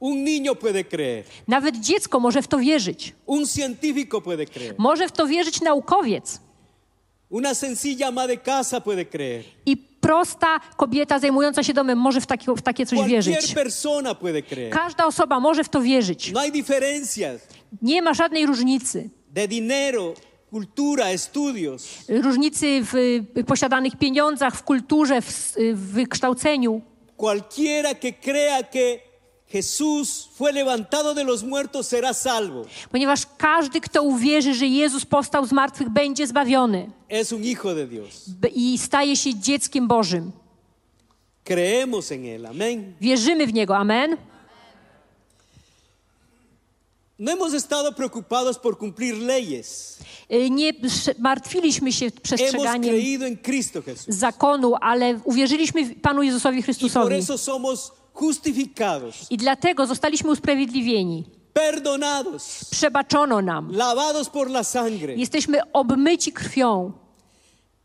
Un 0.00 0.24
niño 0.24 0.54
puede 0.54 0.84
creer, 0.84 1.24
Nawet 1.48 1.76
dziecko 1.80 2.20
może 2.20 2.42
w 2.42 2.46
to 2.48 2.58
wierzyć. 2.58 3.12
un 3.26 3.46
científico 3.46 4.20
puede 4.20 4.46
creer, 4.46 4.74
Może 4.78 5.08
w 5.08 5.12
to 5.12 5.26
wierzyć 5.26 5.60
naukowiec. 5.60 6.40
Una 7.30 7.54
sencilla 7.54 8.08
ama 8.08 8.26
de 8.26 8.36
casa 8.36 8.80
puede 8.80 9.04
creer, 9.04 9.44
I 9.66 9.76
prosta 9.76 10.60
kobieta 10.76 11.18
zajmująca 11.18 11.62
się 11.62 11.72
domem 11.74 11.98
może 11.98 12.20
w 12.20 12.26
takie, 12.26 12.54
w 12.56 12.62
takie 12.62 12.86
coś 12.86 13.08
wierzyć. 13.08 13.54
persona 13.54 14.14
puede 14.14 14.42
creer. 14.42 14.70
Każda 14.72 15.06
osoba 15.06 15.40
może 15.40 15.64
w 15.64 15.68
to 15.68 15.80
wierzyć. 15.80 16.32
No 16.32 16.40
hay 16.40 16.52
diferencias 16.52 17.40
Nie 17.82 18.02
ma 18.02 18.14
żadnej 18.14 18.46
różnicy. 18.46 19.10
de 19.30 19.48
dinero, 19.48 20.14
cultura, 20.50 21.08
estudios. 21.10 21.88
Różnicy 22.08 22.80
w 22.82 22.94
posiadanych 23.46 23.96
pieniądzach, 23.96 24.56
w 24.56 24.62
kulturze, 24.62 25.20
w, 25.22 25.54
w 25.74 25.92
wykształceniu. 25.92 26.80
Cualquiera 27.16 27.94
que 27.94 28.12
crea 28.12 28.62
que 28.62 28.98
Ponieważ 32.90 33.20
każdy, 33.38 33.80
kto 33.80 34.02
uwierzy, 34.02 34.54
że 34.54 34.66
Jezus 34.66 35.04
powstał 35.04 35.46
z 35.46 35.52
martwych, 35.52 35.88
będzie 35.90 36.26
zbawiony 36.26 36.90
i 38.54 38.78
staje 38.78 39.16
się 39.16 39.34
dzieckiem 39.34 39.88
Bożym. 39.88 40.32
Wierzymy 43.00 43.46
w 43.46 43.52
Niego. 43.52 43.76
Amen. 43.76 44.16
No 47.18 47.30
hemos 47.30 47.54
estado 47.54 47.92
preocupados 47.94 48.58
por 48.58 48.76
cumplir 48.78 49.14
leyes. 49.16 49.98
Y, 50.32 50.50
Nie 50.50 50.72
martwiliśmy 51.18 51.92
się 51.92 52.10
przestrzeganiem 52.10 53.36
Cristo 53.42 53.80
zakonu, 54.08 54.74
ale 54.80 55.20
uwierzyliśmy 55.24 55.94
Panu 55.94 56.22
Jezusowi 56.22 56.58
Y 56.58 56.60
por 56.60 56.64
Chrystusowi. 56.64 57.14
eso 57.14 57.38
somos 57.38 57.92
justificados, 58.14 59.14
I 59.30 59.36
dlatego 59.36 59.86
zostaliśmy 59.86 60.30
usprawiedliwieni. 60.30 61.24
perdonados, 61.52 62.64
Przebaczono 62.70 63.42
nam. 63.42 63.72
lavados 63.72 64.28
por 64.28 64.50
la 64.50 64.64
sangre. 64.64 65.14
Jesteśmy 65.16 65.58
obmyci 65.72 66.32
krwią. 66.32 66.92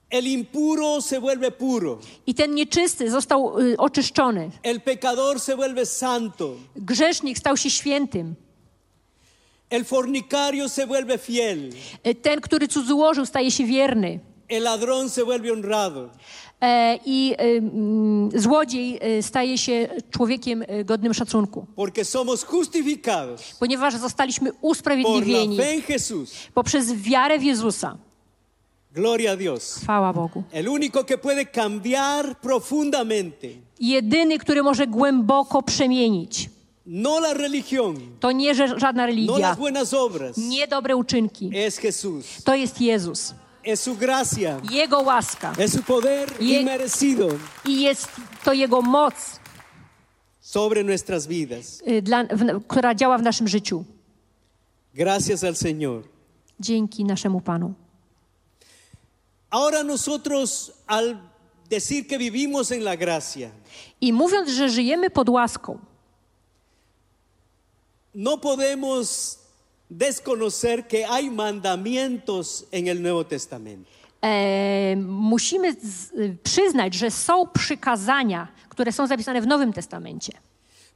El 0.09 0.25
impuro 0.27 1.01
se 1.01 1.19
vuelve 1.19 1.51
puro. 1.51 1.99
I 2.27 2.33
ten 2.33 2.55
nieczysty 2.55 3.11
został 3.11 3.59
y, 3.59 3.77
oczyszczony. 3.77 4.51
El 4.63 4.81
pecador 4.81 5.39
se 5.39 5.55
vuelve 5.55 5.85
santo. 5.85 6.55
Grzesznik 6.75 7.37
stał 7.37 7.57
się 7.57 7.69
świętym. 7.69 8.35
El 9.69 9.85
fornicario 9.85 10.67
se 10.69 10.85
vuelve 10.85 11.17
fiel. 11.17 11.69
Y, 12.07 12.15
Ten, 12.15 12.41
który 12.41 12.67
cudzołożył, 12.67 13.25
staje 13.25 13.51
się 13.51 13.63
wierny. 13.65 14.19
El 14.49 14.63
ladrón 14.63 15.09
se 15.09 15.23
vuelve 15.23 15.51
honrado. 15.51 16.09
E, 16.61 16.99
I 17.05 17.33
y, 17.33 17.57
mm, 17.57 18.29
złodziej 18.35 18.99
y, 19.19 19.23
staje 19.23 19.57
się 19.57 19.87
człowiekiem 20.11 20.61
y, 20.61 20.85
godnym 20.85 21.13
szacunku. 21.13 21.65
Porque 21.75 22.05
somos 22.05 22.43
justificados 22.43 23.41
Ponieważ 23.59 23.95
zostaliśmy 23.95 24.49
por 24.53 24.61
la 24.63 24.69
usprawiedliwieni 24.69 25.57
fe 25.57 25.69
en 25.71 25.81
Jesús. 25.81 26.29
poprzez 26.53 26.93
wiarę 26.93 27.39
w 27.39 27.43
Jezusa. 27.43 27.97
Gloria 28.91 29.31
a 29.31 29.35
Dios. 29.35 29.75
Chwała 29.83 30.13
Bogu. 30.13 30.43
El 30.51 30.67
único 30.67 31.03
que 31.05 31.17
puede 31.17 31.45
cambiar 31.45 32.39
profundamente, 32.41 33.47
Jedyny, 33.79 34.39
który 34.39 34.63
może 34.63 34.87
głęboko 34.87 35.61
przemienić. 35.61 36.49
No 36.85 37.19
la 37.19 37.33
religión, 37.33 37.95
To 38.19 38.31
nie 38.31 38.55
żadna 38.55 38.91
no 39.03 39.05
religia, 39.07 39.37
las 39.49 39.57
buenas 39.57 39.93
obras, 39.93 40.37
nie 40.37 40.67
dobre 40.67 40.95
uczynki. 40.95 41.49
es 41.53 41.77
Jesús. 41.79 42.43
To 42.43 42.55
jest 42.55 42.81
Jezus. 42.81 43.33
Es 43.63 43.81
su 43.81 43.95
gracia, 43.95 44.59
Jego 44.71 44.99
łaska. 45.01 45.53
es 45.57 45.71
su 45.73 45.83
poder 45.83 46.29
Je- 46.39 46.59
inmerecido 46.61 47.27
I 47.65 47.81
jest 47.81 48.09
to 48.43 48.53
Jego 48.53 48.81
moc, 48.81 49.13
sobre 50.41 50.83
nuestras 50.83 51.27
vidas. 51.27 51.81
y, 51.87 52.01
dla, 52.01 52.23
w, 52.23 52.63
która 52.67 52.95
działa 52.95 53.17
w 53.17 53.21
naszym 53.21 53.47
życiu. 53.47 53.83
Gracias 54.93 55.43
al 55.43 55.53
Señor. 55.53 56.01
Dzięki 56.59 57.05
naszemu 57.05 57.41
Panu. 57.41 57.73
Ahora 59.49 59.83
nosotros, 59.83 60.71
al 60.87 61.17
decir 61.69 62.07
que 62.07 62.17
vivimos 62.17 62.71
en 62.71 62.83
la 62.83 62.95
gracia, 62.95 63.49
I 64.01 64.13
mówiąc, 64.13 64.49
że 64.49 64.69
żyjemy 64.69 65.09
pod 65.09 65.29
łaską, 65.29 65.77
no 68.15 68.37
podemos 68.37 69.37
desconocer 69.89 70.87
que 70.87 71.05
hay 71.05 71.29
mandamientos 71.29 72.65
en 72.71 72.87
el 72.87 73.01
Nuevo 73.01 73.23
Testamento. 73.23 73.89
e, 74.21 74.95
musimy 75.07 75.73
z, 75.73 76.11
przyznać, 76.43 76.93
że 76.93 77.11
są 77.11 77.47
przykazania, 77.47 78.47
które 78.69 78.91
są 78.91 79.07
zapisane 79.07 79.41
w 79.41 79.47
Nowym 79.47 79.73
Testamencie. 79.73 80.33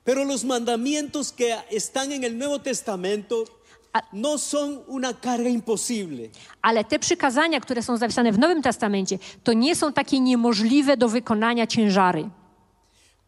Pero 0.05 0.23
los 0.25 0.43
mandamientos 0.43 1.31
que 1.31 1.55
están 1.71 2.11
en 2.11 2.23
el 2.23 2.37
Nuevo 2.37 2.59
Testamento 2.59 3.45
A- 3.93 4.01
no 4.13 4.37
son 4.37 4.79
una 4.87 5.13
carga 5.13 5.49
imposible. 5.49 6.29
Ale 6.61 6.83
te 6.83 6.99
przykazania, 6.99 7.59
które 7.59 7.81
są 7.83 7.97
zapisane 7.97 8.31
w 8.31 8.39
Nowym 8.39 8.61
Testamencie, 8.61 9.19
to 9.43 9.53
nie 9.53 9.75
są 9.75 9.93
takie 9.93 10.19
niemożliwe 10.19 10.97
do 10.97 11.09
wykonania 11.09 11.67
ciężary. 11.67 12.29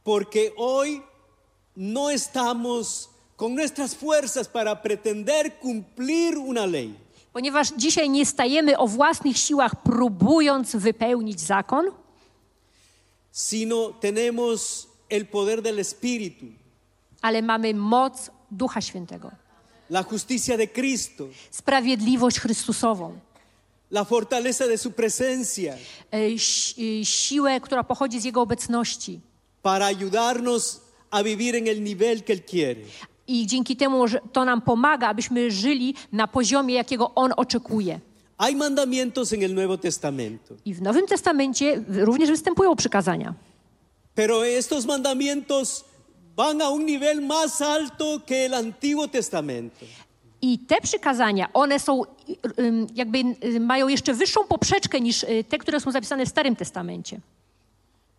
Porque 0.04 0.40
hoy 0.58 1.02
no 1.78 2.12
estamos 2.12 3.10
con 3.38 3.56
nuestras 3.56 3.94
fuerzas 3.96 4.48
para 4.48 4.76
pretender 4.82 5.60
cumplir 5.60 6.38
una 6.38 6.66
ley, 6.66 6.94
Ponieważ 7.34 7.72
dzisiaj 7.78 8.10
nie 8.10 8.26
stajemy 8.26 8.78
o 8.78 8.88
własnych 8.88 9.38
siłach, 9.38 9.76
próbując 9.84 10.76
wypełnić 10.76 11.40
zakon, 11.42 11.86
sino 13.32 13.94
tenemos 14.00 14.88
el 15.10 15.26
poder 15.26 15.62
del 15.62 15.80
Espíritu, 15.80 16.46
ale 17.22 17.42
mamy 17.42 17.74
moc 17.74 18.32
Ducha 18.52 18.82
Świętego, 18.82 19.32
la 19.90 20.04
justicia 20.04 20.58
de 20.58 20.68
Cristo, 20.68 21.28
sprawiedliwość 21.52 22.40
Chrystusową, 22.40 23.20
la 23.92 24.04
fortaleza 24.06 24.68
de 24.68 24.78
su 24.78 24.92
presencia. 24.92 25.76
E, 26.12 26.40
si- 26.40 27.02
e, 27.02 27.06
siłę, 27.06 27.60
która 27.62 27.84
pochodzi 27.84 28.20
z 28.22 28.24
Jego 28.26 28.42
obecności. 28.42 29.20
para 29.64 29.86
ayudarnos 29.88 30.82
a 31.12 31.24
vivir 31.24 31.56
en 31.56 31.68
el 31.68 31.82
nivel 31.84 32.24
que 32.24 32.34
Él 32.34 32.42
quiere. 32.46 32.82
I 33.28 33.48
dzięki 33.48 33.76
temu, 33.76 34.08
że 34.08 34.20
to 34.34 34.46
nam 34.46 34.62
pomaga, 34.62 35.08
abyśmy 35.08 35.52
żyli 35.52 35.96
na 36.12 36.28
poziomie, 36.28 36.76
jakiego 36.76 37.12
On 37.16 37.32
oczekuje. 37.38 38.00
Hay 38.38 38.56
mandamientos 38.56 39.34
en 39.34 39.44
el 39.44 39.54
Nuevo 39.54 39.78
Testamento, 39.78 40.56
I 40.66 40.74
w 40.74 40.82
Nowym 40.82 41.08
Testamencie 41.08 41.84
również 41.88 42.30
występują 42.30 42.76
przykazania. 42.76 43.34
pero 44.16 44.46
estos 44.46 44.86
mandamientos 44.86 45.86
van 46.36 46.62
a 46.62 46.70
un 46.70 46.86
nivel 46.86 47.22
más 47.22 47.62
alto 47.62 48.22
que 48.26 48.46
el 48.46 48.54
Antiguo 48.54 49.08
Testamento. 49.08 49.86
I 50.42 50.60
te 50.60 50.82
przykazania, 50.82 51.50
one 51.54 51.80
są 51.80 52.02
jakby 52.96 53.18
y, 53.56 53.60
mają 53.60 53.88
jeszcze 53.88 54.14
wyższą 54.14 54.44
poprzeczkę 54.48 55.02
niż 55.02 55.24
y, 55.24 55.44
te, 55.50 55.58
które 55.58 55.80
są 55.80 55.92
zapisane 55.92 56.26
w 56.26 56.30
Starym 56.30 56.56
Testamencie. 56.56 57.20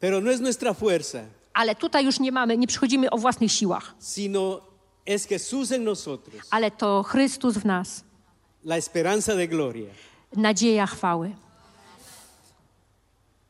Pero 0.00 0.20
no 0.20 0.30
es 0.30 0.40
nuestra 0.40 0.74
fuerza, 0.74 1.20
Ale 1.54 1.74
tutaj 1.74 2.04
już 2.04 2.20
nie 2.20 2.32
mamy, 2.32 2.56
nie 2.58 2.66
przychodzimy 2.66 3.10
o 3.10 3.18
własnych 3.18 3.52
siłach, 3.52 3.94
sino 4.14 4.60
es 5.06 5.26
Jesús 5.26 5.70
en 5.72 5.84
nosotros, 5.84 6.34
ale 6.50 6.70
to 6.70 7.02
Chrystus 7.02 7.56
w 7.58 7.64
nas, 7.64 8.04
la 8.64 8.76
esperanza 8.76 9.34
de 9.34 9.46
gloria. 9.48 9.90
nadzieja 10.36 10.86
chwały. 10.86 11.30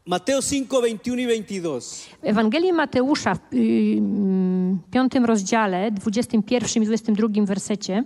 Mateo 0.09 0.41
5, 0.43 0.69
21 0.69 1.19
y 1.21 1.27
22. 1.27 1.81
W 2.23 2.27
Ewangelii 2.27 2.73
Mateusza 2.73 3.35
w 3.35 3.41
y, 3.55 3.97
mm, 4.01 4.79
piątym 4.91 5.25
rozdziale, 5.25 5.91
21 5.91 6.83
i 6.83 6.87
22 6.87 7.47
wersecie 7.47 8.05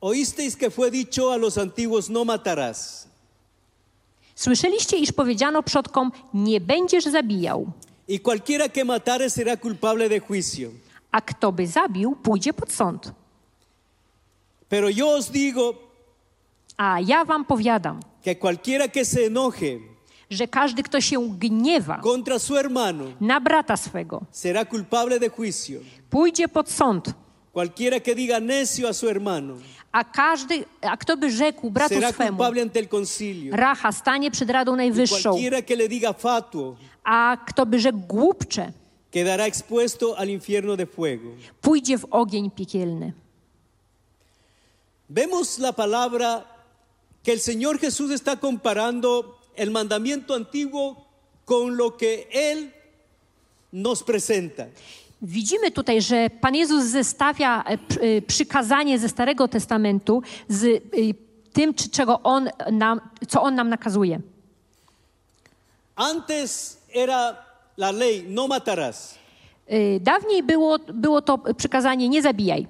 Oísteis 0.00 0.56
que 0.56 0.70
fue 0.70 0.90
dicho 0.90 1.32
a 1.32 1.36
los 1.36 1.58
antiguos, 1.58 2.08
no 2.08 2.24
matarás. 2.24 3.06
Słyszeliście, 4.34 4.96
iż 4.96 5.12
powiedziano 5.12 5.62
przodkom, 5.62 6.12
nie 6.34 6.60
będziesz 6.60 7.04
zabijał, 7.04 7.72
Y 8.08 8.18
cualquiera 8.18 8.68
que 8.68 8.84
matare 8.84 9.30
será 9.30 9.56
culpable 9.56 10.08
de 10.08 10.20
juicio. 10.20 10.70
A 11.12 11.20
kto 11.20 11.52
by 11.52 11.66
zabił, 11.66 12.16
pójdzie 12.16 12.52
pod 12.52 12.72
sąd. 12.72 13.12
Pero 14.68 14.88
yo 14.88 15.16
os 15.16 15.30
digo 15.30 15.74
A 16.76 17.00
ja 17.00 17.24
wam 17.24 17.44
powiadam, 17.44 18.00
que 18.22 18.34
cualquiera 18.34 18.88
que 18.88 19.04
se 19.04 19.26
enoje 19.26 19.80
że 20.30 20.48
każdy, 20.48 20.82
kto 20.82 21.00
się 21.00 21.28
gniewa 21.38 21.98
contra 22.02 22.38
su 22.38 22.54
hermano 22.54 23.04
na 23.20 23.40
brata 23.40 23.76
swego, 23.76 24.22
será 24.32 24.64
culpable 24.64 25.18
de 25.18 25.28
juicio. 25.30 25.80
pójdzie 26.10 26.48
pod 26.48 26.70
sąd. 26.70 27.14
Cualquiera 27.52 28.00
que 28.00 28.14
diga 28.14 28.40
necio 28.40 28.88
a 28.88 28.92
su 28.92 29.06
hermano 29.08 29.56
A 29.92 30.04
każdy, 30.04 30.64
a 30.82 30.96
kto 30.96 31.16
by 31.16 31.30
rzekł 31.30 31.70
bratu 31.70 31.94
será 31.94 32.12
swemu, 32.12 32.38
culpable 32.38 32.62
ante 32.62 32.78
el 32.78 32.88
concilio. 32.88 33.56
racha, 33.56 33.92
stanie 33.92 34.30
przed 34.30 34.50
Radą 34.50 34.76
Najwyższą, 34.76 35.30
Cualquiera 35.30 35.62
que 35.62 35.76
le 35.76 35.88
diga 35.88 36.12
fatuo 36.12 36.76
a 37.04 37.36
kto 37.46 37.66
by 37.66 37.78
rzekł 37.80 37.98
głupcze, 37.98 38.72
quedará 39.10 39.46
expuesto 39.46 40.18
al 40.18 40.28
infierno 40.30 40.76
de 40.76 40.86
fuego. 40.86 41.30
pójdzie 41.60 41.98
w 41.98 42.06
ogień 42.10 42.50
piekielny. 42.50 43.12
Vemos 45.08 45.58
la 45.58 45.72
palabra 45.72 46.44
que 47.22 47.32
el 47.32 47.40
Señor 47.40 47.78
Jesús 47.78 48.10
está 48.10 48.36
comparando 48.36 49.38
el 49.56 49.70
mandamiento 49.70 50.34
antiguo 50.34 50.96
con 51.44 51.76
lo 51.76 51.96
que 51.96 52.28
Él 52.32 52.72
nos 53.72 54.02
presenta. 54.02 54.66
Widzimy 55.22 55.70
tutaj, 55.70 56.02
że 56.02 56.30
Pan 56.30 56.54
Jezus 56.54 56.84
zestawia 56.84 57.64
e, 57.64 57.72
e, 57.72 58.22
przykazanie 58.22 58.98
ze 58.98 59.08
Starego 59.08 59.48
Testamentu 59.48 60.22
z 60.48 60.64
e, 60.64 60.78
tym, 61.52 61.74
czego 61.74 62.20
on 62.22 62.48
nam, 62.72 63.00
co 63.28 63.42
On 63.42 63.54
nam 63.54 63.68
nakazuje. 63.68 64.20
Antes 65.96 66.78
era 66.94 67.36
la 67.80 67.90
ley, 67.92 68.24
no 68.28 68.46
matarás. 68.48 69.14
E, 69.66 70.00
Dawniej 70.00 70.42
było, 70.42 70.78
było 70.78 71.22
to 71.22 71.38
przykazanie 71.56 72.08
nie 72.08 72.22
zabijaj, 72.22 72.66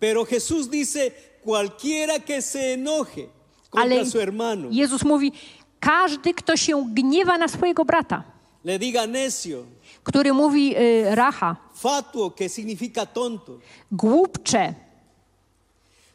Pero 0.00 0.24
Jesús 0.24 0.68
dice, 0.68 1.10
cualquiera 1.44 2.18
que 2.18 2.42
se 2.42 2.74
enoje 2.74 3.28
contra 3.70 3.96
ale 3.96 4.06
su 4.06 4.18
hermano, 4.18 4.68
Jezus 4.70 5.02
mówi, 5.04 5.32
każdy, 5.80 6.34
kto 6.34 6.56
się 6.56 6.84
gniewa 6.94 7.38
na 7.38 7.48
swojego 7.48 7.84
brata, 7.84 8.24
le 8.64 8.78
diga 8.78 9.06
necio, 9.06 9.64
który 10.02 10.32
mówi 10.32 10.74
e, 10.76 11.14
racha, 11.14 11.56
fatuo, 11.74 12.30
que 12.30 12.48
significa 12.48 13.06
tonto, 13.06 13.58
głupcze, 13.92 14.74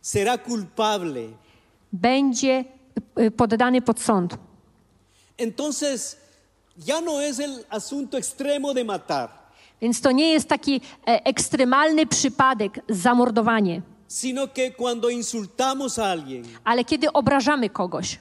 será 0.01 0.37
culpable. 0.37 1.21
będzie 1.91 2.65
e, 3.15 3.31
poddany 3.31 3.81
pod 3.81 3.99
sąd. 3.99 4.37
Entonces, 5.37 6.17
ya 6.85 7.01
no 7.01 7.21
es 7.21 7.39
el 7.39 7.65
asunto 7.69 8.17
extremo 8.17 8.73
de 8.73 8.83
matar, 8.83 9.29
Więc 9.81 10.01
to 10.01 10.11
nie 10.11 10.33
jest 10.33 10.47
taki 10.49 10.81
e, 11.07 11.23
ekstremalny 11.25 12.05
przypadek, 12.05 12.79
zamordowanie. 12.89 13.81
sino 14.07 14.47
que 14.47 14.71
cuando 14.71 15.09
insultamos 15.09 15.99
a 15.99 16.05
alguien, 16.05 16.43
Ale 16.63 16.83
kiedy 16.85 17.13
obrażamy 17.13 17.69
kogoś, 17.69 18.19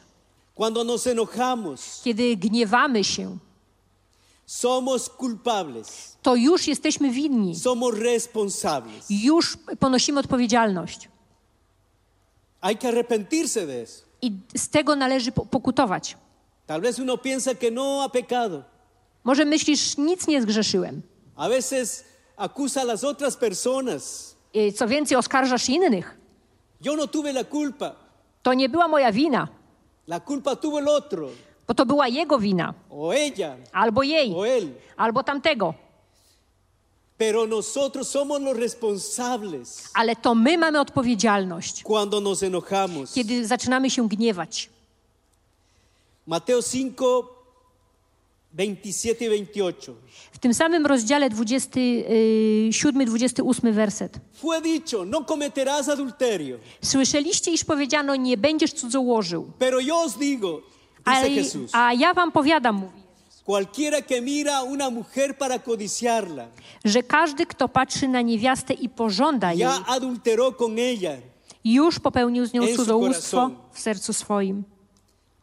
cuando 0.55 0.85
nos 0.85 1.07
enojamos, 1.07 2.01
kiedy 2.05 2.37
gniewamy 2.37 3.05
się, 3.05 3.38
somos 4.47 5.09
culpables, 5.11 6.16
to 6.23 6.35
już 6.37 6.66
jesteśmy 6.68 7.11
winni. 7.11 7.55
somos 7.57 7.94
responsables. 7.99 9.07
Już 9.11 9.57
ponosimy 9.81 10.21
odpowiedzialność. 10.21 11.09
Hay 12.61 12.77
que 12.77 12.88
arrepentirse 12.88 13.66
de 13.66 13.83
eso. 13.83 14.03
I 14.23 14.33
z 14.57 14.68
tego 14.68 14.97
należy 14.97 15.33
po- 15.33 15.47
pokutować. 15.47 16.16
Tal 16.68 16.81
vez 16.81 16.98
uno 16.98 17.16
piensa 17.16 17.54
que 17.54 17.70
no 17.70 18.02
ha 18.02 18.09
pecado. 18.09 18.62
Może 19.24 19.44
myślisz, 19.44 19.96
nic 19.98 20.26
nie 20.28 20.42
zgrzeszyłem. 20.42 21.02
A 21.37 21.48
veces 21.48 22.04
acusa 22.37 22.81
a 22.81 22.85
las 22.85 23.04
otras 23.04 23.37
personas. 23.37 24.35
I 24.54 24.72
Co 24.72 24.88
więcej, 24.88 25.16
oskarżasz 25.16 25.68
innych. 25.68 26.18
Yo 26.81 26.96
no 26.96 27.07
tuve 27.07 27.33
la 27.33 27.44
culpa. 27.44 27.92
To 28.42 28.54
nie 28.54 28.68
była 28.68 28.88
moja 28.88 29.12
wina, 29.12 29.48
La 30.07 30.20
culpa 30.20 30.57
tuvo 30.57 30.78
el 30.78 30.88
otro, 30.88 31.28
bo 31.68 31.74
to 31.74 31.87
była 31.87 32.09
jego 32.09 32.38
wina. 32.38 32.74
o 32.90 33.12
ella, 33.14 33.57
Albo 33.72 34.02
jej, 34.02 34.33
o 34.35 34.46
él. 34.46 34.68
albo 34.96 35.22
tamtego. 35.22 35.74
Pero 37.18 37.46
nosotros 37.46 38.09
somos 38.09 38.40
los 38.40 38.57
responsables 38.57 39.90
Ale 39.94 40.16
to 40.16 40.35
my 40.35 40.59
mamy 40.59 40.81
odpowiedzialność, 40.81 41.83
cuando 41.83 42.20
nos 42.20 42.42
enojamos. 42.42 43.12
kiedy 43.14 43.46
zaczynamy 43.46 43.90
się 43.90 44.09
gniewać. 44.09 44.70
Mateo 46.28 46.62
5, 46.62 46.96
27 48.52 49.24
y 49.24 49.28
28. 49.28 49.94
W 50.32 50.38
tym 50.38 50.54
samym 50.54 50.86
rozdziale 50.86 51.30
27-28 51.30 53.72
werset. 53.72 54.20
Fue 54.34 54.62
dicho, 54.62 55.04
no 55.04 55.24
cometerás 55.24 55.88
adulterio. 55.88 56.58
Słyszeliście, 56.82 57.50
iż 57.50 57.64
powiedziano, 57.64 58.16
nie 58.16 58.36
będziesz 58.36 58.72
cudzołożył. 58.72 59.52
Pero 59.58 59.80
yo 59.80 60.02
os 60.02 60.18
digo, 60.18 60.62
dice 60.98 61.16
Ale, 61.16 61.28
Jesús, 61.28 61.70
a 61.72 61.94
ja 61.94 62.14
wam 62.14 62.32
powiadam, 62.32 62.76
mówi, 62.76 63.02
cualquiera 63.46 64.02
que 64.02 64.20
mira 64.20 64.56
a 64.56 64.62
una 64.62 64.90
mujer 64.90 65.38
para 65.38 65.58
codiciarla, 65.58 66.48
że 66.84 67.02
każdy, 67.02 67.46
kto 67.46 67.68
patrzy 67.68 68.08
na 68.08 68.22
niewiastę 68.22 68.74
i 68.74 68.88
pożąda 68.88 69.52
jej, 69.52 69.60
ya 69.60 69.84
adulteró 69.86 70.52
con 70.52 70.78
ella. 70.78 71.16
już 71.64 71.98
popełnił 71.98 72.46
z 72.46 72.52
nią 72.52 72.66
cudzołóstwo 72.76 73.50
w 73.72 73.80
sercu 73.80 74.12
swoim. 74.12 74.64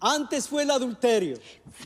Antes 0.06 0.48
fue 0.48 0.62
el 0.64 0.72
adulterio, 0.72 1.38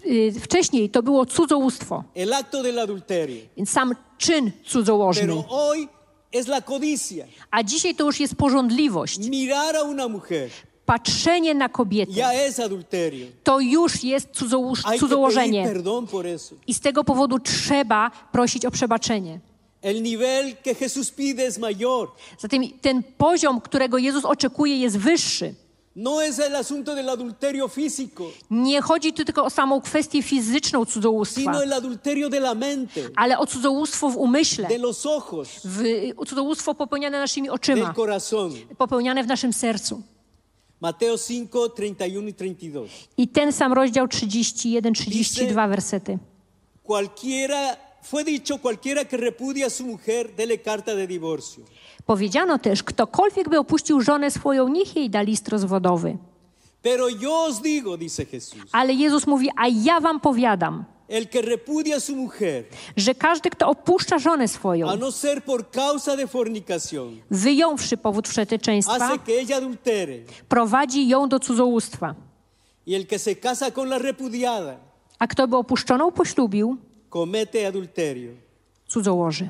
y, 0.05 0.31
Wcześniej 0.41 0.89
to 0.89 1.03
było 1.03 1.25
cudzołóstwo, 1.25 2.03
el 2.15 2.33
acto 2.33 2.63
del 2.63 2.79
adulterio. 2.79 3.41
więc 3.57 3.69
sam 3.69 3.95
czyn 4.17 4.51
cudzołożny. 4.65 5.21
Pero 5.27 5.43
hoy 5.49 5.87
es 6.33 6.47
la 6.47 6.61
codicia. 6.61 7.25
A 7.51 7.63
dzisiaj 7.63 7.95
to 7.95 8.03
już 8.05 8.19
jest 8.19 8.35
pożądliwość. 8.35 9.17
Mirar 9.29 9.75
a 9.75 9.81
una 9.83 10.07
mujer 10.07 10.49
Patrzenie 10.85 11.53
na 11.55 11.69
kobietę 11.69 12.13
to 13.43 13.59
już 13.59 14.03
jest 14.03 14.27
cudzołóż- 14.33 14.99
cudzołożenie. 14.99 15.73
I 16.67 16.73
z 16.73 16.79
tego 16.79 17.03
powodu 17.03 17.39
trzeba 17.39 18.11
prosić 18.31 18.65
o 18.65 18.71
przebaczenie. 18.71 19.39
Zatem 22.39 22.63
ten 22.81 23.03
poziom, 23.17 23.61
którego 23.61 23.97
Jezus 23.97 24.25
oczekuje, 24.25 24.77
jest 24.77 24.97
wyższy. 24.97 25.55
No 25.95 26.21
es 26.21 26.39
el 26.39 26.55
asunto 26.55 26.95
del 26.95 27.09
adulterio 27.09 27.67
físico, 27.67 28.31
Nie 28.49 28.81
chodzi 28.81 29.13
tu 29.13 29.25
tylko 29.25 29.43
o 29.45 29.49
samą 29.49 29.81
kwestię 29.81 30.23
fizyczną 30.23 30.85
cudzołóstwa, 30.85 31.41
sino 31.41 31.63
el 31.63 31.73
adulterio 31.73 32.29
de 32.29 32.39
la 32.39 32.55
mente, 32.55 33.01
ale 33.15 33.37
o 33.37 33.45
cudzołóstwo 33.45 34.09
w 34.09 34.17
umyśle, 34.17 34.67
de 34.67 34.77
los 34.77 35.05
ojos, 35.05 35.49
w, 35.65 35.83
o 36.17 36.25
cudzołóstwo 36.25 36.75
popełniane 36.75 37.19
naszymi 37.19 37.47
del 37.47 37.55
oczyma, 37.55 37.93
corazón. 37.93 38.51
popełniane 38.77 39.23
w 39.23 39.27
naszym 39.27 39.53
sercu. 39.53 40.01
Mateo 40.81 41.17
5, 41.17 41.51
31 41.75 42.27
y 42.27 42.33
32. 42.33 42.81
I 43.17 43.27
ten 43.27 43.51
sam 43.51 43.73
rozdział 43.73 44.07
31-32 44.07 45.69
wersety. 45.69 46.17
Cualquiera, 46.83 47.75
fue 48.09 48.23
dicho, 48.23 48.57
cualquiera 48.57 49.05
que 49.05 49.17
repudia 49.17 49.67
a 49.67 49.69
su 49.69 49.83
mujer, 49.85 50.35
dele 50.35 50.57
carta 50.57 50.95
de 50.95 51.07
divorcio. 51.07 51.63
Powiedziano 52.05 52.57
też, 52.59 52.83
ktokolwiek 52.83 53.49
by 53.49 53.59
opuścił 53.59 54.01
żonę 54.01 54.31
swoją, 54.31 54.67
niech 54.67 54.95
jej 54.95 55.09
da 55.09 55.21
list 55.21 55.47
rozwodowy. 55.49 56.17
Pero 56.81 57.09
yo 57.09 57.43
os 57.45 57.61
digo, 57.61 57.97
dice 57.97 58.25
Jesús, 58.25 58.61
Ale 58.71 58.93
Jezus 58.93 59.27
mówi, 59.27 59.49
a 59.55 59.67
ja 59.67 59.99
wam 59.99 60.19
powiadam, 60.19 60.85
el 61.09 61.27
que 61.29 61.41
repudia 61.41 61.95
a 61.95 61.99
su 61.99 62.15
mujer, 62.15 62.63
że 62.97 63.15
każdy, 63.15 63.49
kto 63.49 63.67
opuszcza 63.69 64.19
żonę 64.19 64.47
swoją, 64.47 64.89
a 64.89 64.95
no 64.95 65.11
ser 65.11 65.43
por 65.43 65.69
causa 65.71 66.15
de 66.17 66.27
fornicación, 66.27 67.19
wyjąwszy 67.31 67.97
powód 67.97 68.27
wszeteczeństwa, 68.27 68.99
hace 68.99 69.19
que 69.19 69.33
ella 69.33 69.57
adultere. 69.57 70.13
prowadzi 70.49 71.07
ją 71.07 71.27
do 71.29 71.39
cudzołóstwa. 71.39 72.15
Y 72.87 72.95
el 72.95 73.05
que 73.07 73.19
se 73.19 73.35
casa 73.35 73.71
con 73.71 73.89
la 73.89 73.97
repudiada, 73.97 74.75
A 75.19 75.27
kto 75.27 75.47
by 75.47 75.57
opuszczoną 75.57 76.11
poślubił, 76.11 76.77
comete 77.09 77.67
adulterio. 77.67 78.31
cudzołoży. 78.87 79.49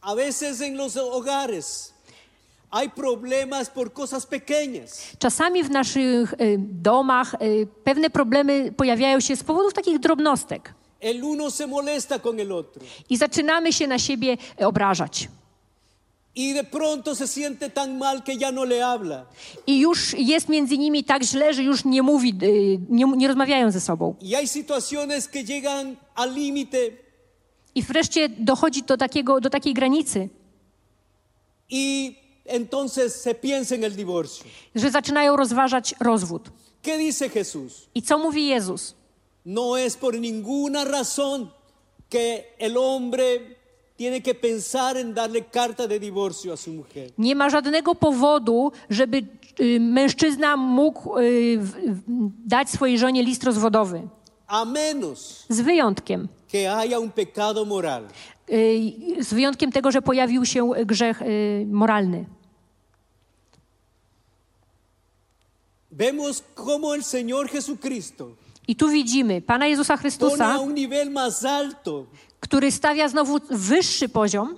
A 0.00 0.14
veces 0.14 0.60
en 0.60 0.76
los 0.76 0.96
hogares 0.96 1.94
hay 2.70 2.88
problemas 2.88 3.70
por 3.70 3.92
cosas 3.92 4.26
pequeñas. 4.26 5.16
Czasami 5.18 5.64
w 5.64 5.70
naszych 5.70 6.32
y, 6.32 6.58
domach 6.58 7.34
y, 7.42 7.66
pewne 7.84 8.10
problemy 8.10 8.72
pojawiają 8.76 9.20
się 9.20 9.36
z 9.36 9.42
powodów 9.42 9.74
takich 9.74 9.98
drobnostek 9.98 10.74
El 11.00 11.24
uno 11.24 11.50
se 11.50 11.66
molesta 11.66 12.18
con 12.18 12.40
el 12.40 12.52
otro 12.52 12.82
i 13.10 13.16
zaczynamy 13.16 13.72
się 13.72 13.86
na 13.86 13.98
siebie 13.98 14.36
obrażać. 14.58 15.28
Y 16.36 16.52
de 16.52 16.64
pronto 16.64 17.14
se 17.14 17.26
siente 17.26 17.70
tan 17.70 17.98
mal 17.98 18.22
que 18.22 18.36
ya 18.36 18.52
no 18.52 18.64
le 18.64 18.82
habla. 18.82 19.26
I 19.66 19.78
już 19.80 20.14
jest 20.18 20.48
między 20.48 20.78
nimi 20.78 21.04
tak 21.04 21.22
źle, 21.22 21.54
że 21.54 21.62
już 21.62 21.84
nie 21.84 22.02
mówi, 22.02 22.34
y, 22.42 22.78
nie, 22.88 23.04
nie 23.16 23.28
rozmawiają 23.28 23.70
ze 23.70 23.80
sobą. 23.80 24.14
Y 24.22 24.36
hay 24.36 24.46
situaciones 24.46 25.28
que 25.28 25.42
llegan 25.44 25.96
al 26.14 26.34
límite 26.34 26.78
I 27.74 27.82
wreszcie 27.82 28.28
dochodzi 28.28 28.82
do, 28.82 28.96
takiego, 28.96 29.40
do 29.40 29.50
takiej 29.50 29.74
granicy, 29.74 30.28
y 31.70 32.14
entonces 32.44 33.14
se 33.22 33.34
piensa 33.34 33.74
en 33.74 33.84
el 33.84 33.96
divorcio. 33.96 34.44
że 34.74 34.90
zaczynają 34.90 35.36
rozważać 35.36 35.94
rozwód. 36.00 36.50
¿Qué 36.82 36.98
dice 36.98 37.28
Jesús? 37.28 37.88
I 37.94 38.02
co 38.02 38.18
mówi 38.18 38.46
Jezus? 38.46 38.94
No 39.44 39.76
es 39.78 39.96
por 39.96 40.18
ninguna 40.20 40.84
razón 40.84 41.50
que 42.10 42.44
el 42.58 42.76
hombre 42.76 43.55
tiene 43.96 44.20
que 44.22 44.34
pensar 44.34 44.96
en 44.96 45.14
darle 45.14 45.42
carta 45.50 45.86
de 45.88 45.98
divorcio 46.00 46.52
a 46.52 46.56
su 46.56 46.70
mujer. 46.72 47.10
Nie 47.18 47.34
ma 47.34 47.50
żadnego 47.50 47.94
powodu, 47.94 48.72
żeby 48.90 49.22
y, 49.60 49.80
mężczyzna 49.80 50.56
mógł 50.56 51.18
y, 51.18 51.58
dać 52.46 52.70
swojej 52.70 52.98
żonie 52.98 53.22
list 53.22 53.44
rozwodowy. 53.44 54.02
a 54.48 54.64
menos 54.64 55.44
Z 55.48 55.60
wyjątkiem. 55.60 56.28
que 56.52 56.68
haya 56.68 56.98
un 57.00 57.10
pecado 57.10 57.64
moral. 57.64 58.04
y, 58.50 59.24
Z 59.24 59.34
wyjątkiem 59.34 59.72
tego, 59.72 59.90
że 59.90 60.02
pojawił 60.02 60.44
się 60.44 60.70
grzech 60.86 61.20
moralny. 61.66 62.24
Vemos 65.90 66.42
cómo 66.54 66.94
el 66.94 67.02
Señor 67.02 67.48
Jesucristo 67.54 68.36
I 68.68 68.76
tu 68.76 68.88
widzimy 68.88 69.42
Pana 69.42 69.66
Jezusa 69.66 69.96
Chrystusa, 69.96 70.58
który 72.40 72.72
stawia 72.72 73.08
znowu 73.08 73.38
wyższy 73.50 74.08
poziom 74.08 74.56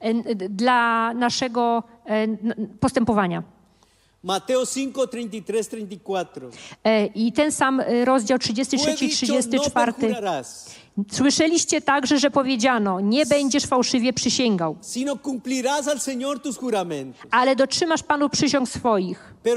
e, 0.00 0.14
dla 0.34 1.14
naszego 1.14 1.82
e, 2.06 2.26
postępowania. 2.80 3.42
Mateo 4.22 4.66
5, 4.66 4.94
33, 5.10 5.64
34. 5.64 6.50
E, 6.84 7.06
I 7.06 7.32
ten 7.32 7.52
sam 7.52 7.80
e, 7.80 8.04
rozdział 8.04 8.38
33 8.38 8.84
Fue 8.84 8.92
i 8.92 8.96
dicho, 8.96 9.26
no 9.34 9.40
34. 9.40 9.92
perjurarás, 9.92 10.70
Słyszeliście 11.10 11.80
także, 11.80 12.18
że 12.18 12.30
powiedziano: 12.30 13.00
Nie 13.00 13.26
będziesz 13.26 13.66
fałszywie 13.66 14.12
przysięgał, 14.12 14.76
ale 17.30 17.56
dotrzymasz 17.56 18.02
Panu 18.02 18.28
przysiąg 18.28 18.68
swoich. 18.68 19.34
No. 19.44 19.52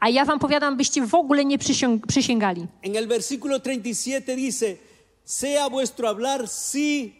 A 0.00 0.08
ja 0.08 0.24
wam 0.24 0.38
powiadam, 0.38 0.76
byście 0.76 1.06
w 1.06 1.14
ogóle 1.14 1.44
nie 1.44 1.58
przysiąg- 1.58 2.06
przysięgali. 2.06 2.66
En 2.82 2.96
el 2.96 3.08
versículo 3.08 3.60
37 3.60 4.36
dice, 4.36 4.76
sea 5.24 5.68
vuestro 5.70 6.08
hablar 6.08 6.48
sí, 6.48 7.12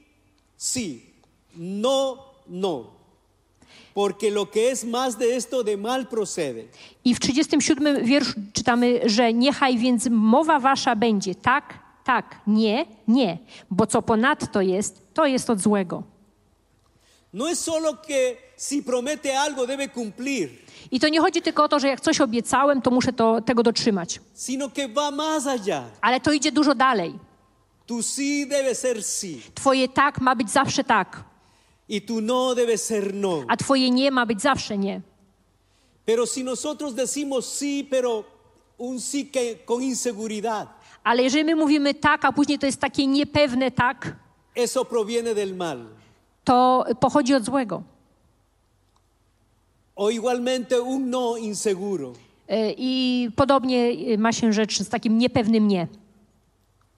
sí, 0.56 1.00
no, 1.56 2.18
no. 2.48 3.01
Porque 3.94 4.30
lo 4.30 4.46
que 4.46 4.70
es 4.70 4.84
más 4.84 5.18
de 5.18 5.36
esto 5.36 5.62
de 5.64 5.76
mal 5.76 6.06
procede. 6.06 6.64
I 7.04 7.14
w 7.14 7.20
37 7.20 8.04
wierszu 8.04 8.32
czytamy, 8.52 9.00
że 9.04 9.32
niechaj 9.32 9.78
więc 9.78 10.08
mowa 10.10 10.58
wasza 10.60 10.96
będzie 10.96 11.34
tak, 11.34 11.78
tak, 12.04 12.40
nie, 12.46 12.86
nie, 13.08 13.38
bo 13.70 13.86
co 13.86 14.02
ponadto 14.02 14.60
jest, 14.60 15.14
to 15.14 15.26
jest 15.26 15.50
od 15.50 15.60
złego. 15.60 16.02
No 17.32 17.50
es 17.50 17.60
solo 17.60 17.94
que 17.96 18.36
si 18.58 18.82
promete 18.82 19.38
algo 19.40 19.66
debe 19.66 19.88
cumplir, 19.88 20.48
I 20.90 21.00
to 21.00 21.08
nie 21.08 21.20
chodzi 21.20 21.42
tylko 21.42 21.64
o 21.64 21.68
to, 21.68 21.78
że 21.78 21.88
jak 21.88 22.00
coś 22.00 22.20
obiecałem, 22.20 22.82
to 22.82 22.90
muszę 22.90 23.12
to, 23.12 23.40
tego 23.40 23.62
dotrzymać. 23.62 24.20
sino 24.34 24.68
que 24.70 24.88
va 24.88 25.10
más 25.10 25.46
allá. 25.46 25.82
Ale 26.00 26.20
to 26.20 26.32
idzie 26.32 26.52
dużo 26.52 26.74
dalej. 26.74 27.12
Tu 27.86 28.02
sí 28.02 28.46
debe 28.48 28.74
ser 28.74 29.02
sí 29.02 29.40
Twoje 29.54 29.88
tak 29.88 30.20
ma 30.20 30.34
być 30.36 30.50
zawsze 30.50 30.84
tak, 30.84 31.24
y 31.92 32.00
tu 32.00 32.20
no 32.20 32.54
debe 32.54 32.78
ser 32.78 33.14
no. 33.14 33.44
a 33.48 33.56
twoje 33.56 33.90
nie 33.90 34.10
ma 34.10 34.26
być 34.26 34.40
zawsze 34.42 34.78
nie. 34.78 35.00
Pero 36.06 36.26
si 36.26 36.42
nosotros 36.44 36.94
decimos 36.94 37.46
sí, 37.46 37.84
pero 37.90 38.24
un 38.78 38.98
sí 39.00 39.26
que 39.30 39.56
con 39.66 39.82
inseguridad, 39.82 40.68
Ale 41.04 41.22
jeżeli 41.22 41.44
my 41.44 41.54
mówimy 41.56 41.94
tak, 41.94 42.24
a 42.24 42.32
później 42.32 42.58
to 42.58 42.66
jest 42.66 42.80
takie 42.80 43.06
niepewne 43.06 43.70
tak, 43.70 44.16
eso 44.54 44.84
proviene 44.84 45.34
del 45.34 45.54
mal. 45.56 45.86
to 46.44 46.84
pochodzi 47.00 47.34
od 47.34 47.44
złego. 47.44 47.82
O 49.96 50.10
igualmente 50.10 50.80
un 50.80 51.10
no 51.10 51.36
inseguro. 51.36 52.12
E, 52.48 52.72
I 52.76 53.28
podobnie 53.36 53.94
ma 54.18 54.32
się 54.32 54.52
rzecz 54.52 54.78
z 54.82 54.88
takim 54.88 55.18
niepewnym 55.18 55.68
nie. 55.68 55.86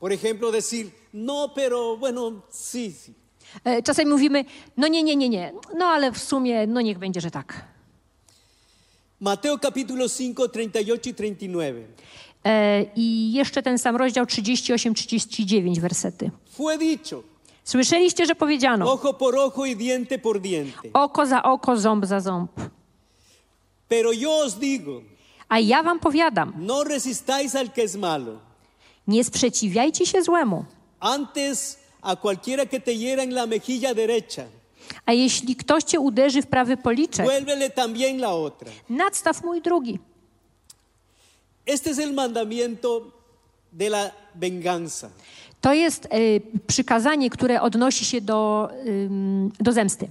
Por 0.01 0.13
ejemplo, 0.13 0.53
decir, 0.53 0.91
no, 1.15 1.49
pero 1.55 1.97
bueno, 1.97 2.33
sí, 2.51 2.93
sí. 2.93 3.13
E, 3.65 3.83
Czasami 3.83 4.11
mówimy, 4.11 4.45
no 4.77 4.89
nie, 4.89 5.03
nie, 5.03 5.17
nie, 5.17 5.29
nie, 5.29 5.53
no 5.79 5.87
ale 5.87 6.13
w 6.13 6.19
sumie, 6.19 6.67
no 6.67 6.81
niech 6.81 6.99
będzie, 6.99 7.21
że 7.21 7.31
tak. 7.31 7.65
Mateo 9.21 9.59
capítulo 9.59 10.07
5, 10.09 10.37
38 10.53 11.03
y 11.07 11.15
39. 11.15 11.87
E, 12.45 12.85
I 12.97 13.33
jeszcze 13.33 13.63
ten 13.63 13.79
sam 13.79 13.97
rozdział 13.97 14.25
38-39 14.25 15.81
wersety. 15.81 16.31
Fue 16.57 16.79
dicho, 16.79 17.23
Słyszeliście, 17.65 18.27
że 18.27 18.35
powiedziano, 18.35 18.93
ojo 18.93 19.15
por 19.15 19.37
ojo 19.37 19.67
y 19.67 19.77
diente 19.77 20.19
por 20.19 20.41
diente. 20.41 20.89
oko 20.93 21.27
za 21.27 21.43
oko, 21.43 21.77
ząb 21.77 22.07
za 22.07 22.21
ząb. 22.21 22.51
Pero 23.89 24.13
yo 24.13 24.39
os 24.45 24.55
digo, 24.55 25.03
A 25.49 25.59
ja 25.61 25.83
wam 25.83 25.99
powiadam, 26.01 26.53
no 26.59 26.85
resistáis 26.85 27.55
al 27.55 27.71
que 27.71 27.83
es 27.85 27.97
malo. 27.97 28.39
nie 29.07 29.25
sprzeciwiajcie 29.25 30.07
się 30.07 30.23
złemu. 30.23 30.65
Antes 31.01 31.79
a 32.05 32.17
cualquiera 32.17 32.67
que 32.67 32.81
te 32.81 32.93
hiera 32.95 33.23
en 33.23 33.33
la 33.35 33.47
mejilla 33.47 33.95
derecha, 33.95 34.45
A 35.07 35.13
jeśli 35.13 35.57
ktoś 35.57 35.85
cię 35.85 36.01
uderzy 36.01 36.43
w 36.43 36.47
prawy 36.47 36.77
policzek, 36.77 37.27
vuélvele 37.27 37.71
también 37.71 38.19
la 38.21 38.33
otra. 38.35 38.71
nadstaw 38.89 39.43
mój 39.45 39.61
drugi. 39.63 39.99
Este 41.67 41.91
es 41.91 41.99
el 41.99 42.13
mandamiento 42.13 43.03
de 43.73 43.89
la 43.89 44.11
venganza. 44.35 45.09
To 45.61 45.73
jest 45.73 46.07
e, 46.07 46.09
przykazanie, 46.67 47.31
które 47.31 47.61
odnosi 47.63 48.05
się 48.05 48.21
do, 48.21 48.69
ym, 48.87 49.53
do 49.61 49.73
zemsty. 49.73 50.09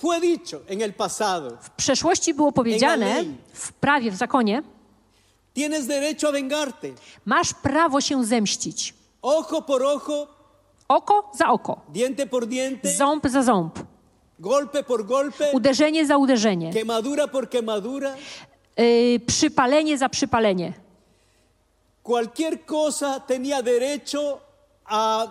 Fue 0.00 0.20
dicho 0.20 0.58
en 0.68 0.82
el 0.82 0.92
pasado, 0.92 1.50
W 1.62 1.70
przeszłości 1.70 2.34
było 2.34 2.52
powiedziane, 2.52 3.24
w 3.52 3.72
prawie, 3.72 4.10
w 4.10 4.16
zakonie, 4.16 4.62
tienes 5.54 5.86
derecho 5.86 6.28
a 6.28 6.32
vengarte. 6.32 6.88
masz 7.24 7.54
prawo 7.54 8.00
się 8.00 8.24
zemścić. 8.24 8.94
Ojo 9.22 9.62
por 9.62 9.82
ojo, 9.82 10.26
Oko 10.88 11.30
za 11.34 11.48
oko, 11.50 11.80
diente 11.88 12.26
por 12.26 12.46
diente, 12.46 12.88
ząb 12.88 13.26
za 13.28 13.42
ząb, 13.42 13.72
golpe 14.38 14.82
por 14.82 15.04
golpe, 15.06 15.50
uderzenie 15.52 16.06
za 16.06 16.16
uderzenie, 16.16 16.72
quemadura 16.72 17.28
por 17.28 17.48
quemadura. 17.50 18.14
yy, 18.76 19.20
przypalenie 19.26 19.98
za 19.98 20.08
przypalenie. 20.08 20.72
Cualquier 22.02 22.64
cosa 22.66 23.20
tenía 23.20 23.62
derecho 23.62 24.40
a 24.84 25.26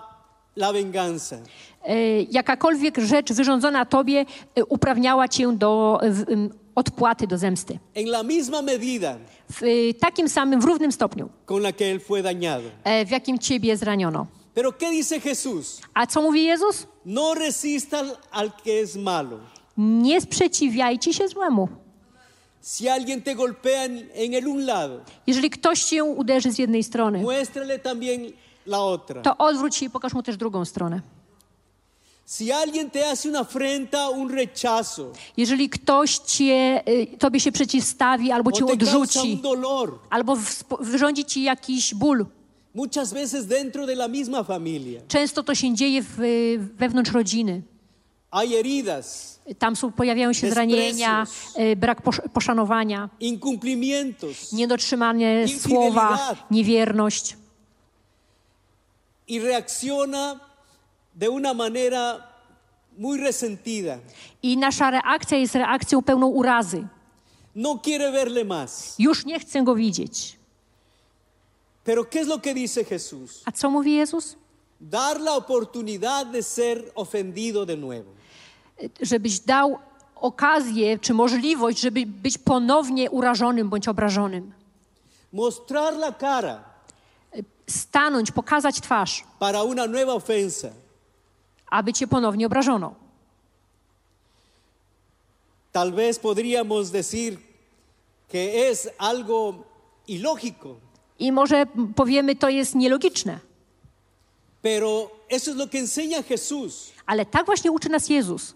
la 0.55 0.73
venganza. 0.73 1.35
Yy, 1.87 2.27
jakakolwiek 2.31 2.97
rzecz 2.99 3.33
wyrządzona 3.33 3.85
tobie 3.85 4.25
yy, 4.55 4.65
uprawniała 4.65 5.27
cię 5.27 5.51
do 5.53 5.99
odpłaty, 6.75 7.27
do 7.27 7.37
zemsty. 7.37 7.79
En 7.95 8.07
la 8.09 8.23
misma 8.23 8.61
medida 8.61 9.17
W 9.49 9.93
takim 9.99 10.29
samym, 10.29 10.61
w 10.61 10.65
równym 10.65 10.91
stopniu, 10.91 11.29
con 11.45 11.61
la 11.61 11.71
que 11.71 11.85
él 11.95 11.99
fue 11.99 12.21
dañado. 12.23 12.69
e, 12.83 13.05
w 13.05 13.09
jakim 13.11 13.39
ciebie 13.39 13.77
zraniono. 13.77 14.27
Pero 14.57 14.71
¿qué 14.77 14.89
dice 14.89 15.19
Jesús? 15.21 15.81
A 15.93 16.07
co 16.07 16.21
mówi 16.21 16.43
Jezus? 16.45 16.87
No 17.05 17.35
resista 17.35 18.01
al- 18.31 18.51
que 18.63 18.81
es 18.81 18.95
malo. 18.95 19.37
Nie 19.77 20.21
sprzeciwiajcie 20.21 21.13
się 21.13 21.27
złemu. 21.27 21.67
Si 22.61 22.89
alguien 22.89 23.21
te 23.21 23.35
golpea 23.35 23.83
en, 23.83 24.09
en 24.15 24.33
el 24.33 24.47
un 24.47 24.65
lado, 24.65 24.99
Jeżeli 25.27 25.49
ktoś 25.49 25.83
cię 25.83 26.03
uderzy 26.03 26.51
z 26.51 26.57
jednej 26.59 26.83
strony, 26.83 27.19
muéstrale 27.23 27.79
también 27.79 28.31
la 28.65 28.79
otra. 28.83 29.21
to 29.21 29.37
odwróć 29.37 29.75
się 29.75 29.85
i 29.85 29.89
pokaż 29.89 30.13
mu 30.13 30.23
też 30.23 30.37
drugą 30.37 30.65
stronę. 30.65 31.01
Si 32.25 32.51
alguien 32.51 32.89
te 32.89 32.99
hace 33.09 33.29
una 33.29 33.39
afrenta, 33.39 34.09
un 34.09 34.29
rechazo, 34.31 35.11
Jeżeli 35.37 35.69
ktoś 35.69 36.17
cię, 36.17 36.81
y, 37.13 37.17
tobie 37.19 37.39
się 37.39 37.51
przeciwstawi, 37.51 38.31
albo 38.31 38.51
cię 38.51 38.65
o 38.65 38.67
te 38.67 38.77
causa 38.77 38.97
odrzuci, 38.97 39.33
un 39.33 39.41
dolor, 39.41 39.99
albo 40.09 40.37
wyrządzi 40.79 41.25
ci 41.25 41.43
jakiś 41.43 41.93
ból, 41.93 42.25
muchas 42.77 43.13
veces 43.13 43.47
dentro 43.47 43.85
de 43.85 43.93
la 43.95 44.07
misma 44.07 44.43
familia, 44.43 45.01
często 45.07 45.43
to 45.43 45.55
się 45.55 45.73
dzieje 45.75 46.01
w, 46.03 46.19
y, 46.19 46.59
wewnątrz 46.77 47.11
rodziny. 47.11 47.61
hay 48.31 48.49
heridas, 48.49 49.37
Tam 49.59 49.75
są, 49.75 49.91
pojawiają 49.91 50.33
się 50.33 50.49
zranienia, 50.51 51.27
y, 51.59 51.75
brak 51.75 52.01
posz- 52.03 52.29
poszanowania, 52.33 53.09
niedotrzymanie 54.51 55.45
słowa, 55.47 56.35
niewierność. 56.51 57.37
y 59.29 59.39
reacciona 59.39 60.39
de 61.15 61.29
una 61.29 61.53
manera 61.53 62.23
muy 62.97 63.17
resentida. 63.17 63.97
I 64.43 64.57
nasza 64.57 64.91
reakcja 64.91 65.37
jest 65.37 65.55
reakcją 65.55 66.01
pełną 66.03 66.27
urazy. 66.27 66.87
No 67.55 67.77
quiere 67.83 68.11
verle 68.11 68.45
más. 68.45 68.95
Już 68.99 69.25
nie 69.25 69.39
chcę 69.39 69.63
go 69.63 69.75
widzieć. 69.75 70.36
Pero 71.87 72.03
¿qué 72.09 72.19
es 72.19 72.27
lo 72.27 72.41
que 72.41 72.53
dice 72.53 72.83
Jesús? 72.83 73.41
A 73.45 73.51
co 73.51 73.69
mówi 73.69 73.95
Jezus? 73.95 74.35
Dar 74.79 75.21
la 75.21 75.37
oportunidad 75.37 76.25
de 76.25 76.43
ser 76.43 76.91
ofendido 76.95 77.65
de 77.65 77.77
nuevo. 77.77 78.11
żebyś 79.01 79.39
dał 79.39 79.79
okazję 80.15 80.99
czy 80.99 81.13
możliwość, 81.13 81.79
żeby 81.79 82.05
być 82.05 82.37
ponownie 82.37 83.09
urażonym 83.11 83.69
bądź 83.69 83.87
obrażonym. 83.87 84.53
Mostrar 85.33 85.93
la 85.93 86.11
cara 86.11 86.63
Stanąć, 87.67 88.31
pokazać 88.31 88.81
twarz, 88.81 89.23
para 89.39 89.63
una 89.63 89.87
nueva 89.87 90.13
ofensa. 90.13 90.69
aby 91.71 91.93
cię 91.93 92.07
ponownie 92.07 92.45
obrażono. 92.47 92.95
Tal 95.71 95.91
vez 95.91 96.19
podríamos 96.19 96.91
decir 96.91 97.37
que 98.27 98.69
es 98.69 98.89
algo 98.97 99.53
ilógico, 100.07 100.75
I 101.19 101.31
może 101.31 101.65
powiemy, 101.95 102.35
to 102.35 102.49
jest 102.49 102.75
nielogiczne, 102.75 103.39
pero 104.61 105.09
eso 105.29 105.51
es 105.51 105.57
lo 105.57 105.67
que 105.67 105.79
enseña 105.79 106.23
Jesús, 106.29 106.91
ale 107.05 107.25
tak 107.25 107.45
właśnie 107.45 107.71
uczy 107.71 107.89
nas 107.89 108.09
Jezus. 108.09 108.53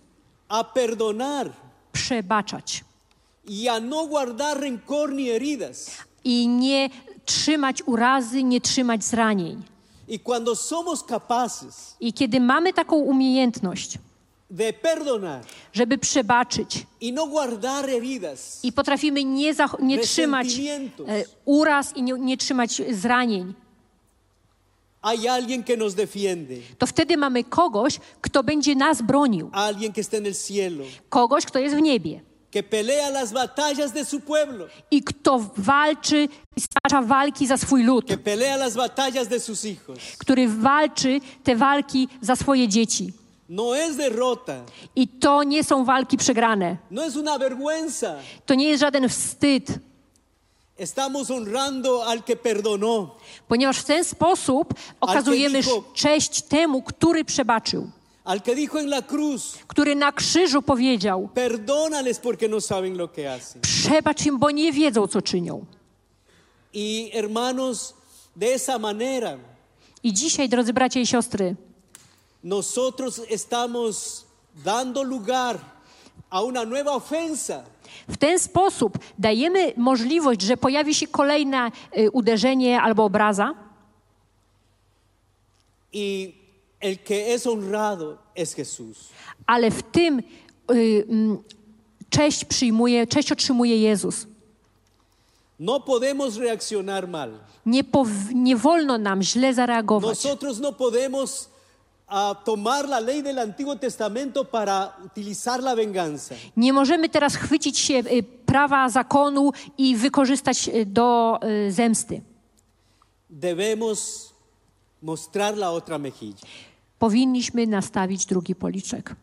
a 0.49 0.63
perdonar 0.63 1.49
Przebaczać. 1.93 2.83
y 3.49 3.69
a 3.69 3.79
no 3.79 4.05
guardar 4.07 4.59
rencor 4.59 5.13
ni 5.13 5.25
heridas. 5.27 5.91
i 6.23 6.47
nie 6.47 6.89
trzymać 7.25 7.83
urazy, 7.85 8.43
nie 8.43 8.61
trzymać 8.61 9.03
zranień. 9.03 9.63
Y 10.09 10.19
cuando 10.19 10.55
somos 10.55 11.03
capaces 11.03 11.95
I 11.99 12.13
kiedy 12.13 12.39
mamy 12.39 12.73
taką 12.73 12.95
umiejętność, 12.95 13.97
de 14.51 14.73
perdonar 14.73 15.41
żeby 15.73 15.97
przebaczyć. 15.97 16.85
y 17.01 17.11
no 17.13 17.27
guardar 17.27 17.85
heridas, 17.85 18.59
i 18.63 18.71
potrafimy 18.71 19.23
nie, 19.23 19.53
nie 19.79 19.99
trzymać 19.99 20.47
e, 21.07 21.23
uraz 21.45 21.95
i 21.95 22.03
nie, 22.03 22.13
nie 22.13 22.37
trzymać 22.37 22.81
zranień, 22.91 23.53
hay 25.01 25.27
alguien 25.29 25.63
que 25.63 25.77
nos 25.77 25.95
defiende, 25.95 26.55
to 26.77 26.87
wtedy 26.87 27.17
mamy 27.17 27.43
kogoś, 27.43 27.99
kto 28.21 28.43
będzie 28.43 28.75
nas 28.75 29.01
bronił. 29.01 29.49
alguien 29.53 29.93
que 29.93 30.01
está 30.01 30.17
en 30.17 30.25
el 30.25 30.35
cielo, 30.35 30.83
Kogoś, 31.09 31.45
kto 31.45 31.59
jest 31.59 31.75
w 31.75 31.81
niebie. 31.81 32.21
Que 32.51 32.63
pelea 32.63 33.09
las 33.09 33.31
batallas 33.31 33.91
de 33.93 34.05
su 34.05 34.19
pueblo, 34.19 34.67
i 34.91 35.03
kto 35.03 35.39
walczy 35.57 36.27
i 36.55 36.61
stacza 36.61 37.01
walki 37.01 37.47
za 37.47 37.57
swój 37.57 37.83
lud, 37.83 38.05
que 38.07 38.17
pelea 38.17 38.57
las 38.57 38.75
batallas 38.75 39.27
de 39.27 39.39
sus 39.39 39.61
hijos. 39.61 39.99
który 40.17 40.47
walczy 40.47 41.19
te 41.43 41.55
walki 41.55 42.07
za 42.21 42.35
swoje 42.35 42.67
dzieci. 42.67 43.13
No 43.53 43.75
es 43.75 43.97
derrota, 43.97 44.63
I 44.95 45.07
to 45.07 45.43
nie 45.43 45.63
są 45.63 45.83
walki 45.85 46.17
przegrane. 46.17 46.77
no 46.91 47.03
es 47.03 47.15
una 47.15 47.37
vergüenza. 47.37 48.15
To 48.45 48.55
nie 48.55 48.67
jest 48.69 48.81
żaden 48.81 49.09
wstyd, 49.09 49.79
Estamos 50.77 51.27
honrando 51.27 52.03
al 52.05 52.23
que 52.23 52.35
perdonó, 52.35 53.15
ponieważ 53.47 53.77
w 53.77 53.83
ten 53.85 54.03
sposób 54.03 54.73
okazujemy 55.01 55.59
dijo- 55.61 55.83
cześć 55.93 56.41
temu, 56.41 56.81
który 56.81 57.25
przebaczył, 57.25 57.89
al 58.23 58.41
que 58.41 58.55
dijo 58.55 58.79
en 58.79 58.87
la 58.89 59.01
cruz, 59.01 59.57
który 59.67 59.95
na 59.95 60.11
krzyżu 60.11 60.61
powiedział: 60.61 61.29
perdónales 61.33 62.19
porque 62.19 62.47
no 62.49 62.61
saben 62.61 62.97
lo 62.97 63.07
que 63.07 63.23
hacen. 63.29 63.61
Przebacz 63.61 64.25
im, 64.25 64.39
bo 64.39 64.51
nie 64.51 64.71
wiedzą, 64.71 65.07
co 65.07 65.21
czynią. 65.21 65.65
Y 66.75 67.09
hermanos, 67.13 67.93
de 68.35 68.53
esa 68.53 68.79
manera, 68.79 69.37
I 70.03 70.13
dzisiaj, 70.13 70.49
drodzy 70.49 70.73
bracia 70.73 70.99
i 70.99 71.05
siostry, 71.07 71.55
nosotros 72.43 73.21
estamos 73.29 74.25
dando 74.65 75.03
lugar 75.03 75.59
a 76.29 76.41
una 76.41 76.65
nueva 76.65 76.91
ofensa. 76.95 77.63
w 78.09 78.17
ten 78.17 78.39
sposób 78.39 78.97
dajemy 79.19 79.73
możliwość, 79.77 80.41
że 80.41 80.57
pojawi 80.57 80.93
się 80.95 81.07
kolejne 81.07 81.71
y, 81.97 82.11
uderzenie 82.11 82.81
albo 82.81 83.03
obraza, 83.05 83.53
Y 85.93 86.33
el 86.79 86.97
que 87.03 87.33
es 87.33 87.45
honrado 87.47 88.17
es 88.35 88.53
Jesús. 88.57 88.97
ale 89.47 89.71
w 89.71 89.83
tym 89.83 90.19
y, 90.71 91.05
mm, 91.09 91.37
cześć 92.09 92.45
przyjmuje, 92.45 93.07
cześć 93.07 93.31
otrzymuje 93.31 93.77
Jezus. 93.77 94.27
No 95.59 95.79
podemos 95.79 96.37
reaccionar 96.37 97.07
mal. 97.07 97.31
Nie, 97.65 97.83
pow- 97.83 98.33
nie 98.33 98.55
wolno 98.55 98.97
nam 98.97 99.21
źle 99.23 99.53
zareagować. 99.53 100.23
Nosotros 100.23 100.59
no 100.59 100.73
podemos 100.73 101.49
ah, 102.11 102.35
tomar 102.45 102.87
la 102.89 102.99
ley 102.99 103.21
del 103.23 103.39
Antiguo 103.39 103.75
Testamento 103.75 104.45
para 104.45 104.93
utilizar 105.05 105.63
la 105.63 105.75
venganza. 105.75 106.35
Nie 106.57 106.73
możemy 106.73 107.09
teraz 107.09 107.35
chwycić 107.35 107.79
się 107.79 107.93
y, 107.93 108.23
prawa 108.45 108.89
zakonu 108.89 109.51
i 109.77 109.95
wykorzystać 109.95 110.67
y, 110.67 110.85
do 110.85 111.39
y, 111.67 111.71
zemsty. 111.71 112.21
Debemos 113.29 114.31
mostrar 115.01 115.57
la 115.57 115.71
otra 115.71 115.97
mejilla. 115.97 116.39
Powinniśmy 116.99 117.67
nastawić 117.67 118.25
drugi 118.25 118.55
policzek. 118.55 119.15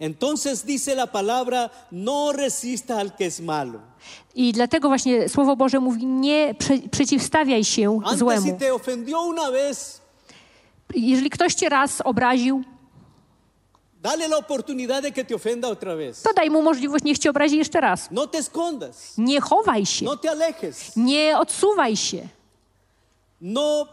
Entonces 0.00 0.64
dice 0.64 0.94
la 0.94 1.06
palabra, 1.06 1.70
no 1.92 2.32
resista 2.32 2.98
al 2.98 3.10
que 3.10 3.26
es 3.26 3.40
malo. 3.40 3.80
I 4.34 4.52
dlatego 4.52 4.88
właśnie 4.88 5.28
Słowo 5.28 5.56
Boże 5.56 5.80
mówi: 5.80 6.06
nie 6.06 6.54
prze, 6.58 6.78
przeciwstawiaj 6.90 7.64
się 7.64 7.96
Antes 7.96 8.12
si 8.12 8.18
złemu. 8.18 8.58
te 8.58 8.74
ofendió 8.74 9.20
una 9.20 9.50
vez, 9.50 9.99
Jeżeli 10.94 11.30
ktoś 11.30 11.54
cię 11.54 11.68
raz 11.68 12.00
obraził, 12.04 12.62
dale 14.02 14.26
la 14.28 14.36
oportunidad 14.36 15.02
de 15.02 15.12
que 15.12 15.24
te 15.24 15.34
ofenda 15.34 15.68
otra 15.68 15.94
vez. 15.96 16.22
to 16.22 16.32
daj 16.32 16.50
mu 16.50 16.62
możliwość, 16.62 17.04
niech 17.04 17.18
cię 17.18 17.30
obrazi 17.30 17.56
jeszcze 17.58 17.80
raz. 17.80 18.08
No 18.10 18.26
te 18.26 18.38
escondas, 18.38 19.18
Nie 19.18 19.40
chowaj 19.40 19.86
się, 19.86 20.04
no 20.04 20.16
te 20.16 20.30
alejes, 20.30 20.96
nie 20.96 21.38
odsuwaj 21.38 21.96
się. 21.96 22.28
no 23.40 23.86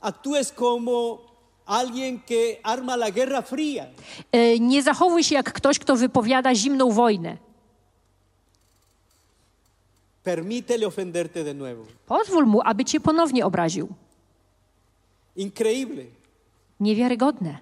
actúes 0.00 0.52
como 0.52 1.18
alguien 1.66 2.20
que 2.20 2.56
arma 2.62 2.94
la 2.94 3.10
guerra 3.10 3.42
fría. 3.42 3.86
E, 4.32 4.58
Nie 4.58 4.82
zachowuj 4.82 5.24
się 5.24 5.34
jak 5.34 5.52
ktoś, 5.52 5.78
kto 5.78 5.96
wypowiada 5.96 6.54
zimną 6.54 6.90
wojnę. 6.90 7.36
Permítele 10.22 10.86
ofenderte 10.86 11.44
de 11.44 11.54
nuevo. 11.54 11.84
Pozwól 12.06 12.46
mu, 12.46 12.60
aby 12.64 12.84
cię 12.84 13.00
ponownie 13.00 13.46
obraził. 13.46 13.88
Increíble. 15.36 16.04
Niewiarygodne. 16.80 17.58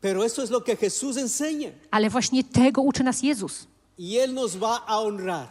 Pero 0.00 0.24
eso 0.24 0.42
es 0.42 0.50
lo 0.50 0.60
que 0.60 0.76
Jesús 0.76 1.16
enseña. 1.16 1.70
Ale 1.90 2.10
właśnie 2.10 2.44
tego 2.44 2.82
uczy 2.82 3.04
nas 3.04 3.22
Jezus. 3.22 3.66
Y 3.98 4.16
Él 4.16 4.34
nos 4.34 4.56
va 4.56 4.82
a 4.86 5.00
honrar. 5.00 5.48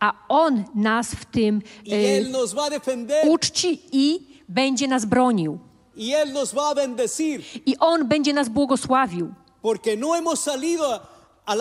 A 0.00 0.12
On 0.28 0.64
nas 0.74 1.14
w 1.14 1.24
tym 1.24 1.62
Y 1.84 1.90
Él 1.90 2.30
nos 2.30 2.54
va 2.54 2.64
a 2.66 2.70
defender. 2.70 3.28
uczci 3.28 3.80
i 3.92 4.20
będzie 4.48 4.88
nas 4.88 5.04
bronił. 5.04 5.58
Y 5.96 6.14
Él 6.14 6.32
nos 6.32 6.54
va 6.54 6.68
a 6.70 6.74
bendecir. 6.74 7.42
I 7.66 7.76
On 7.78 8.08
będzie 8.08 8.32
nas 8.32 8.48
błogosławił, 8.48 9.34
Porque 9.62 9.96
no 9.96 10.12
hemos 10.14 10.40
salido 10.40 11.00
a, 11.46 11.56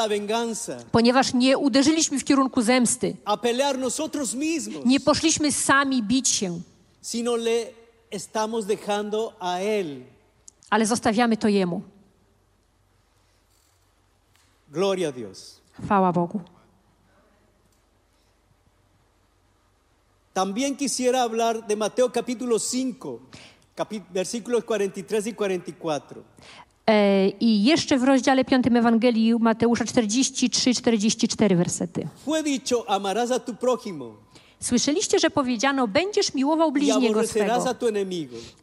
ponieważ 0.92 1.34
nie 1.34 1.58
uderzyliśmy 1.58 2.20
w 2.20 2.24
kierunku 2.24 2.62
zemsty. 2.62 3.16
Nie 4.86 5.00
poszliśmy 5.00 5.52
sami 5.52 6.04
bić 6.04 6.30
się, 6.30 6.60
sino 7.02 7.36
le 7.36 7.66
estamos 8.12 8.66
dejando 8.66 9.34
a 9.40 9.58
Él. 9.60 10.02
Ale 10.70 10.86
zostawiamy 10.86 11.38
to 11.38 11.48
Jemu. 11.48 11.82
Gloria 14.72 15.10
a 15.10 15.12
Dios. 15.12 15.62
Chwała 15.86 16.12
Bogu. 16.14 16.42
También 20.34 20.76
quisiera 20.76 21.24
hablar 21.24 21.68
de 21.68 21.76
Mateo 21.76 22.10
capítulo 22.12 22.60
5, 22.60 23.20
capi- 23.76 24.04
versículos 24.14 24.64
43 24.64 25.28
y 25.28 25.34
44. 25.34 26.24
E, 26.88 27.28
I 27.40 27.64
jeszcze 27.64 27.98
w 27.98 28.04
rozdziale 28.04 28.46
5 28.46 28.68
Ewangelii 28.78 29.36
Mateusza 29.40 29.86
43-44 29.86 31.56
wersety. 31.56 32.08
Fue 32.26 32.44
dicho, 32.44 32.86
amarás 32.88 33.32
a 33.32 33.40
tu 33.40 33.54
prójimo 33.56 34.16
Słyszeliście, 34.64 35.20
że 35.20 35.30
powiedziano, 35.30 35.88
będziesz 35.88 36.34
miłował 36.34 36.72
bliźniego 36.72 37.20
swego, 37.28 37.45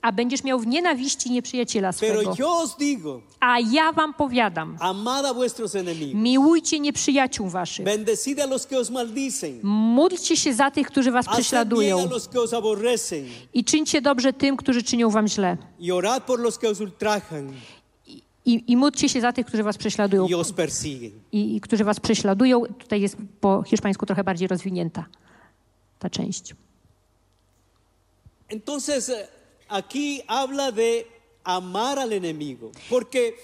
a 0.02 0.12
będziesz 0.12 0.44
miał 0.44 0.58
w 0.58 0.66
nienawiści 0.66 1.30
nieprzyjaciela 1.30 1.92
swego. 1.92 2.20
A 3.40 3.60
ja 3.72 3.92
wam 3.92 4.14
powiadam, 4.14 4.76
miłujcie 6.14 6.80
nieprzyjaciół 6.80 7.48
waszych. 7.48 7.86
Módlcie 9.62 10.36
się 10.36 10.54
za 10.54 10.70
tych, 10.70 10.86
którzy 10.86 11.10
was 11.10 11.26
prześladują. 11.28 11.96
i 13.54 13.64
czyńcie 13.64 14.00
dobrze 14.02 14.32
tym, 14.32 14.56
którzy 14.56 14.82
czynią 14.82 15.10
wam 15.10 15.28
źle. 15.28 15.56
y 15.80 17.52
I, 18.46 18.64
i 18.72 18.76
módlcie 18.76 19.08
się 19.08 19.20
za 19.20 19.32
tych, 19.32 19.46
którzy 19.46 19.62
was 19.62 19.76
prześladują. 19.78 20.26
Y 20.26 20.28
i, 21.32 21.56
i 21.56 21.60
którzy 21.60 21.84
was 21.84 22.00
prześladują. 22.00 22.62
Tutaj 22.78 23.00
jest 23.00 23.16
po 23.40 23.62
hiszpańsku 23.62 24.06
trochę 24.06 24.24
bardziej 24.24 24.48
rozwinięta 24.48 25.04
ta 25.98 26.10
część. 26.10 26.54
Entonces, 28.48 29.08
eh, 29.08 29.28
aquí 29.68 30.22
habla 30.26 30.72
de 30.72 31.06
amar 31.44 31.98
al 31.98 32.12
enemigo, 32.12 32.70
porque 32.88 33.34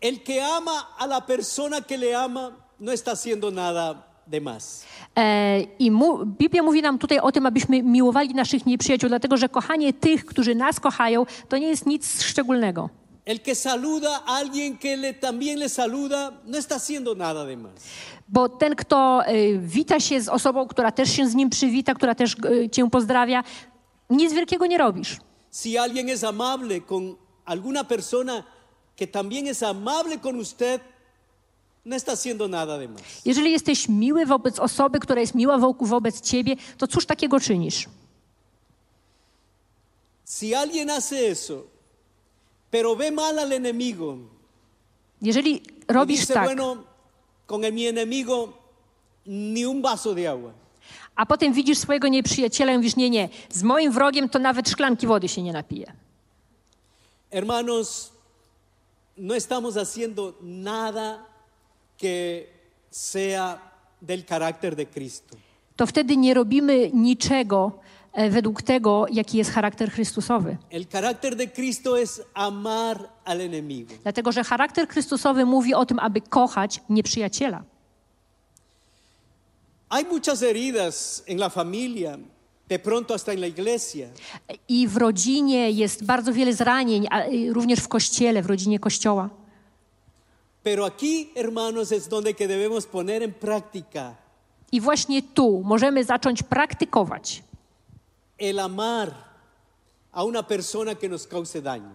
el 0.00 0.22
que 0.22 0.40
ama 0.40 0.88
a 0.98 1.06
la 1.06 1.20
persona 1.20 1.80
que 1.80 1.96
le 1.98 2.14
ama 2.14 2.56
no 2.78 2.92
está 2.92 3.12
haciendo 3.12 3.50
nada 3.50 4.06
de 4.26 4.40
más. 4.40 4.84
E, 5.16 5.66
I 5.78 5.90
mu, 5.90 6.26
Biblia 6.26 6.62
mówi 6.62 6.82
nam 6.82 6.98
tutaj 6.98 7.18
o 7.18 7.32
tym, 7.32 7.46
abyśmy 7.46 7.82
miłowali 7.82 8.34
naszych 8.34 8.66
nieprzyjaciół, 8.66 9.08
dlatego 9.08 9.36
że 9.36 9.48
kochanie 9.48 9.92
tych, 9.92 10.26
którzy 10.26 10.54
nas 10.54 10.80
kochają, 10.80 11.26
to 11.48 11.58
nie 11.58 11.68
jest 11.68 11.86
nic 11.86 12.22
szczególnego. 12.22 12.90
El 13.26 13.40
que 13.40 13.56
saluda 13.56 14.22
a 14.24 14.36
alguien 14.36 14.78
que 14.78 14.96
le, 14.96 15.12
también 15.12 15.58
le 15.58 15.68
saluda 15.68 16.40
no 16.44 16.56
está 16.56 16.76
haciendo 16.76 17.16
nada 17.16 17.44
de 17.44 17.56
más. 17.56 17.72
Bo 18.28 18.48
ten, 18.48 18.76
kto 18.76 19.22
y, 19.28 19.58
wita 19.58 20.00
się 20.00 20.20
z 20.20 20.28
osobą, 20.28 20.66
która 20.68 20.92
też 20.92 21.10
się 21.10 21.28
z 21.28 21.34
nim 21.34 21.50
przywita, 21.50 21.94
która 21.94 22.14
też 22.14 22.34
y, 22.34 22.70
cię 22.70 22.90
pozdrawia, 22.90 23.44
nic 24.10 24.32
wielkiego 24.32 24.66
nie 24.66 24.78
robisz. 24.78 25.16
Si 25.52 25.78
alguien 25.78 26.08
es 26.08 26.24
amable 26.24 26.80
con 26.80 27.16
alguna 27.44 27.84
persona 27.84 28.44
que 28.96 29.06
también 29.06 29.48
es 29.48 29.62
amable 29.62 30.18
con 30.18 30.38
usted, 30.38 30.80
no 31.84 31.96
está 31.96 32.12
haciendo 32.12 32.48
nada 32.48 32.78
de 32.78 32.88
más. 32.88 33.02
Jeżeli 33.24 33.52
jesteś 33.52 33.88
miły 33.88 34.26
wobec 34.26 34.58
osoby, 34.58 35.00
która 35.00 35.20
jest 35.20 35.34
miła 35.34 35.58
wokół 35.58 35.88
wobec 35.88 36.20
ciebie, 36.20 36.56
to 36.78 36.86
cóż 36.86 37.06
takiego 37.06 37.40
czynisz? 37.40 37.88
Si 40.24 40.54
alguien 40.54 40.88
hace 40.88 41.16
eso, 41.16 41.75
pero 42.70 42.96
ve 42.96 43.10
mal 43.10 43.38
al 43.38 43.52
enemigo, 43.52 44.16
Jeżeli 45.22 45.62
robisz 45.88 46.20
dice, 46.20 46.34
tak, 46.34 46.44
bueno, 46.44 46.76
con 47.46 47.64
el- 47.64 47.72
mi 47.72 47.86
enemigo 47.86 48.52
ni 49.26 49.64
un 49.66 49.82
vaso 49.82 50.14
de 50.14 50.28
agua. 50.28 50.52
A 51.16 51.26
potem 51.26 51.52
widzisz 51.52 51.78
swojego 51.78 52.08
nieprzyjaciela 52.08 52.72
i 52.72 52.76
mówisz, 52.76 52.96
nie, 52.96 53.10
nie, 53.10 53.28
z 53.50 53.62
moim 53.62 53.92
wrogiem 53.92 54.28
to 54.28 54.38
nawet 54.38 54.68
szklanki 54.70 55.06
wody 55.06 55.28
się 55.28 55.42
nie 55.42 55.52
napije. 55.52 55.92
Hermanos, 57.30 58.12
no 59.16 59.34
estamos 59.34 59.74
haciendo 59.74 60.34
nada 60.42 61.24
que 61.98 62.46
sea 62.90 63.58
del 64.02 64.24
carácter 64.24 64.76
de 64.76 64.86
Cristo. 64.86 65.36
To 65.76 65.86
wtedy 65.86 66.16
nie 66.16 66.34
robimy 66.34 66.90
niczego 66.94 67.72
według 68.16 68.62
tego, 68.62 69.06
jaki 69.12 69.38
jest 69.38 69.50
charakter 69.50 69.90
Chrystusowy. 69.90 70.56
El 70.70 70.86
carácter 70.86 71.36
de 71.36 71.46
Cristo 71.46 71.98
es 71.98 72.22
amar 72.34 73.08
al 73.24 73.40
enemigo. 73.40 73.94
Dlatego, 74.02 74.32
że 74.32 74.44
charakter 74.44 74.88
Chrystusowy 74.88 75.44
mówi 75.44 75.74
o 75.74 75.86
tym, 75.86 75.98
aby 75.98 76.20
kochać 76.20 76.80
nieprzyjaciela. 76.88 77.62
Hay 79.88 80.04
muchas 80.04 80.40
heridas 80.40 81.22
en 81.26 81.38
la 81.38 81.48
familia, 81.48 82.18
de 82.68 82.78
pronto 82.78 83.14
hasta 83.14 83.32
en 83.32 83.40
la 83.40 83.46
iglesia. 83.46 84.08
I 84.68 84.88
w 84.88 84.96
rodzinie 84.96 85.70
jest 85.70 86.04
bardzo 86.04 86.32
wiele 86.32 86.54
zranień, 86.54 87.06
a 87.10 87.26
y, 87.26 87.52
również 87.52 87.80
w 87.80 87.88
kościele, 87.88 88.42
w 88.42 88.46
rodzinie 88.46 88.78
kościoła. 88.78 89.30
Pero 90.62 90.86
aquí, 90.86 91.30
hermanos, 91.34 91.92
es 91.92 92.08
donde 92.08 92.34
que 92.34 92.48
debemos 92.48 92.86
poner 92.86 93.22
en 93.22 93.32
práctica 93.32 94.14
I 94.72 94.80
właśnie 94.80 95.22
tu 95.22 95.62
możemy 95.64 96.04
zacząć 96.04 96.42
praktykować 96.42 97.42
el 98.38 98.58
amar 98.58 99.26
a 100.12 100.24
una 100.24 100.42
persona 100.46 100.94
que 100.94 101.08
nos 101.08 101.26
cause 101.26 101.62
daño. 101.62 101.90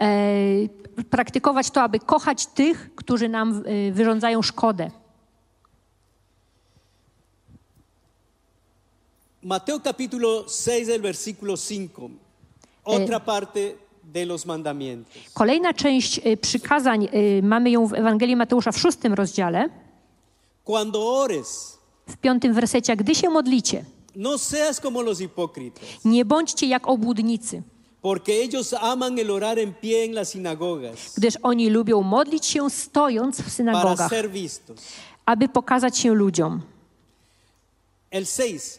e, 0.00 1.04
praktykować 1.10 1.70
to, 1.70 1.82
aby 1.82 1.98
kochać 2.00 2.46
tych, 2.46 2.94
którzy 2.94 3.28
nam 3.28 3.62
e, 3.66 3.92
wyrządzają 3.92 4.42
szkodę. 4.42 4.90
Mateo 9.42 9.80
capítulo 9.80 10.44
6 10.48 10.86
del 10.86 11.00
versículo 11.00 11.56
5, 11.56 11.90
otra 12.84 13.20
parte 13.20 13.74
de 14.04 14.26
los 14.26 14.46
mandamientos. 14.46 15.16
Kolejna 15.34 15.74
część 15.74 16.20
e, 16.24 16.36
przykazań, 16.36 17.04
e, 17.04 17.42
mamy 17.42 17.70
ją 17.70 17.86
w 17.86 17.94
Ewangelii 17.94 18.36
Mateusza 18.36 18.72
w 18.72 18.78
szóstym 18.78 19.14
rozdziale, 19.14 19.68
Cuando 20.64 21.18
ores, 21.18 21.78
w 22.08 22.16
piątym 22.16 22.52
wersecie. 22.54 22.96
Gdy 22.96 23.14
się 23.14 23.30
modlicie, 23.30 23.84
no 24.16 24.38
seas 24.38 24.80
como 24.80 25.02
los 25.02 25.18
hipócritas, 25.18 25.84
nie 26.04 26.24
bądźcie 26.24 26.66
jak 26.66 26.88
obłudnicy, 26.88 27.62
porque 28.02 28.32
ellos 28.32 28.72
aman 28.72 29.18
el 29.18 29.30
orar 29.30 29.58
en 29.58 29.74
pie 29.74 30.04
en 30.04 30.14
las 30.14 30.32
sinagogas 30.32 31.14
gdyż 31.16 31.34
oni 31.42 31.70
lubią 31.70 32.02
modlić 32.02 32.46
się 32.46 32.70
stojąc 32.70 33.36
w 33.36 33.38
para 33.38 33.50
synagogach, 33.50 34.10
ser 34.10 34.30
vistos. 34.30 34.80
aby 35.26 35.48
pokazać 35.48 35.98
się 35.98 36.14
ludziom. 36.14 36.60
El 38.10 38.26
6. 38.26 38.78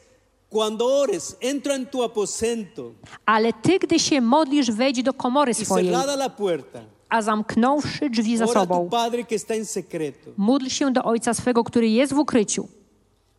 Cuando 0.49 0.85
ores, 1.01 1.35
entra 1.41 1.73
en 1.73 1.85
tu 1.85 2.03
aposento 2.03 2.91
Ale 3.25 3.53
ty, 3.53 3.79
gdy 3.79 3.99
się 3.99 4.21
modlisz, 4.21 4.71
wejdź 4.71 5.03
do 5.03 5.13
komory 5.13 5.51
y 5.51 5.65
swojej, 5.65 5.91
la 5.91 6.29
puerta, 6.29 6.79
a 7.09 7.21
zamknąwszy 7.21 8.09
drzwi 8.09 8.37
za 8.37 8.45
ora 8.45 8.61
a 8.61 8.65
tu 8.65 8.73
sobą, 8.73 8.89
Padre 8.89 9.23
que 9.23 9.35
está 9.35 9.55
en 9.55 9.65
secreto, 9.65 10.31
módl 10.37 10.67
się 10.67 10.93
do 10.93 11.03
Ojca 11.03 11.33
swego, 11.33 11.63
który 11.63 11.89
jest 11.89 12.13
w 12.13 12.19
ukryciu. 12.19 12.67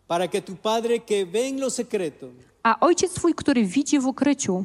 Para 0.08 0.28
que 0.28 0.40
tu 0.42 0.56
Padre 0.56 0.98
que 0.98 1.24
ve 1.24 1.48
en 1.48 1.60
lo 1.60 1.70
secreto 1.70 2.26
A 2.62 2.76
Ojciec 2.80 3.12
twój, 3.12 3.34
który 3.34 3.64
widzi 3.64 3.98
w 4.00 4.06
ukryciu, 4.06 4.64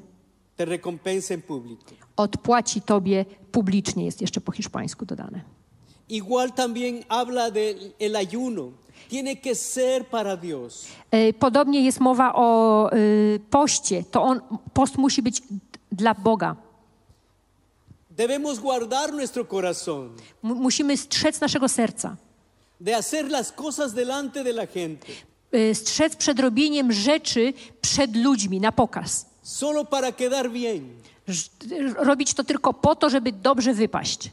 te 0.55 0.65
recompense 0.65 1.33
en 1.33 1.41
público. 1.41 1.95
odpłaci 2.17 2.81
tobie 2.81 3.25
publicznie, 3.51 4.05
jest 4.05 4.21
jeszcze 4.21 4.41
po 4.41 4.51
hiszpańsku 4.51 5.05
dodane. 5.05 5.41
Igual 6.09 6.51
también 6.51 7.03
habla 7.09 7.51
del 7.51 7.93
el 7.99 8.15
ayuno. 8.15 8.71
Tiene 9.09 9.35
que 9.35 9.55
ser 9.55 10.05
para 10.05 10.37
Dios. 10.37 10.85
E, 11.11 11.33
Podobnie 11.33 11.81
jest 11.81 11.99
mowa 11.99 12.33
o 12.35 12.89
y, 12.93 13.39
poście. 13.49 14.03
To 14.11 14.23
on, 14.23 14.41
post 14.73 14.97
musi 14.97 15.21
być 15.21 15.41
dla 15.91 16.13
Boga. 16.13 16.55
Debemos 18.09 18.59
guardar 18.59 19.13
nuestro 19.13 19.45
corazón 19.45 20.09
musimy 20.43 20.97
strzec 20.97 21.41
naszego 21.41 21.69
serca. 21.69 22.17
de 22.79 22.93
hacer 22.93 23.31
las 23.31 23.51
cosas 23.51 23.93
delante 23.93 24.43
de 24.43 24.53
la 24.53 24.67
gente, 24.67 25.07
Strzec 25.73 26.15
przed 26.15 26.39
robieniem 26.39 26.91
rzeczy 26.91 27.53
przed 27.81 28.15
ludźmi 28.15 28.59
na 28.59 28.71
pokaz. 28.71 29.25
solo 29.43 29.85
para 29.85 30.11
quedar 30.11 30.51
bien. 30.51 30.89
Robić 31.97 32.33
to 32.33 32.43
tylko 32.43 32.73
po 32.73 32.95
to, 32.95 33.09
żeby 33.09 33.31
dobrze 33.31 33.73
wypaść. 33.73 34.31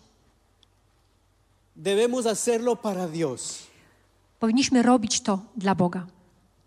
Debemos 1.76 2.24
hacerlo 2.24 2.76
para 2.76 3.08
Dios, 3.08 3.58
Powinniśmy 4.40 4.82
robić 4.82 5.20
to 5.20 5.38
dla 5.56 5.74
Boga. 5.74 6.06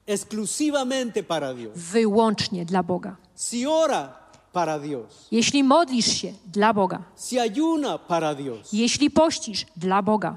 exclusivamente 0.07 1.23
para 1.23 1.53
Dios. 1.53 1.71
Wyłącznie 1.75 2.65
dla 2.65 2.83
Boga. 2.83 3.15
Si 3.37 3.67
ora, 3.67 4.13
para 4.53 4.79
Dios. 4.79 5.27
Jeśli 5.31 5.63
modlisz 5.63 6.05
się 6.21 6.33
dla 6.45 6.73
Boga, 6.73 7.01
Si 7.15 7.39
ayuna, 7.39 7.97
para 7.97 8.35
Dios. 8.35 8.69
jeśli 8.73 9.09
pościsz 9.09 9.65
dla 9.77 10.01
Boga, 10.01 10.35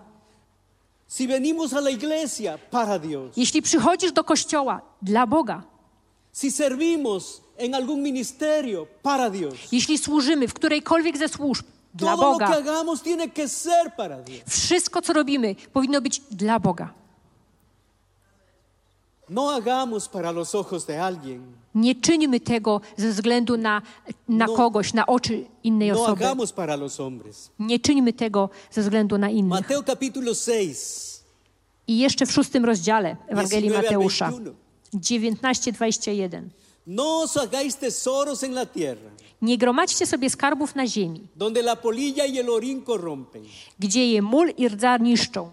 Si 1.17 1.27
venimos 1.27 1.73
a 1.73 1.81
la 1.81 1.91
iglesia, 1.91 2.59
para 2.71 2.99
Dios. 2.99 3.37
jeśli 3.37 3.63
przychodzisz 3.63 4.13
do 4.13 4.25
kościoła 4.25 4.81
dla 5.03 5.27
Boga, 5.27 5.63
Si 6.33 6.51
servimos 6.51 7.41
en 7.59 7.75
algún 7.75 8.03
ministerio, 8.03 8.87
para 9.03 9.31
Dios. 9.31 9.55
jeśli 9.73 9.99
służymy 9.99 10.49
w 10.49 10.55
którejkolwiek 10.55 11.17
ze 11.19 11.29
służb 11.29 11.65
dla 11.95 12.11
Todo 12.17 12.23
lo 12.23 12.39
que 12.39 12.45
Boga, 12.45 12.47
hagamos 12.47 13.03
tiene 13.03 13.29
que 13.29 13.49
ser 13.49 13.93
para 13.97 14.17
Dios. 14.23 14.43
wszystko 14.49 15.03
co 15.03 15.13
robimy 15.13 15.55
powinno 15.73 16.01
być 16.01 16.21
dla 16.31 16.59
Boga. 16.61 16.87
No 16.87 16.91
hagamos 16.91 16.95
para 16.95 16.95
los 16.95 16.95
ojos 16.95 16.95
de 16.95 17.05
alguien. 18.95 19.16
Nie 21.75 21.95
czyńmy 21.95 22.41
tego 22.41 22.81
ze 22.97 23.09
względu 23.11 23.57
na, 23.57 23.83
na 24.29 24.47
No. 24.47 24.55
kogoś, 24.55 24.93
na 24.95 25.07
oczy 25.07 25.45
innej 25.65 25.89
No 25.93 26.03
osoby. 26.03 26.25
Nie 27.59 27.79
czyńmy 27.79 28.13
tego 28.13 28.51
ze 28.71 28.83
względu 28.83 29.19
na 29.19 29.31
innych. 29.31 29.51
Mateo 29.61 29.83
capítulo 29.83 30.35
6. 30.35 31.23
I 31.89 31.99
jeszcze 31.99 32.27
w 32.27 32.33
szóstym 32.33 32.65
rozdziale 32.65 33.17
Ewangelii 33.29 33.71
19 33.71 33.89
al 33.89 34.03
Mateusza 34.03 34.31
21. 34.93 35.37
19-21. 35.41 36.43
No 36.87 37.21
os 37.23 37.35
hagáis 37.35 37.77
tesoros 37.77 38.45
en 38.45 38.55
la 38.55 38.67
tierra, 38.67 39.11
Nie 39.43 39.59
gromadźcie 39.59 40.07
sobie 40.07 40.31
skarbów 40.31 40.75
na 40.75 40.87
ziemi, 40.87 41.21
donde 41.37 41.63
la 41.63 41.77
polilla 41.77 42.25
y 42.27 42.39
el 42.39 42.49
orín 42.51 42.83
corrompen, 42.83 43.43
gdzie 43.79 44.07
je 44.13 44.23
mól 44.23 44.51
i 44.57 44.69
rdza 44.69 44.97
niszczą 44.97 45.51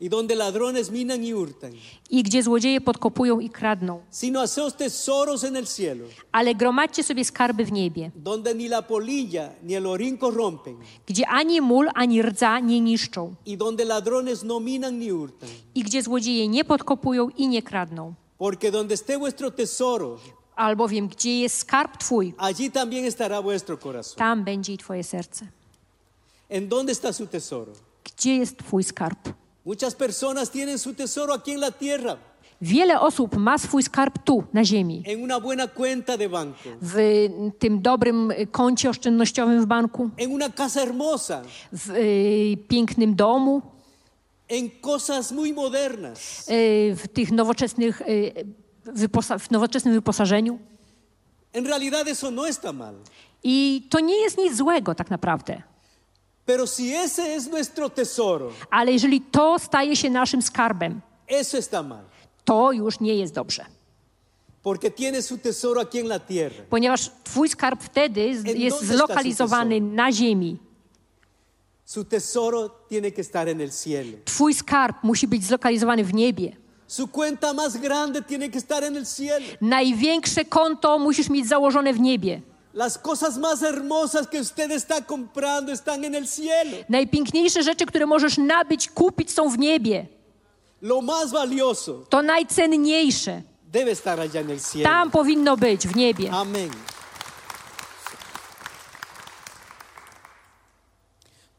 y 0.00 0.08
donde 0.08 0.34
ladrones 0.34 0.90
minan 0.90 1.22
y 1.24 1.32
hurtan, 1.32 1.72
i 2.10 2.22
gdzie 2.22 2.42
złodzieje 2.42 2.80
podkopują 2.80 3.40
i 3.40 3.50
kradną. 3.50 4.00
sino 4.10 4.40
haceos 4.40 4.74
tesoros 4.76 5.44
en 5.44 5.56
el 5.56 5.66
cielo, 5.66 6.04
Ale 6.32 6.54
gromadźcie 6.54 7.02
sobie 7.04 7.24
skarby 7.24 7.64
w 7.64 7.72
niebie, 7.72 8.10
donde 8.14 8.54
ni 8.54 8.68
la 8.68 8.82
polilla 8.82 9.50
ni 9.62 9.74
el 9.74 9.86
orín 9.86 10.18
corrompen, 10.18 10.76
gdzie 11.06 11.26
ani 11.28 11.60
mól, 11.60 11.88
ani 11.94 12.22
rdza 12.22 12.58
nie 12.60 12.80
niszczą 12.80 13.34
y 13.46 13.56
donde 13.56 13.84
ladrones 13.84 14.42
no 14.42 14.60
minan 14.60 14.98
ni 14.98 15.10
hurtan. 15.10 15.48
i 15.74 15.82
gdzie 15.82 16.02
złodzieje 16.02 16.48
nie 16.48 16.64
podkopują 16.64 17.28
i 17.36 17.48
nie 17.48 17.62
kradną. 17.62 18.14
Porque 18.38 18.70
donde 18.70 18.94
esté 18.94 19.18
vuestro 19.18 19.50
tesoro, 19.50 20.18
Albowiem 20.56 21.08
gdzie 21.08 21.40
jest 21.40 21.58
skarb 21.58 21.96
Twój, 21.96 22.34
allí 22.38 22.70
también 22.70 23.04
estará 23.06 23.42
vuestro 23.42 23.76
corazón. 23.78 24.16
tam 24.16 24.44
będzie 24.44 24.72
i 24.72 24.78
Twoje 24.78 25.04
serce. 25.04 25.46
¿En 26.50 26.68
dónde 26.68 26.92
está 26.92 27.12
su 27.12 27.26
tesoro? 27.26 27.72
Gdzie 28.04 28.36
jest 28.36 28.56
Twój 28.56 28.84
skarb? 28.84 29.18
Muchas 29.64 29.94
personas 29.94 30.50
tienen 30.50 30.78
su 30.78 30.94
tesoro 30.94 31.34
aquí 31.34 31.52
en 31.52 31.60
la 31.60 31.70
tierra, 31.70 32.16
Wiele 32.62 32.98
osób 33.00 33.36
ma 33.36 33.56
swój 33.58 33.82
skarb 33.82 34.18
tu, 34.24 34.44
na 34.52 34.62
ziemi, 34.64 35.02
en 35.06 35.22
una 35.22 35.38
buena 35.40 35.66
cuenta 35.66 36.16
de 36.18 36.28
banco, 36.28 36.68
w 36.82 37.28
tym 37.58 37.80
dobrym 37.82 38.32
koncie 38.52 38.90
oszczędnościowym 38.90 39.62
w 39.62 39.66
banku, 39.66 40.10
en 40.18 40.32
una 40.32 40.50
casa 40.50 40.80
hermosa, 40.80 41.42
w 41.72 41.90
y, 41.90 42.56
pięknym 42.68 43.14
domu, 43.16 43.62
en 44.48 44.70
cosas 44.82 45.32
muy 45.32 45.52
modernas. 45.54 46.48
y, 46.50 46.96
w 46.96 47.08
tych 47.08 47.32
nowoczesnych, 47.32 48.00
y, 48.02 48.32
wyposa- 48.94 49.38
w 49.38 49.50
nowoczesnym 49.50 49.94
wyposażeniu. 49.94 50.58
En 51.52 51.66
realidad 51.66 52.08
eso 52.08 52.30
no 52.30 52.46
está 52.46 52.72
mal. 52.72 52.94
I 53.42 53.86
to 53.90 54.00
nie 54.00 54.20
jest 54.20 54.38
nic 54.38 54.56
złego 54.56 54.94
tak 54.94 55.10
naprawdę. 55.10 55.62
Pero 56.50 56.66
si 56.66 56.94
ese 56.94 57.34
es 57.36 57.46
nuestro 57.50 57.88
tesoro, 57.90 58.50
Ale 58.70 58.92
jeżeli 58.92 59.20
to 59.20 59.58
staje 59.58 59.96
się 59.96 60.10
naszym 60.10 60.42
skarbem, 60.42 61.00
eso 61.28 61.58
está 61.58 61.82
mal. 61.82 62.02
to 62.44 62.72
już 62.72 63.00
nie 63.00 63.14
jest 63.14 63.34
dobrze. 63.34 63.64
Porque 64.62 64.90
tiene 64.90 65.22
su 65.22 65.38
tesoro 65.38 65.80
aquí 65.80 65.98
en 65.98 66.06
la 66.08 66.18
tierra. 66.20 66.64
Ponieważ 66.70 67.10
twój 67.24 67.48
skarb 67.48 67.80
wtedy 67.82 68.34
z- 68.40 68.44
jest 68.46 68.76
dónde 68.76 68.76
está 68.76 68.86
su 68.86 68.96
zlokalizowany 68.96 69.80
na 69.80 70.12
ziemi. 70.12 70.56
Su 71.84 72.04
tesoro 72.04 72.68
tiene 72.88 73.10
que 73.12 73.20
estar 73.22 73.48
en 73.48 73.60
el 73.60 73.70
cielo. 73.70 74.18
Twój 74.24 74.54
skarb 74.54 74.96
musi 75.02 75.26
być 75.26 75.44
zlokalizowany 75.44 76.04
w 76.04 76.14
niebie. 76.14 76.56
Su 76.86 77.06
cuenta 77.08 77.52
más 77.54 77.76
grande 77.76 78.22
tiene 78.22 78.48
que 78.50 78.58
estar 78.58 78.82
en 78.84 78.96
el 78.96 79.06
cielo. 79.06 79.46
Największe 79.60 80.44
konto 80.44 80.98
musisz 80.98 81.28
mieć 81.30 81.46
założone 81.48 81.92
w 81.92 82.00
niebie. 82.00 82.40
Las 82.72 82.96
cosas 82.98 83.36
más 83.38 83.62
hermosas 83.62 84.26
que 84.28 84.40
usted 84.40 84.70
está 84.70 85.02
comprando 85.02 85.72
están 85.72 86.04
en 86.04 86.14
el 86.14 86.26
cielo. 86.28 86.76
Najpiękniejsze 86.88 87.62
rzeczy, 87.62 87.86
które 87.86 88.06
możesz 88.06 88.38
nabyć, 88.38 88.88
kupić 88.88 89.30
są 89.30 89.48
w 89.48 89.58
niebie. 89.58 90.06
Lo 90.82 91.00
más 91.02 91.30
valioso 91.32 91.92
To 92.08 92.22
najcenniejsze. 92.22 93.42
debe 93.72 93.90
estar 93.90 94.18
allá 94.20 94.40
en 94.40 94.50
el 94.50 94.60
cielo. 94.60 94.84
Tam 94.84 95.10
powinno 95.10 95.56
być, 95.56 95.86
w 95.88 95.96
niebie. 95.96 96.30
Amén. 96.32 96.70
Cuando 96.70 96.78
nuestro 96.78 96.78
corazón 96.78 96.78
está 96.78 96.78
en 96.78 96.78
el 96.78 96.78
cielo, 101.36 101.49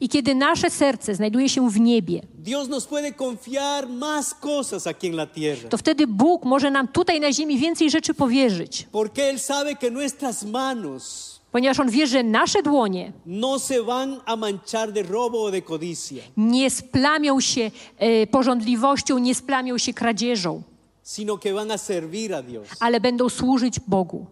I 0.00 0.08
kiedy 0.08 0.34
nasze 0.34 0.70
serce 0.70 1.14
znajduje 1.14 1.48
się 1.48 1.70
w 1.70 1.80
niebie, 1.80 2.22
Dios 2.34 2.68
nos 2.68 2.86
puede 2.86 3.12
confiar 3.12 3.88
más 3.88 4.34
cosas 4.34 4.86
aquí 4.86 5.06
en 5.06 5.14
la 5.14 5.26
tierra. 5.26 5.68
to 5.68 5.78
wtedy 5.78 6.06
Bóg 6.06 6.44
może 6.44 6.70
nam 6.70 6.88
tutaj 6.88 7.20
na 7.20 7.32
ziemi 7.32 7.58
więcej 7.58 7.90
rzeczy 7.90 8.14
powierzyć. 8.14 8.86
Porque 8.92 9.22
Él 9.32 9.38
sabe 9.38 9.74
que 9.76 9.90
nuestras 9.90 10.44
manos 10.44 11.32
Ponieważ 11.52 11.80
On 11.80 11.90
wie, 11.90 12.06
że 12.06 12.22
nasze 12.22 12.62
dłonie 12.62 13.12
no 13.26 13.58
se 13.58 13.82
van 13.82 14.20
a 14.26 14.36
manchar 14.36 14.92
de 14.92 15.02
robo 15.02 15.44
o 15.44 15.50
de 15.50 15.62
codicia, 15.62 16.22
nie 16.36 16.70
splamią 16.70 17.40
się 17.40 17.70
e, 17.98 18.26
porządliwością, 18.26 19.18
nie 19.18 19.34
splamią 19.34 19.78
się 19.78 19.92
kradzieżą, 19.94 20.62
sino 21.04 21.38
que 21.38 21.52
van 21.52 21.70
a 21.70 21.78
servir 21.78 22.34
a 22.34 22.42
Dios. 22.42 22.68
ale 22.80 23.00
będą 23.00 23.28
służyć 23.28 23.80
Bogu. 23.80 24.26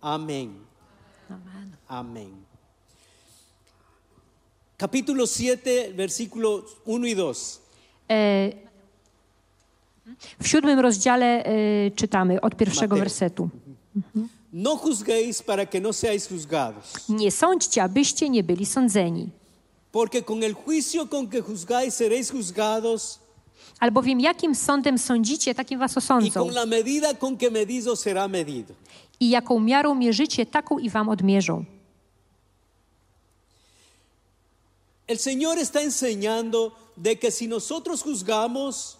Amén. 0.00 0.48
Amén. 1.88 2.49
Capítulo 4.80 5.26
7, 5.26 5.92
versículos 5.94 6.64
1 6.86 7.04
y 7.04 7.14
2. 7.14 7.60
E, 8.08 8.52
w 10.40 10.48
siódmym 10.48 10.78
rozdziale 10.80 11.44
e, 11.44 11.90
czytamy 11.90 12.40
od 12.40 12.56
pierwszego 12.56 12.96
Mateo. 12.96 13.04
wersetu. 13.04 13.48
No 14.52 14.76
juzguéis 14.76 15.42
para 15.42 15.66
que 15.66 15.80
no 15.80 15.92
seáis 15.92 16.28
juzgados, 16.28 17.08
Nie 17.08 17.30
sądźcie, 17.30 17.82
abyście 17.82 18.28
nie 18.28 18.42
byli 18.42 18.66
sądzeni. 18.66 19.28
porque 19.92 20.22
con 20.22 20.42
el 20.42 20.54
juicio 20.54 21.06
con 21.06 21.28
que 21.28 21.42
juzgáis 21.42 21.94
seréis 21.94 22.30
juzgados 22.30 23.18
Albowiem 23.80 24.20
jakim 24.20 24.54
sądem 24.54 24.98
sądzicie, 24.98 25.54
takim 25.54 25.78
was 25.78 25.92
y 25.92 25.98
osądzą. 25.98 26.44
con 26.44 26.54
la 26.54 26.66
medida 26.66 27.14
con 27.14 27.36
que 27.36 27.50
medís 27.50 27.86
os 27.86 28.00
será 28.00 28.28
medido. 28.28 28.74
I 29.20 29.30
jaką 29.30 29.60
miarą 29.60 29.94
mierzycie, 29.94 30.46
taką 30.46 30.78
i 30.78 30.90
wam 30.90 31.08
odmierzą. 31.08 31.64
El 35.10 35.18
Señor 35.18 35.58
está 35.58 35.82
enseñando 35.82 36.72
de 36.94 37.18
que 37.18 37.32
si 37.32 37.48
nosotros 37.48 38.00
juzgamos, 38.00 38.96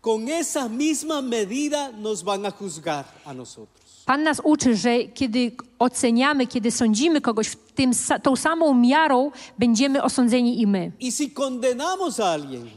con 0.00 0.28
esa 0.28 0.66
misma 0.66 1.20
medida 1.20 1.92
nos 1.92 2.24
van 2.24 2.46
a 2.46 2.50
juzgar 2.50 3.04
a 3.22 3.34
nosotros. 3.34 3.84
Pan 4.06 4.22
nas 4.22 4.40
uczy, 4.44 4.76
że 4.76 5.04
kiedy 5.04 5.52
oceniamy, 5.78 6.46
kiedy 6.46 6.70
sądzimy 6.70 7.20
kogoś 7.20 7.48
w 7.48 7.56
tym, 7.56 7.90
tą 8.22 8.36
samą 8.36 8.74
miarą, 8.74 9.30
będziemy 9.58 10.02
osądzeni 10.02 10.60
i 10.60 10.66
my. 10.66 10.92
Y 11.00 11.28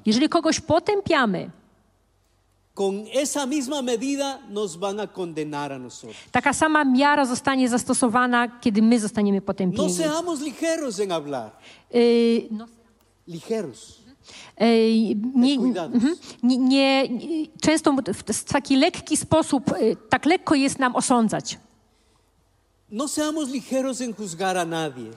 Jeżeli 0.06 0.30
kogoś 0.30 0.60
potępiamy, 0.60 1.50
con 2.80 2.94
esa 3.14 3.46
misma 3.46 3.82
medida 3.82 4.40
nos 4.50 4.78
van 4.80 5.00
a 5.00 5.08
condenar 5.08 5.72
a 5.72 5.78
nosotros. 5.80 6.16
taka 6.32 6.54
sama 6.54 6.84
miara 6.86 7.26
zostanie 7.26 7.70
zastosowana, 7.70 8.48
kiedy 8.62 8.82
my 8.82 9.00
zostaniemy 9.00 9.38
No 9.40 9.46
potępieni. 9.46 9.94
seamos 9.94 10.40
ligeros 10.42 11.00
en 11.00 11.12
hablar, 11.12 11.52
Y, 11.96 12.48
no, 12.52 12.66
ligeros. 13.28 14.00
y, 14.62 15.16
nie, 15.36 15.56
mhm. 15.56 16.16
nie, 16.44 16.58
nie, 16.58 17.10
często 17.62 17.96
w 18.14 18.44
taki 18.44 18.76
lekki 18.76 19.18
sposób, 19.18 19.72
y, 19.72 19.96
tak 20.10 20.26
lekko 20.26 20.56
jest 20.56 20.80
nam 20.80 20.96
osądzać. 20.96 21.58
No 22.92 23.08
seamos 23.08 23.50
ligeros 23.50 24.02
en 24.02 24.14
juzgar 24.20 24.58
a 24.58 24.66
nadie. 24.66 25.12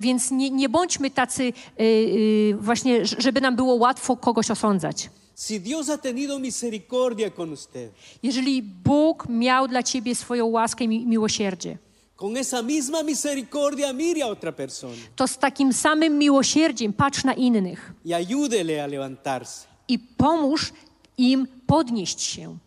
Więc 0.00 0.30
nie, 0.30 0.50
nie 0.50 0.68
bądźmy 0.68 1.10
tacy 1.10 1.52
y, 1.80 2.56
właśnie, 2.60 3.06
żeby 3.06 3.40
nam 3.40 3.56
było 3.56 3.74
łatwo 3.74 4.16
kogoś 4.16 4.50
osądzać. 4.50 5.10
Si 5.36 5.60
Dios 5.60 5.88
ha 5.88 5.98
tenido 5.98 6.38
misericordia 6.38 7.30
con 7.30 7.52
usted, 7.52 7.90
Jeżeli 8.22 8.62
Bóg 8.62 9.28
miał 9.28 9.68
dla 9.68 9.82
ciebie 9.82 10.14
swoją 10.14 10.46
łaskę 10.46 10.84
i 10.84 10.88
mi- 10.88 11.06
miłosierdzie, 11.06 11.78
con 12.16 12.36
esa 12.36 12.62
misma 12.62 13.02
misericordia 13.02 13.92
mire 13.92 14.22
a 14.24 14.26
otra 14.28 14.52
persona 14.52 14.94
to 15.16 15.26
z 15.28 15.38
takim 15.38 15.72
samym 15.72 16.18
miłosierdziem 16.18 16.92
patrz 16.92 17.24
na 17.24 17.34
innych 17.34 17.92
y 18.06 18.14
ayúdele 18.14 18.82
a 18.84 18.86
levantarse. 18.86 19.66
i 19.88 19.98
pomóż 19.98 20.72
im 21.18 21.46
podnieść 21.66 22.20
się. 22.22 22.58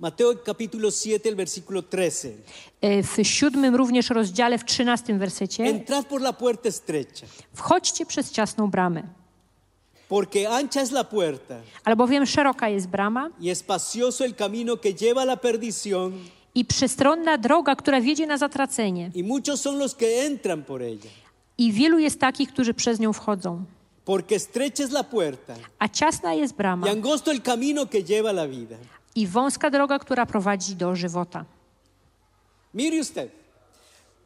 Mateo 0.00 0.34
capítulo 0.44 0.90
7, 0.90 1.28
el 1.28 1.34
versículo 1.36 1.82
13. 1.82 2.32
E, 2.80 3.02
W 3.02 3.16
siódmym 3.24 3.74
również 3.74 4.10
rozdziale, 4.10 4.58
w 4.58 4.64
trzynastym 4.64 5.18
wersecie, 5.18 5.64
Entrad 5.64 6.06
por 6.06 6.20
la 6.20 6.32
puerta 6.32 6.68
estrecha, 6.68 7.26
wchodźcie 7.54 8.06
przez 8.06 8.30
ciasną 8.32 8.70
bramę, 8.70 9.02
porque 10.08 10.46
ancha 10.46 10.80
es 10.80 10.90
la 10.92 11.04
puerta 11.04 11.60
albowiem 11.84 12.26
szeroka 12.26 12.68
jest 12.68 12.86
brama 12.88 13.30
y 13.40 13.50
espacioso 13.50 14.24
el 14.24 14.34
camino 14.34 14.76
que 14.76 14.92
lleva 14.94 15.22
a 15.22 15.24
la 15.24 15.36
perdición, 15.36 16.12
i 16.54 16.64
przestronna 16.64 17.36
droga, 17.38 17.76
która 17.76 18.00
wiedzie 18.00 18.26
na 18.26 18.36
zatracenie. 18.38 19.10
y 19.14 19.22
muchos 19.22 19.60
son 19.60 19.78
los 19.78 19.94
que 19.94 20.26
entran 20.26 20.62
por 20.62 20.82
ella. 20.82 21.10
I 21.58 21.72
wielu 21.72 21.98
jest 21.98 22.20
takich, 22.20 22.48
którzy 22.52 22.74
przez 22.74 23.00
nią 23.00 23.12
wchodzą. 23.12 23.64
Porque 24.04 24.34
estrecha 24.36 24.82
es 24.84 24.90
la 24.90 25.02
puerta 25.04 25.54
A 25.78 25.88
ciasna 25.88 26.34
jest 26.34 26.54
brama 26.56 26.86
y 26.86 26.90
angosto 26.90 27.30
el 27.30 27.42
camino 27.42 27.86
que 27.86 28.02
lleva 28.02 28.30
a 28.30 28.32
la 28.32 28.46
vida. 28.46 28.76
i 29.14 29.26
wąska 29.26 29.70
droga, 29.70 29.98
która 29.98 30.26
prowadzi 30.26 30.76
do 30.76 30.96
żywota. 30.96 31.44
Mire 32.74 33.00
usted, 33.00 33.30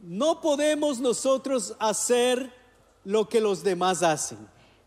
no 0.01 0.35
podemos 0.37 1.01
nosotros 1.01 1.75
hacer 1.79 2.51
lo 3.07 3.25
que 3.29 3.41
los 3.41 3.63
demás 3.63 4.03
hacen. 4.03 4.39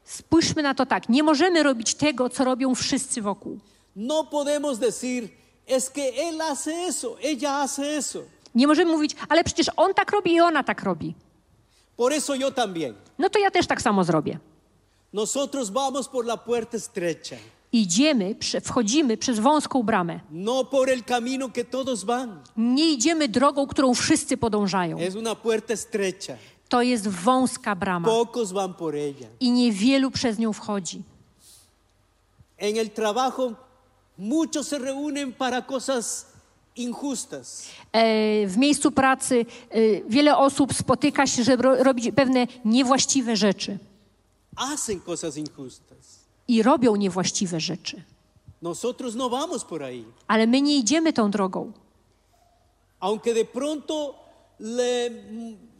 Spójrzmy 0.06 0.64
na 0.64 0.74
to 0.74 0.86
tak. 0.86 1.10
Nie 1.10 1.24
możemy 1.24 1.64
robić 1.64 1.96
tego, 1.96 2.30
co 2.30 2.44
robią 2.44 2.76
wszyscy 2.76 3.22
wokół. 3.22 3.60
No 3.96 4.24
podemos 4.24 4.80
decir, 4.80 5.30
es 5.68 5.90
que 5.90 6.02
él 6.30 6.38
hace 6.40 6.72
eso, 6.72 7.18
ella 7.24 7.52
hace 7.62 7.98
eso. 7.98 8.20
Nie 8.56 8.68
możemy 8.68 8.92
mówić, 8.92 9.16
ale 9.30 9.44
przecież 9.44 9.68
on 9.78 9.94
tak 9.94 10.12
robi 10.12 10.34
i 10.34 10.42
ona 10.42 10.64
tak 10.64 10.84
robi. 10.84 11.16
Por 11.98 12.14
eso 12.14 12.36
yo 12.36 12.52
también. 12.52 12.94
No 13.20 13.30
to 13.30 13.40
ja 13.40 13.52
też 13.52 13.68
tak 13.68 13.82
samo 13.82 14.04
zrobię. 14.04 14.40
Nosotros 15.14 15.70
vamos 15.70 16.08
por 16.08 16.26
la 16.26 16.38
puerta 16.38 16.78
estrecha, 16.78 17.36
Idziemy, 17.72 18.36
wchodzimy 18.64 19.18
przez 19.18 19.40
wąską 19.40 19.84
bramę. 19.84 20.20
no 20.32 20.64
por 20.66 20.90
el 20.90 21.04
camino 21.04 21.50
que 21.50 21.64
todos 21.66 22.04
van. 22.04 22.40
Nie 22.58 22.92
idziemy 22.92 23.28
drogą, 23.28 23.68
którą 23.68 23.94
wszyscy 23.94 24.38
podążają. 24.38 24.98
Es 25.00 25.16
una 25.16 25.36
puerta 25.36 25.74
estrecha, 25.74 26.34
To 26.70 26.82
jest 26.82 27.08
wąska 27.08 27.76
brama 27.76 28.08
pocos 28.08 28.52
van 28.52 28.74
por 28.74 28.96
ella. 28.96 29.28
i 29.40 29.52
niewielu 29.52 30.12
przez 30.12 30.40
nią 30.40 30.54
wchodzi. 30.54 31.02
En 32.58 32.78
el 32.78 32.90
trabajo, 32.90 33.54
muchos 34.18 34.68
se 34.68 34.78
reúnen 34.80 35.34
para 35.34 35.62
cosas 35.62 36.26
injustas. 36.76 37.68
E, 37.94 38.48
W 38.48 38.58
miejscu 38.58 38.92
pracy 38.92 39.46
e, 39.70 40.02
wiele 40.10 40.38
osób 40.38 40.74
spotyka 40.74 41.28
się, 41.28 41.44
żeby 41.44 41.64
ro- 41.64 41.84
robić 41.84 42.12
pewne 42.16 42.48
niewłaściwe 42.66 43.36
rzeczy 43.36 43.78
Hacen 44.56 45.00
cosas 45.00 45.38
injustas. 45.38 46.20
i 46.48 46.64
robią 46.64 46.96
niewłaściwe 46.96 47.60
rzeczy. 47.60 48.04
Nosotros 48.62 49.16
no 49.16 49.30
vamos 49.30 49.64
por 49.64 49.84
ahí. 49.84 50.04
Ale 50.28 50.48
my 50.48 50.62
nie 50.62 50.78
idziemy 50.78 51.14
tą 51.14 51.32
drogą. 51.32 51.72
Aunque 53.00 53.34
de 53.34 53.46
pronto 53.46 54.16
le, 54.60 55.10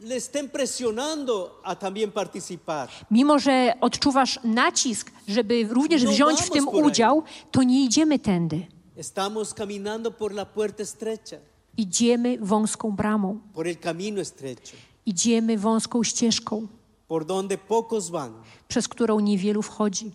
le 0.00 0.16
estén 0.16 0.48
presionando 0.48 1.60
a 1.64 1.74
también 1.74 2.10
participar. 2.12 2.88
Mimo, 3.10 3.38
że 3.38 3.74
odczuwasz 3.80 4.40
nacisk, 4.44 5.10
żeby 5.28 5.64
również 5.70 6.02
No 6.02 6.10
wziąć 6.10 6.40
w 6.40 6.50
tym 6.50 6.68
udział, 6.68 7.22
to 7.50 7.62
nie 7.62 7.84
idziemy 7.84 8.18
tędy. 8.18 8.66
Estamos 8.96 9.54
caminando 9.54 10.10
por 10.10 10.32
la 10.32 10.44
puerta 10.46 10.82
estrecha, 10.82 11.36
Idziemy 11.76 12.38
wąską 12.40 12.92
bramą, 12.96 13.40
por 13.54 13.66
el 13.66 13.76
camino 13.76 14.20
estrecho, 14.20 14.76
idziemy 15.06 15.58
wąską 15.58 16.02
ścieżką, 16.02 16.66
por 17.08 17.24
donde 17.26 17.58
pocos 17.58 18.10
van. 18.10 18.42
przez 18.68 18.88
którą 18.88 19.20
niewielu 19.20 19.62
wchodzi. 19.62 20.12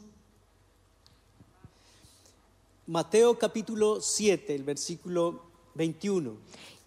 Mateo 2.88 3.36
capítulo 3.36 4.02
7, 4.02 4.56
el 4.56 4.64
versículo 4.64 5.34
21. 5.76 6.36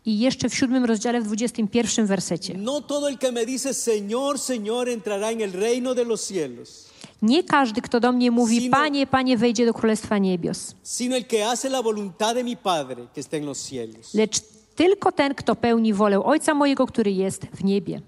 I 0.07 0.19
jeszcze 0.19 0.49
w 0.49 0.55
siódmym 0.55 0.85
rozdziale, 0.85 1.21
w 1.21 1.25
21 1.27 2.07
wersecie. 2.07 2.55
No 2.59 2.81
todo 2.81 3.09
el 3.09 3.19
que 3.19 3.33
me 3.33 3.47
dice 3.47 3.71
Señor, 3.75 4.39
Señor 4.39 4.89
entrará 4.89 5.31
en 5.33 5.41
el 5.41 5.53
reino 5.53 5.95
de 5.95 6.05
los 6.05 6.27
cielos, 6.29 6.85
Nie 7.23 7.43
każdy, 7.45 7.81
kto 7.83 8.01
do 8.01 8.13
mnie 8.13 8.31
mówi, 8.31 8.61
Sino- 8.61 8.77
Panie, 8.77 9.07
Panie, 9.07 9.37
wejdzie 9.37 9.67
do 9.67 9.73
Królestwa 9.75 10.19
Niebios, 10.19 10.75
sino 10.83 11.17
el 11.17 11.25
que 11.27 11.45
hace 11.45 11.69
la 11.71 11.81
voluntad 11.83 12.35
de 12.35 12.45
mi 12.45 12.57
Padre 12.57 13.07
que 13.15 13.21
está 13.21 13.37
en 13.37 13.47
los 13.47 13.59
cielos. 13.69 14.15
lecz 14.15 14.41
tylko 14.77 15.13
ten, 15.13 15.35
kto 15.35 15.55
pełni 15.57 15.95
wolę 15.95 16.25
Ojca 16.25 16.55
mojego, 16.55 16.87
który 16.87 17.11
jest 17.13 17.47
w 17.53 17.65
niebie. 17.65 18.01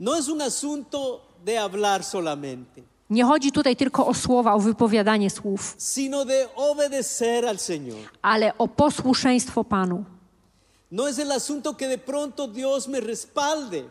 No 0.00 0.16
es 0.18 0.28
un 0.28 0.42
asunto 0.42 1.20
de 1.44 1.56
hablar 1.58 2.04
solamente, 2.04 2.82
Nie 3.10 3.24
chodzi 3.24 3.52
tutaj 3.52 3.76
tylko 3.76 4.06
o 4.06 4.14
słowa, 4.14 4.54
o 4.54 4.58
wypowiadanie 4.60 5.30
słów, 5.30 5.74
sino 5.78 6.24
de 6.24 6.48
obedecer 6.56 7.46
al 7.46 7.56
Señor. 7.56 7.96
ale 8.22 8.52
o 8.58 8.68
posłuszeństwo 8.68 9.64
Panu. 9.64 10.04
No 10.90 11.06
es 11.06 11.18
el 11.18 11.30
asunto 11.32 11.76
que 11.76 11.86
de 11.86 11.98
pronto 11.98 12.46
Dios 12.46 12.88
me 12.88 13.00
respalde, 13.00 13.84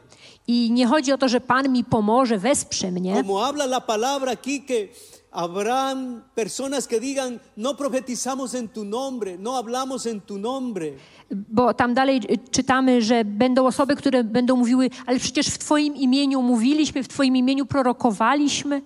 I 0.47 0.71
nie 0.71 0.87
chodzi 0.87 1.13
o 1.13 1.17
to, 1.17 1.27
że 1.27 1.41
Pan 1.41 1.69
mi 1.69 1.83
pomoże, 1.83 2.37
wesprze 2.37 2.91
mnie, 2.91 3.13
como 3.13 3.45
habla 3.45 3.65
la 3.65 3.81
palabra 3.81 4.31
aquí, 4.31 4.61
que 4.61 4.89
habrán 5.31 6.23
personas 6.35 6.87
que 6.87 6.99
digan, 6.99 7.39
no 7.57 7.75
profetizamos 7.75 8.55
en 8.55 8.67
tu 8.69 8.83
nombre, 8.85 9.37
no 9.37 9.57
hablamos 9.57 10.05
en 10.05 10.21
tu 10.21 10.37
nombre. 10.37 10.93
Bo 11.29 11.73
tam 11.73 11.93
dalej 11.93 12.21
y, 12.31 12.37
czytamy, 12.51 13.01
że 13.01 13.25
będą 13.25 13.67
osoby, 13.67 13.95
które 13.95 14.23
będą 14.23 14.55
mówiły, 14.55 14.89
ale 15.05 15.19
przecież 15.19 15.47
w 15.47 15.57
Twoim 15.57 15.95
imieniu 15.95 16.41
mówiliśmy, 16.41 17.03
w 17.03 17.07
Twoim 17.07 17.35
imieniu 17.35 17.65
prorokowaliśmy. 17.65 18.81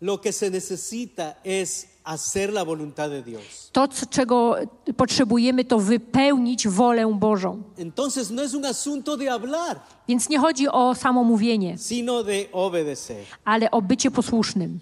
Lo 0.00 0.18
que 0.18 0.32
se 0.32 0.50
necesita 0.50 1.34
es 1.44 1.86
hacer 2.04 2.52
la 2.52 2.64
voluntad 2.64 3.10
de 3.10 3.22
Dios. 3.22 3.70
To, 3.72 3.88
czego 4.10 4.56
potrzebujemy, 4.96 5.64
to 5.64 5.78
wypełnić 5.78 6.68
wolę 6.68 7.12
Bożą. 7.14 7.62
Entonces 7.78 8.30
no 8.30 8.42
es 8.42 8.54
un 8.54 8.64
asunto 8.64 9.16
de 9.16 9.26
hablar, 9.26 9.80
Więc 10.08 10.28
nie 10.28 10.38
chodzi 10.38 10.68
o 10.68 10.94
samo 10.94 11.24
mówienie, 11.24 11.78
sino 11.78 12.22
de 12.24 12.46
obedecer. 12.52 13.24
ale 13.44 13.70
o 13.70 13.82
bycie 13.82 14.10
posłusznym. 14.10 14.78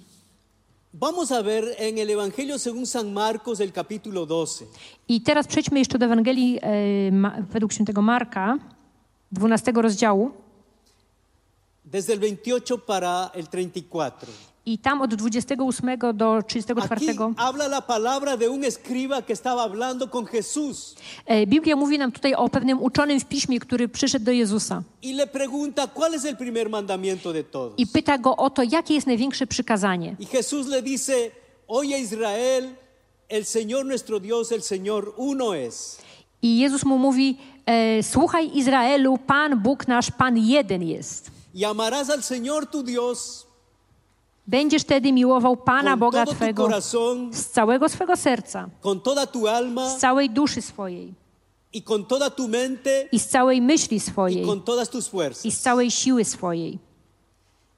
Vamos 0.94 1.32
a 1.32 1.42
ver 1.42 1.64
en 1.78 1.98
el 1.98 2.10
Evangelio 2.10 2.58
según 2.58 2.86
San 2.86 3.12
Marcos, 3.12 3.60
el 3.60 3.72
capítulo 3.72 4.26
12. 4.26 4.64
I 5.08 5.20
teraz 5.20 5.46
przejdźmy 5.46 5.78
jeszcze 5.78 5.98
do 5.98 6.06
Ewangelii 6.06 6.58
e, 6.62 7.12
ma, 7.12 7.36
według 7.52 7.72
świętego 7.72 8.02
Marka, 8.02 8.58
12 9.32 9.72
rozdziału. 9.72 10.30
Desde 11.84 12.12
el 12.12 12.18
28 12.18 12.78
para 12.78 13.30
el 13.34 13.46
34. 13.46 14.32
I 14.70 14.78
tam 14.78 15.02
od 15.02 15.14
28 15.14 16.12
do 16.14 16.42
34 16.46 17.10
Aquí 17.10 17.18
habla 17.36 17.66
la 17.68 17.80
palabra 17.80 18.36
de 18.36 18.48
un 18.48 18.64
escriba 18.64 19.22
que 19.22 19.32
estaba 19.32 19.62
hablando 19.62 20.08
con 20.10 20.26
Jesús 20.26 20.94
e, 21.26 21.46
Biblia 21.46 21.76
mówi 21.76 21.98
nam 21.98 22.12
tutaj 22.12 22.34
o 22.34 22.48
pewnym 22.48 22.82
uczonym 22.82 23.20
w 23.20 23.24
piśmie, 23.24 23.60
który 23.60 23.88
przyszedł 23.88 24.24
do 24.24 24.32
Jezusa 24.32 24.82
y 25.02 25.12
le 25.12 25.26
pregunta 25.26 25.86
cuál 25.86 26.14
es 26.14 26.24
el 26.24 26.36
primer 26.36 26.70
mandamiento 26.70 27.32
de 27.32 27.44
todos. 27.44 27.74
i 27.78 27.86
pyta 27.86 28.18
go 28.18 28.36
o 28.36 28.50
to, 28.50 28.62
jakie 28.62 28.94
jest 28.94 29.06
największe 29.06 29.46
przykazanie. 29.46 30.16
Y 30.20 30.26
Jesús 30.26 30.66
le 30.66 30.82
dice, 30.82 31.30
oye 31.68 31.98
Israel, 31.98 32.74
el 33.28 33.44
Señor 33.44 33.86
nuestro 33.86 34.20
Dios, 34.20 34.52
el 34.52 34.62
Señor 34.62 35.14
uno 35.16 35.54
es. 35.54 35.98
I 36.42 36.58
Jezus 36.58 36.84
mu 36.84 36.98
mówi: 36.98 37.36
e, 37.66 38.02
Słuchaj, 38.02 38.50
Izraelu, 38.54 39.18
Pan 39.18 39.62
Bóg 39.62 39.88
nasz, 39.88 40.10
Pan 40.10 40.36
jeden 40.38 40.82
jest. 40.82 41.30
Y 41.54 41.64
amarás 41.64 42.10
al 42.10 42.22
Señor 42.22 42.66
tu 42.66 42.82
Dios 42.82 43.46
Będziesz 44.50 44.82
wtedy 44.82 45.12
miłował 45.12 45.56
Pana 45.56 45.96
Boga 45.96 46.26
Twego 46.26 46.64
corazón, 46.64 47.32
z 47.32 47.46
całego 47.46 47.88
swego 47.88 48.16
serca, 48.16 48.68
alma 49.50 49.90
z 49.90 49.98
całej 49.98 50.30
duszy 50.30 50.62
swojej 50.62 51.14
y 51.74 52.48
mente 52.48 53.08
i 53.12 53.18
z 53.18 53.28
całej 53.28 53.60
myśli 53.62 53.96
y 53.96 54.00
swojej 54.00 54.46
i 55.44 55.52
z 55.52 55.60
całej 55.60 55.90
siły 55.90 56.24
swojej. 56.24 56.78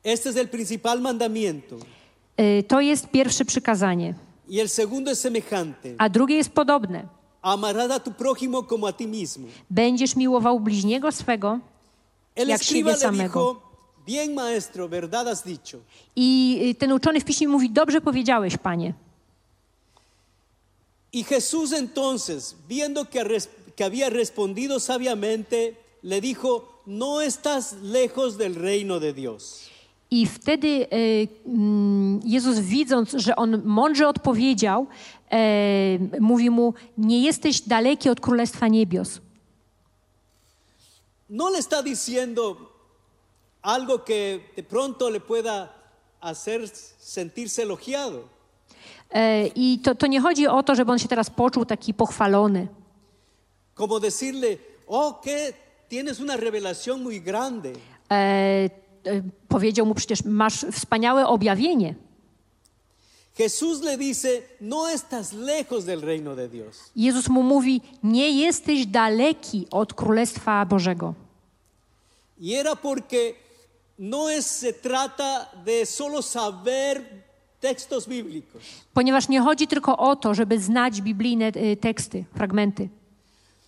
Este 0.04 0.30
es 0.30 0.36
el 0.36 0.48
principal 0.48 1.00
mandamiento. 1.00 1.76
E, 2.36 2.62
To 2.62 2.80
jest 2.80 3.08
pierwsze 3.10 3.44
przykazanie. 3.44 4.14
Y 4.50 4.60
el 4.60 4.68
segundo 4.68 5.10
es 5.10 5.20
semejante. 5.20 5.94
A 5.98 6.08
drugie 6.08 6.36
jest 6.36 6.50
podobne. 6.50 7.06
Amarás 7.42 7.90
a 7.90 8.00
tu 8.00 8.12
prójimo 8.12 8.62
como 8.62 8.86
a 8.86 8.92
ti 8.92 9.06
mismo. 9.06 9.46
Będziesz 9.70 10.16
miłował 10.16 10.60
bliźniego 10.60 11.12
swego. 11.12 11.58
El 12.34 12.48
Jak 12.48 12.62
siebie 12.62 12.94
samego. 12.96 13.40
dijo, 13.40 13.71
bien 14.06 14.34
maestro, 14.34 14.88
verdad 14.88 15.26
has 15.28 15.42
dicho. 15.44 15.78
I 16.16 16.58
y, 16.70 16.74
ten 16.74 16.92
uczony 16.92 17.20
w 17.20 17.24
piśmie 17.24 17.48
mówi: 17.48 17.70
Dobrze 17.70 18.00
powiedziałeś, 18.00 18.56
panie. 18.56 18.94
Y 21.14 21.24
Jesús 21.24 21.72
entonces, 21.72 22.56
viendo 22.68 23.04
que, 23.04 23.22
res- 23.24 23.48
que 23.76 23.84
había 23.84 24.08
respondido 24.10 24.80
sabiamente, 24.80 25.74
le 26.02 26.20
dijo, 26.20 26.64
no 26.86 27.20
estás 27.20 27.74
lejos 27.82 28.36
del 28.38 28.54
reino 28.54 28.98
de 29.00 29.12
Dios. 29.12 29.68
I 30.10 30.26
wtedy 30.26 30.86
y, 30.92 31.28
mm, 31.46 32.20
Jezus, 32.24 32.58
widząc, 32.58 33.10
że 33.12 33.36
on 33.36 33.62
mądrze 33.64 34.08
odpowiedział, 34.08 34.86
e, 35.30 35.98
mówi 36.20 36.50
mu: 36.50 36.74
Nie 36.98 37.20
jesteś 37.20 37.60
daleki 37.60 38.08
od 38.10 38.20
królestwa 38.20 38.68
niebios. 38.68 39.20
No 41.30 41.48
le 41.50 41.58
está 41.58 41.82
diciendo 41.82 42.56
algo 43.62 44.04
que 44.04 44.40
de 44.56 44.62
pronto 44.62 45.10
le 45.10 45.20
pueda 45.20 45.72
hacer 46.20 46.68
sentirse 46.98 47.62
elogiado. 47.62 48.28
E, 49.14 49.50
I 49.54 49.78
to, 49.78 49.94
to 49.94 50.06
nie 50.06 50.20
chodzi 50.20 50.46
o 50.46 50.62
to, 50.62 50.74
żeby 50.74 50.92
on 50.92 50.98
się 50.98 51.08
teraz 51.08 51.30
poczuł 51.30 51.64
taki 51.64 51.94
pochwalony. 51.94 52.68
Como 53.74 54.00
decirle, 54.00 54.56
oh, 54.86 55.20
que 55.24 55.52
tienes 55.88 56.20
una 56.20 56.36
revelación 56.36 57.02
muy 57.02 57.20
grande. 57.20 57.72
E, 58.10 58.14
e, 58.14 59.22
powiedział 59.48 59.86
mu: 59.86 59.94
Przecież 59.94 60.24
masz 60.24 60.66
wspaniałe 60.72 61.26
objawienie. 61.26 61.94
Jesús 63.38 63.80
le 63.80 63.96
dice, 63.96 64.42
no 64.60 64.88
estás 64.88 65.32
lejos 65.32 65.84
del 65.84 66.02
reino 66.02 66.36
de 66.36 66.48
Dios. 66.48 66.90
Jezus 66.96 67.28
mu 67.28 67.42
mówi: 67.42 67.80
Nie 68.02 68.30
jesteś 68.30 68.86
daleki 68.86 69.66
od 69.70 69.94
królestwa 69.94 70.66
Bożego. 70.66 71.14
Y 72.42 72.54
era 72.54 72.76
porque 72.76 73.34
no 73.98 74.30
es, 74.30 74.46
se 74.46 74.72
trata 74.72 75.50
de 75.64 75.86
solo 75.86 76.22
saber 76.22 77.02
textos 77.60 78.06
bíblicos, 78.06 78.62
Ponieważ 78.94 79.28
nie 79.28 79.40
chodzi 79.40 79.66
tylko 79.66 79.98
o 79.98 80.16
to, 80.16 80.34
żeby 80.34 80.60
znać 80.60 81.00
biblijne 81.02 81.46
e, 81.46 81.76
teksty, 81.76 82.24
fragmenty, 82.34 82.88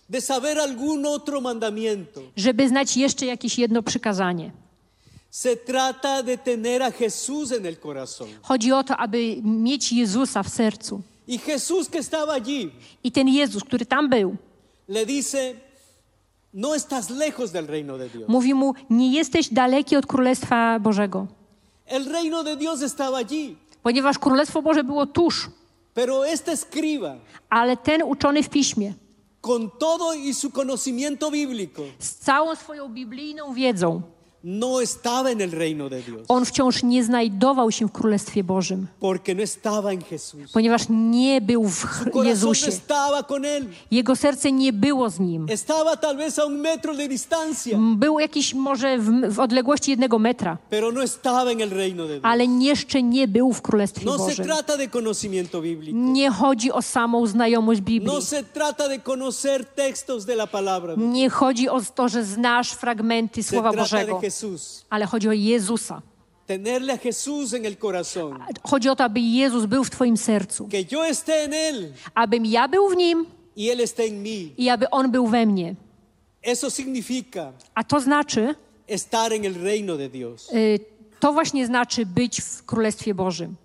de 0.09 0.21
saber 0.21 0.57
algún 0.59 1.05
otro 1.05 1.41
mandamiento. 1.41 2.21
żeby 2.35 2.69
znać 2.69 2.97
jeszcze 2.97 3.25
jakieś 3.25 3.57
jedno 3.59 3.83
przykazanie. 3.83 4.51
Se 5.31 5.55
trata 5.55 6.23
de 6.23 6.37
tener 6.37 6.81
a 6.83 6.91
Jesús 6.91 7.51
en 7.51 7.65
el 7.65 7.77
corazón. 7.77 8.27
Chodzi 8.41 8.71
o 8.71 8.83
to, 8.83 8.97
aby 8.97 9.41
mieć 9.43 9.93
Jezusa 9.93 10.43
w 10.43 10.49
sercu. 10.49 11.01
Y 11.27 11.37
Jesús 11.37 11.89
que 11.89 11.99
estaba 11.99 12.33
allí 12.33 12.71
I 13.03 13.11
ten 13.11 13.27
Jezus, 13.27 13.63
który 13.63 13.85
tam 13.85 14.09
był, 14.09 14.35
le 14.87 15.05
dice, 15.05 15.53
no 16.55 16.73
estás 16.73 17.09
lejos 17.09 17.51
del 17.51 17.67
reino 17.67 17.97
de 17.97 18.09
Dios. 18.09 18.29
mówi 18.29 18.53
mu: 18.53 18.73
Nie 18.89 19.11
jesteś 19.11 19.49
daleki 19.49 19.95
od 19.95 20.05
Królestwa 20.05 20.79
Bożego. 20.79 21.27
El 21.85 22.05
reino 22.05 22.43
de 22.43 22.55
Dios 22.55 22.81
estaba 22.81 23.17
allí, 23.17 23.55
Ponieważ 23.83 24.19
Królestwo 24.19 24.61
Boże 24.61 24.83
było 24.83 25.05
tuż, 25.05 25.49
pero 25.93 26.25
este 26.25 26.51
escriba, 26.51 27.15
ale 27.49 27.77
ten 27.77 28.03
uczony 28.03 28.43
w 28.43 28.49
piśmie, 28.49 28.93
con 29.41 29.69
todo 29.79 30.15
y 30.15 30.33
su 30.33 30.51
conocimiento 30.51 31.31
bíblico, 31.31 31.81
z 31.99 32.15
całą 32.15 32.55
swoją 32.55 32.89
biblijną 32.89 33.53
wiedzą, 33.53 34.01
no 34.47 34.79
estaba 34.81 35.31
en 35.31 35.41
el 35.41 35.51
reino 35.51 35.89
de 35.89 36.01
Dios, 36.01 36.21
on 36.27 36.45
wciąż 36.45 36.83
nie 36.83 37.03
znajdował 37.03 37.71
się 37.71 37.87
w 37.87 37.91
Królestwie 37.91 38.43
Bożym, 38.43 38.87
porque 38.99 39.35
no 39.35 39.41
estaba 39.43 39.91
en 39.91 39.99
Jesús. 40.11 40.51
ponieważ 40.53 40.81
nie 40.89 41.41
był 41.41 41.63
w 41.69 41.75
Su 41.79 41.87
Ch- 41.87 42.11
corazón 42.11 42.23
no 42.23 42.23
Jezusie. 42.29 42.67
estaba 42.67 43.23
con 43.23 43.41
él. 43.45 43.65
Jego 43.91 44.15
serce 44.15 44.51
nie 44.51 44.73
było 44.73 45.09
z 45.09 45.19
nim. 45.19 45.45
Estaba 45.49 45.95
tal 45.97 46.17
vez 46.17 46.39
a 46.39 46.45
un 46.45 46.61
metro 46.61 46.95
de 46.95 47.07
distancia, 47.07 47.77
Był 47.95 48.19
jakiś 48.19 48.53
może 48.53 48.97
w, 48.97 49.33
w 49.33 49.39
odległości 49.39 49.91
jednego 49.91 50.19
metra, 50.19 50.57
pero 50.69 50.91
no 50.91 51.03
estaba 51.03 51.51
en 51.51 51.61
el 51.61 51.69
reino 51.69 52.03
de 52.03 52.09
Dios. 52.19 52.21
ale 52.23 52.45
jeszcze 52.45 53.03
nie 53.03 53.27
był 53.27 53.53
w 53.53 53.61
Królestwie 53.61 54.05
No 54.05 54.11
se 54.11 54.17
Bożym. 54.17 54.45
trata 54.45 54.77
de 54.77 54.87
conocimiento 54.87 55.61
bíblico. 55.61 55.97
Nie 55.97 56.29
chodzi 56.29 56.71
o 56.71 56.81
samą 56.81 57.27
znajomość 57.27 57.81
Biblii. 57.81 58.13
No 58.15 58.21
se 58.21 58.43
trata 58.43 58.87
de 58.87 58.99
conocer 58.99 59.65
textos 59.65 60.25
de 60.25 60.33
la 60.33 60.47
palabra. 60.47 60.93
Nie 60.97 61.29
chodzi 61.29 61.69
o 61.69 61.81
to, 61.95 62.09
że 62.09 62.23
znasz 62.23 62.71
fragmenty 62.71 63.43
Se 63.43 63.49
Słowa 63.49 63.71
trata 63.71 63.83
de 63.83 64.05
Bożego, 64.05 64.19
Jesús. 64.35 64.85
ale 64.89 65.05
chodzi 65.05 65.27
o 65.29 65.31
Jezusa. 65.33 66.01
Tenerle 66.47 66.93
a 66.93 66.97
Jesús 66.97 67.53
en 67.53 67.65
el 67.65 67.75
corazón. 67.77 68.39
Chodzi 68.63 68.89
o 68.89 68.95
to, 68.95 69.03
aby 69.03 69.19
Jezus 69.19 69.65
był 69.65 69.83
w 69.83 69.89
Twoim 69.89 70.17
sercu, 70.17 70.67
Que 70.67 70.83
yo 70.91 71.03
esté 71.05 71.43
en 71.45 71.51
Él 71.53 71.91
abym 72.13 72.45
ja 72.45 72.67
był 72.67 72.89
w 72.89 72.95
Nim 72.95 73.25
y 73.57 73.69
Él 73.71 73.81
esté 73.81 74.03
en 74.07 74.21
mí. 74.23 74.53
i 74.57 74.69
aby 74.69 74.85
On 74.91 75.11
był 75.11 75.27
we 75.27 75.45
mnie. 75.45 75.75
Eso 76.43 76.69
significa 76.69 77.51
A 77.75 77.83
to 77.83 77.99
znaczy, 77.99 78.55
estar 78.87 79.33
en 79.33 79.45
el 79.45 79.55
reino 79.55 79.97
de 79.97 80.09
Dios. 80.09 80.49
y, 80.53 80.79
to 81.19 81.33
właśnie 81.33 81.65
znaczy 81.65 82.05
być 82.05 82.41
w 82.41 82.63
Królestwie 82.65 83.13
Bożym. 83.15 83.55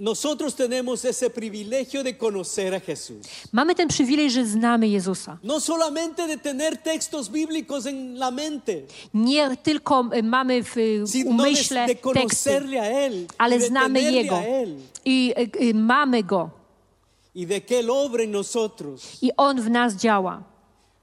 Nosotros 0.00 0.54
tenemos 0.54 1.04
ese 1.04 1.28
privilegio 1.28 2.04
de 2.04 2.16
conocer 2.16 2.72
a 2.72 2.80
Jesús. 2.80 3.26
Mamy 3.52 3.74
ten 3.74 3.88
przywilej, 3.88 4.30
że 4.30 4.46
znamy 4.46 4.88
Jezusa. 4.88 5.38
No 5.42 5.60
solamente 5.60 6.26
de 6.26 6.36
tener 6.36 6.76
textos 6.76 7.28
bíblicos 7.28 7.86
en 7.86 8.18
la 8.18 8.30
mente, 8.30 8.82
Nie 9.14 9.56
tylko 9.56 10.10
y, 10.14 10.22
mamy 10.22 10.62
w 10.62 10.76
y, 10.76 11.04
umyśle 11.26 11.86
teksty, 12.14 12.50
y 12.50 13.26
ale 13.38 13.58
de 13.58 13.66
znamy 13.66 14.00
Jego 14.02 14.42
i 15.04 15.34
y, 15.38 15.64
y, 15.70 15.74
mamy 15.74 16.22
Go 16.22 16.50
y 17.34 17.46
de 17.46 17.60
que 17.60 17.80
Él 17.80 17.90
en 18.20 18.30
nosotros, 18.30 19.22
i 19.22 19.32
On 19.36 19.60
w 19.60 19.70
nas 19.70 19.96
działa. 19.96 20.42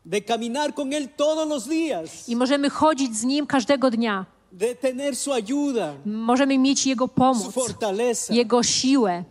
de 0.05 0.21
caminar 0.21 0.73
con 0.73 0.93
Él 0.93 1.09
todos 1.17 1.47
los 1.47 1.67
días, 1.67 2.29
I 2.29 2.35
możemy 2.35 2.69
chodzić 2.69 3.17
z 3.17 3.23
Nim 3.23 3.47
każdego 3.47 3.91
dnia. 3.91 4.25
De 4.51 4.75
tener 4.75 5.15
su 5.15 5.33
ayuda, 5.33 5.93
Możemy 6.05 6.57
mieć 6.57 6.85
Jego 6.87 7.05
su 7.05 7.13
pomoc, 7.13 7.53
fortaleza. 7.53 8.33
Jego 8.33 8.63
siłę. 8.63 9.23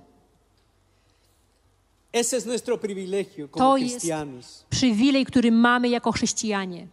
Ese 2.13 2.37
es 2.37 2.47
nuestro 2.47 2.79
privilegio 2.79 3.49
como 3.49 3.65
To 3.65 3.77
jest 3.77 3.95
cristianos. 3.95 4.65
przywilej, 4.71 5.27
który 5.27 5.51
mamy 5.53 5.89
jako 5.89 6.13
chrześcijanie. 6.13 6.87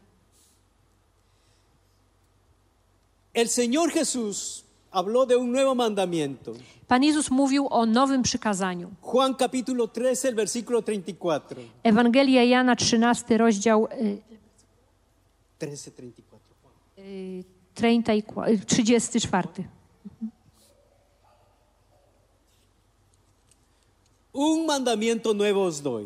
El 3.33 3.47
Señor 3.47 3.91
Jesús 3.91 4.63
habló 4.91 5.25
de 5.25 5.37
un 5.37 5.51
nuevo 5.51 5.75
mandamiento. 5.75 6.53
Pan 6.87 7.03
Jezus 7.03 7.31
mówił 7.31 7.67
o 7.69 7.85
nowym 7.85 8.21
przykazaniu. 8.23 8.89
Juan 9.01 9.35
capítulo 9.35 9.87
13, 9.87 10.27
el 10.29 10.35
versículo 10.35 10.81
34. 10.81 11.55
Ewangelia 11.83 12.43
Jana, 12.43 12.75
13 12.75 13.37
rozdział 13.37 13.85
y, 13.85 14.21
13, 15.59 15.91
34. 15.91 15.91
y, 15.97 16.03
30 16.03 16.19
i 16.19 16.23
kła- 16.23 16.99
y, 16.99 17.43
34. 18.67 19.63
Un 24.33 24.65
mandamiento 24.65 25.33
nuevo 25.33 25.65
os 25.65 25.81
doy, 25.81 26.05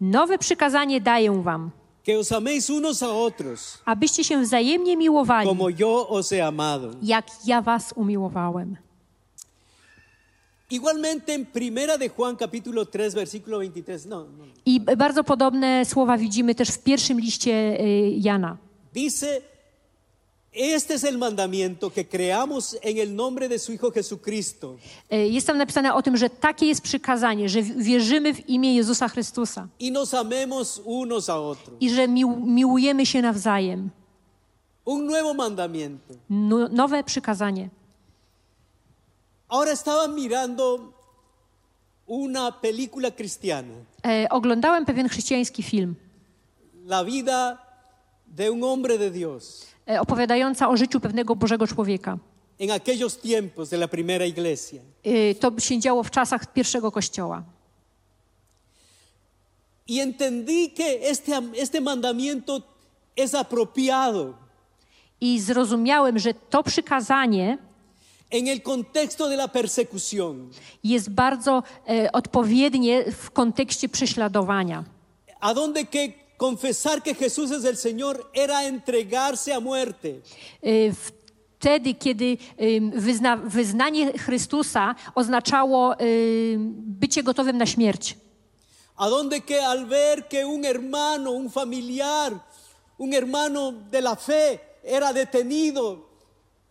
Nowe 0.00 0.38
przykazanie 0.38 1.00
daję 1.00 1.42
wam, 1.42 1.70
que 2.04 2.18
os 2.18 2.32
améis 2.32 2.70
unos 2.70 3.02
a 3.02 3.10
otros, 3.12 3.78
abyście 3.84 4.24
się 4.24 4.42
wzajemnie 4.42 4.96
miłowali, 4.96 5.48
como 5.48 5.68
yo 5.70 6.08
os 6.08 6.30
he 6.30 6.40
amado. 6.46 6.90
jak 7.02 7.26
ja 7.46 7.62
was 7.62 7.92
umiłowałem. 7.96 8.76
Igualmente 10.70 11.32
en 11.34 11.46
Primera 11.46 11.98
de 11.98 12.08
Juan 12.08 12.36
capítulo 12.36 12.86
3, 12.86 13.14
versículo 13.14 13.58
23, 13.58 14.08
no, 14.08 14.24
no, 14.38 14.44
I 14.66 14.80
b- 14.80 14.96
bardzo 14.96 15.24
podobne 15.24 15.84
słowa 15.84 16.16
widzimy 16.18 16.54
też 16.54 16.68
w 16.70 16.78
pierwszym 16.82 17.20
liście 17.20 17.80
y, 17.80 18.10
Jana. 18.16 18.56
dice, 18.94 19.40
este 20.52 20.94
es 20.94 21.04
el 21.04 21.16
mandamiento, 21.18 21.90
que 21.90 22.04
creamos 22.08 22.76
en 22.82 22.98
el 22.98 23.14
nombre 23.14 23.48
de 23.48 23.58
su 23.58 23.72
Hijo 23.72 23.90
Jesucristo 23.92 24.76
Y, 25.12 25.16
Jest 25.28 25.46
tam 25.46 25.58
napisane 25.58 25.94
o 25.94 26.02
tym, 26.02 26.16
że 26.16 26.30
takie 26.30 26.66
jest 26.66 26.82
przykazanie, 26.82 27.48
że 27.48 27.62
wierzymy 27.62 28.34
w 28.34 28.48
imię 28.48 28.74
Jezusa 28.74 29.08
Chrystusa 29.08 29.68
y 29.80 29.90
nos 29.90 30.14
amemos 30.14 30.80
unos 30.84 31.28
a 31.28 31.38
otros. 31.40 31.76
i 31.80 31.90
że 31.90 32.08
mił, 32.08 32.36
miłujemy 32.36 33.06
się 33.06 33.22
nawzajem. 33.22 33.90
Un 34.84 35.06
nuevo 35.06 35.34
mandamiento. 35.34 36.14
No, 36.30 36.68
nowe 36.68 37.04
przykazanie. 37.04 37.68
Ahora 39.48 39.72
estaba 39.72 40.08
mirando 40.08 40.92
una 42.06 42.52
película 42.52 43.10
cristiana, 43.10 43.74
E, 44.04 44.28
oglądałem 44.30 44.84
pewien 44.84 45.08
chrześcijański 45.08 45.62
film 45.62 45.94
la 46.86 47.04
vida 47.04 47.58
de 48.26 48.50
un 48.50 48.60
hombre 48.62 48.98
de 48.98 49.10
Dios 49.10 49.62
e, 49.64 49.69
opowiadająca 50.00 50.68
o 50.68 50.76
życiu 50.76 51.00
pewnego 51.00 51.36
Bożego 51.36 51.66
człowieka. 51.66 52.18
en 52.60 52.70
aquellos 52.70 53.18
tiempos 53.18 53.70
de 53.70 53.76
la 53.76 53.88
primera 53.88 54.26
iglesia. 54.26 54.80
E, 55.04 55.34
to 55.34 55.60
się 55.60 55.78
działo 55.78 56.02
w 56.02 56.10
czasach 56.10 56.52
pierwszego 56.52 56.92
kościoła. 56.92 57.42
Y 59.90 60.00
entendí 60.00 60.70
que 60.70 61.10
este, 61.10 61.32
este 61.56 61.80
mandamiento 61.80 62.62
es 63.16 63.34
apropiado 63.34 64.34
I 65.20 65.40
zrozumiałem, 65.40 66.18
że 66.18 66.34
to 66.34 66.62
przykazanie 66.62 67.58
en 68.30 68.48
el 68.48 68.60
contexto 68.62 69.28
de 69.28 69.36
la 69.36 69.48
persecución, 69.48 70.50
jest 70.84 71.10
bardzo 71.10 71.62
e, 71.88 72.12
odpowiednie 72.12 73.12
w 73.12 73.30
kontekście 73.30 73.88
prześladowania. 73.88 74.84
a 75.40 75.54
donde 75.54 75.84
que 75.84 76.12
confesar 76.40 77.02
que 77.02 77.14
Jesús 77.14 77.50
es 77.50 77.64
el 77.66 77.76
Señor 77.76 78.30
era 78.32 78.64
entregarse 78.64 79.52
a 79.52 79.60
muerte. 79.60 80.22
E, 80.62 80.90
Wtedy, 81.58 81.94
kiedy 81.94 82.38
em, 82.56 82.90
wyzna, 82.90 83.36
wyznanie 83.36 84.12
Chrystusa 84.18 84.94
oznaczało 85.14 85.98
em, 85.98 86.72
bycie 87.00 87.22
gotowym 87.22 87.58
na 87.58 87.66
śmierć. 87.66 88.16
A 88.96 89.10
donde 89.10 89.40
que 89.40 89.60
al 89.66 89.86
ver 89.86 90.28
que 90.28 90.46
un 90.46 90.64
hermano, 90.64 91.30
un 91.32 91.50
familiar, 91.50 92.32
un 92.98 93.12
hermano 93.12 93.72
de 93.90 94.00
la 94.00 94.16
fe 94.16 94.60
era 94.82 95.12
detenido 95.12 96.08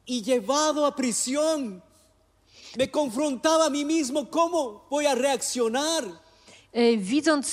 y 0.07 0.23
llevado 0.23 0.85
a 0.85 0.95
prisión, 0.95 1.81
me 2.75 2.87
confrontaba 2.87 3.65
a 3.65 3.69
mí 3.69 3.85
mismo 3.85 4.29
cómo 4.31 4.87
voy 4.89 5.05
a 5.05 5.13
reaccionar. 5.13 6.03
E, 6.73 6.97
Widząc, 6.97 7.45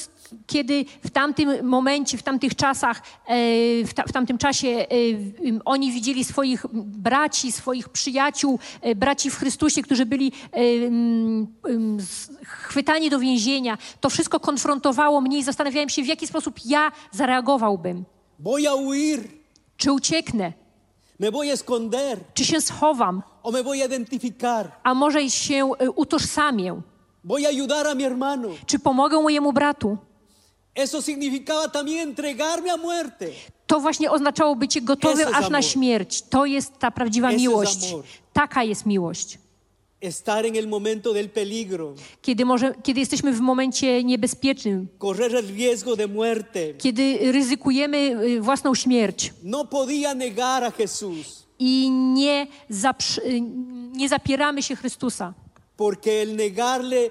kiedy 0.46 0.84
w 1.04 1.10
tamtym 1.10 1.66
momencie, 1.68 2.18
w 2.18 2.22
tamtych 2.22 2.54
czasach, 2.54 3.02
e, 3.26 3.34
w, 3.84 3.94
ta, 3.94 4.02
w 4.02 4.12
tamtym 4.12 4.38
czasie 4.38 4.68
e, 4.68 4.86
m, 5.48 5.60
oni 5.64 5.92
widzieli 5.92 6.24
swoich 6.24 6.66
braci, 6.72 7.52
swoich 7.52 7.88
przyjaciół, 7.88 8.58
e, 8.80 8.94
braci 8.94 9.30
w 9.30 9.36
Chrystusie, 9.36 9.82
którzy 9.82 10.06
byli 10.06 10.32
e, 10.52 10.58
chwytani 12.44 13.10
do 13.10 13.18
więzienia, 13.18 13.78
to 14.00 14.10
wszystko 14.10 14.40
konfrontowało 14.40 15.20
mnie 15.20 15.38
i 15.38 15.42
zastanawiałem 15.42 15.88
się, 15.88 16.02
w 16.02 16.06
jaki 16.06 16.26
sposób 16.26 16.54
ja 16.64 16.92
zareagowałbym. 17.12 18.04
¿Voy 18.38 18.68
a 18.68 18.72
huir? 18.72 19.20
Czy 19.76 19.92
ucieknę? 19.92 20.52
¿Me 21.18 21.30
voy 21.30 21.50
a 21.50 21.52
esconder? 21.52 22.18
Czy 22.34 22.44
się 22.44 22.60
schowam? 22.60 23.22
¿O 23.42 23.50
me 23.50 23.62
voy 23.62 23.82
a 23.82 23.86
identificar? 23.86 24.72
A 24.82 24.94
może 24.94 25.30
się 25.30 25.70
e, 25.78 25.90
utożsamię? 25.90 26.80
¿Voy 27.24 27.44
a 27.46 27.48
ayudar 27.48 27.86
a 27.86 27.94
mi 27.94 28.02
hermano? 28.02 28.48
Czy 28.66 28.78
pomogę 28.78 29.20
mojemu 29.22 29.52
bratu? 29.52 29.98
Eso 30.76 31.00
significaba 31.02 31.68
también 31.68 32.08
entregarme 32.08 32.70
a 32.70 32.76
muerte. 32.76 33.26
To 33.66 33.80
właśnie 33.80 34.10
oznaczało 34.10 34.56
bycie 34.56 34.80
gotowym 34.80 35.28
aż 35.34 35.50
na 35.50 35.62
śmierć. 35.62 36.22
To 36.22 36.46
jest 36.46 36.78
ta 36.78 36.90
prawdziwa 36.90 37.32
miłość. 37.32 37.94
Taka 38.32 38.64
jest 38.64 38.86
miłość. 38.86 39.38
Estar 40.00 40.46
en 40.46 40.56
el 40.56 40.68
momento 40.68 41.12
del 41.14 41.28
peligro, 41.28 41.94
Kiedy, 42.22 42.44
może, 42.44 42.74
kiedy 42.82 43.00
jesteśmy 43.00 43.32
w 43.32 43.40
momencie 43.40 44.04
niebezpiecznym, 44.04 44.88
correr 44.98 45.34
el 45.36 45.46
riesgo 45.56 45.96
de 45.96 46.06
muerte. 46.08 46.74
kiedy 46.78 47.32
ryzykujemy 47.32 47.96
y, 47.98 48.40
własną 48.40 48.74
śmierć 48.74 49.32
No 49.42 49.64
podía 49.64 50.14
negar 50.14 50.64
a 50.64 50.70
Jesús. 50.70 51.46
i 51.58 51.90
nie, 51.90 52.46
zaprzy, 52.68 53.20
y, 53.22 53.40
nie 53.92 54.08
zapieramy 54.08 54.62
się 54.62 54.76
Chrystusa. 54.76 55.32
Porque 55.76 56.10
el 56.22 56.36
negarle 56.36 57.10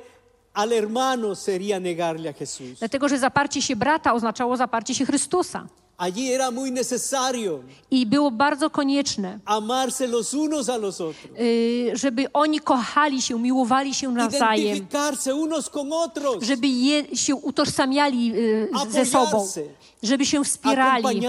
al 0.55 0.71
hermano 0.71 1.35
sería 1.35 1.79
negarle 1.79 2.29
a 2.29 2.33
Jesús. 2.33 2.79
Dlatego, 2.79 3.09
że 3.09 3.19
zaparcie 3.19 3.61
się 3.61 3.75
brata 3.75 4.13
oznaczało 4.13 4.57
zaparcie 4.57 4.95
się 4.95 5.05
Chrystusa. 5.05 5.67
Allí 5.97 6.33
era 6.33 6.51
muy 6.51 6.71
necesario 6.71 7.59
I 7.91 8.05
było 8.05 8.31
bardzo 8.31 8.69
konieczne, 8.69 9.39
amarse 9.45 10.07
los 10.07 10.33
unos 10.33 10.69
a 10.69 10.77
los 10.77 11.01
otros, 11.01 11.39
y, 11.39 11.91
żeby 11.93 12.25
oni 12.33 12.59
kochali 12.59 13.21
się, 13.21 13.39
miłowali 13.39 13.93
się 13.93 14.11
nawzajem, 14.11 14.87
unos 15.35 15.69
con 15.69 15.93
otros, 15.93 16.43
żeby 16.43 16.67
je, 16.67 17.15
się 17.15 17.35
utożsamiali 17.35 18.33
y, 18.35 18.69
ze 18.89 19.05
sobą, 19.05 19.47
żeby 20.03 20.25
się 20.25 20.43
wspierali, 20.43 21.21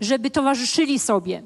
żeby 0.00 0.30
towarzyszyli 0.30 0.98
sobie, 0.98 1.42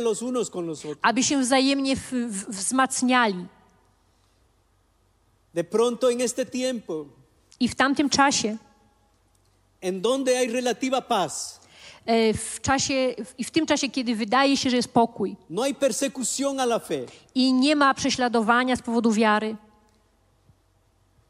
los 0.00 0.22
unos 0.22 0.50
con 0.50 0.66
los 0.66 0.84
otros. 0.84 0.98
aby 1.02 1.22
się 1.22 1.40
wzajemnie 1.40 1.96
w, 1.96 2.12
w, 2.12 2.50
wzmacniali. 2.50 3.55
De 5.56 5.64
pronto 5.64 6.10
en 6.10 6.20
este 6.20 6.44
tiempo, 6.44 7.06
I 7.60 7.68
w 7.68 7.74
tamtym 7.74 8.10
czasie, 8.10 8.56
en 9.80 10.02
donde 10.02 10.36
hay 10.36 10.48
relativa 10.48 11.00
paz, 11.00 11.60
e, 12.06 12.34
w 12.34 12.60
czasie, 12.60 13.14
i 13.38 13.44
w 13.44 13.50
tym 13.50 13.66
czasie, 13.66 13.88
kiedy 13.88 14.14
wydaje 14.14 14.56
się, 14.56 14.70
że 14.70 14.76
jest 14.76 14.88
pokój 14.88 15.36
no 15.50 15.62
hay 15.62 15.74
persecución 15.74 16.60
a 16.60 16.64
la 16.64 16.78
fe, 16.78 17.06
i 17.34 17.52
nie 17.52 17.76
ma 17.76 17.94
prześladowania 17.94 18.76
z 18.76 18.82
powodu 18.82 19.12
wiary, 19.12 19.56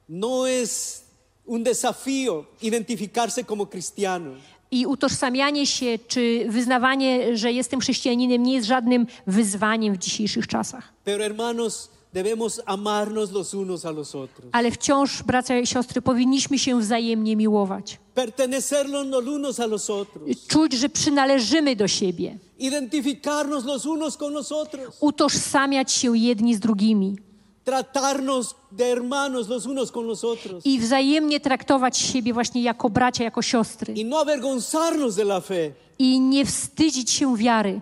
no 0.08 0.48
es 0.48 1.02
un 1.44 1.62
desafío 1.62 2.44
identificarse 2.62 3.44
como 3.44 3.66
cristiano. 3.66 4.30
i 4.70 4.86
utożsamianie 4.86 5.66
się 5.66 5.98
czy 6.08 6.46
wyznawanie, 6.48 7.36
że 7.36 7.52
jestem 7.52 7.80
chrześcijaninem, 7.80 8.42
nie 8.42 8.54
jest 8.54 8.66
żadnym 8.66 9.06
wyzwaniem 9.26 9.94
w 9.94 9.98
dzisiejszych 9.98 10.46
czasach. 10.46 10.92
Pero 11.04 11.22
hermanos, 11.22 11.95
debemos 12.20 12.60
amarnos 12.66 13.30
los 13.32 13.54
unos 13.54 13.84
a 13.84 13.90
los 13.90 14.14
otros, 14.14 14.48
Ale 14.52 14.70
wciąż, 14.70 15.22
bracia 15.22 15.58
i 15.58 15.66
siostry, 15.66 16.02
powinniśmy 16.02 16.58
się 16.58 16.80
wzajemnie 16.80 17.36
miłować. 17.36 17.98
pertenecernos 18.14 19.06
los 19.06 19.26
unos 19.26 19.60
a 19.60 19.66
los 19.66 19.90
otros, 19.90 20.22
Czuć, 20.48 20.72
że 20.72 20.88
przynależymy 20.88 21.76
do 21.76 21.88
siebie, 21.88 22.38
identificarnos 22.58 23.64
los 23.64 23.86
unos 23.86 24.16
con 24.16 24.32
los 24.32 24.52
otros, 24.52 24.96
utożsamiać 25.00 25.92
się 25.92 26.16
jedni 26.18 26.54
z 26.54 26.60
drugimi. 26.60 27.16
Tratarnos 27.64 28.54
de 28.72 28.84
hermanos 28.84 29.48
los 29.48 29.66
unos 29.66 29.92
con 29.92 30.06
los 30.06 30.24
otros. 30.24 30.66
I 30.66 30.78
wzajemnie 30.78 31.40
traktować 31.40 31.98
siebie 31.98 32.32
właśnie 32.32 32.62
jako 32.62 32.90
bracia, 32.90 33.24
jako 33.24 33.42
siostry. 33.42 33.94
Y 33.98 34.04
no 34.04 34.18
avergonzarnos 34.20 35.14
de 35.14 35.22
la 35.22 35.40
fe. 35.40 35.70
I 35.98 36.20
nie 36.20 36.44
wstydzić 36.46 37.10
się 37.10 37.36
wiary 37.36 37.80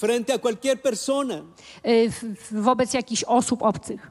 frente 0.00 0.32
a 0.32 0.38
cualquier 0.38 0.82
persona, 0.82 1.42
w- 1.84 2.62
wobec 2.62 2.94
jakichś 2.94 3.24
osób 3.24 3.62
obcych. 3.62 4.10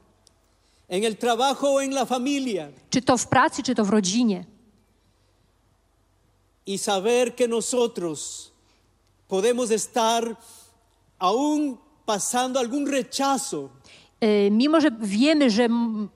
en 0.89 1.03
el 1.03 1.15
trabajo 1.15 1.73
o 1.73 1.83
en 1.83 1.93
la 1.93 2.05
familia, 2.05 2.67
Czy 2.89 3.01
to 3.01 3.17
w 3.17 3.27
pracy, 3.27 3.63
czy 3.63 3.75
to 3.75 3.85
w 3.85 3.89
rodzinie. 3.89 4.45
y 6.67 6.77
saber 6.77 7.35
que 7.35 7.47
nosotros 7.47 8.51
podemos 9.27 9.71
estar 9.71 10.37
aún 11.19 11.77
pasando 12.05 12.59
algún 12.59 12.87
rechazo, 12.87 13.69
Y, 14.23 14.49
Mimo, 14.51 14.79
że 14.81 14.91
wiemy, 15.01 15.49
że 15.49 15.67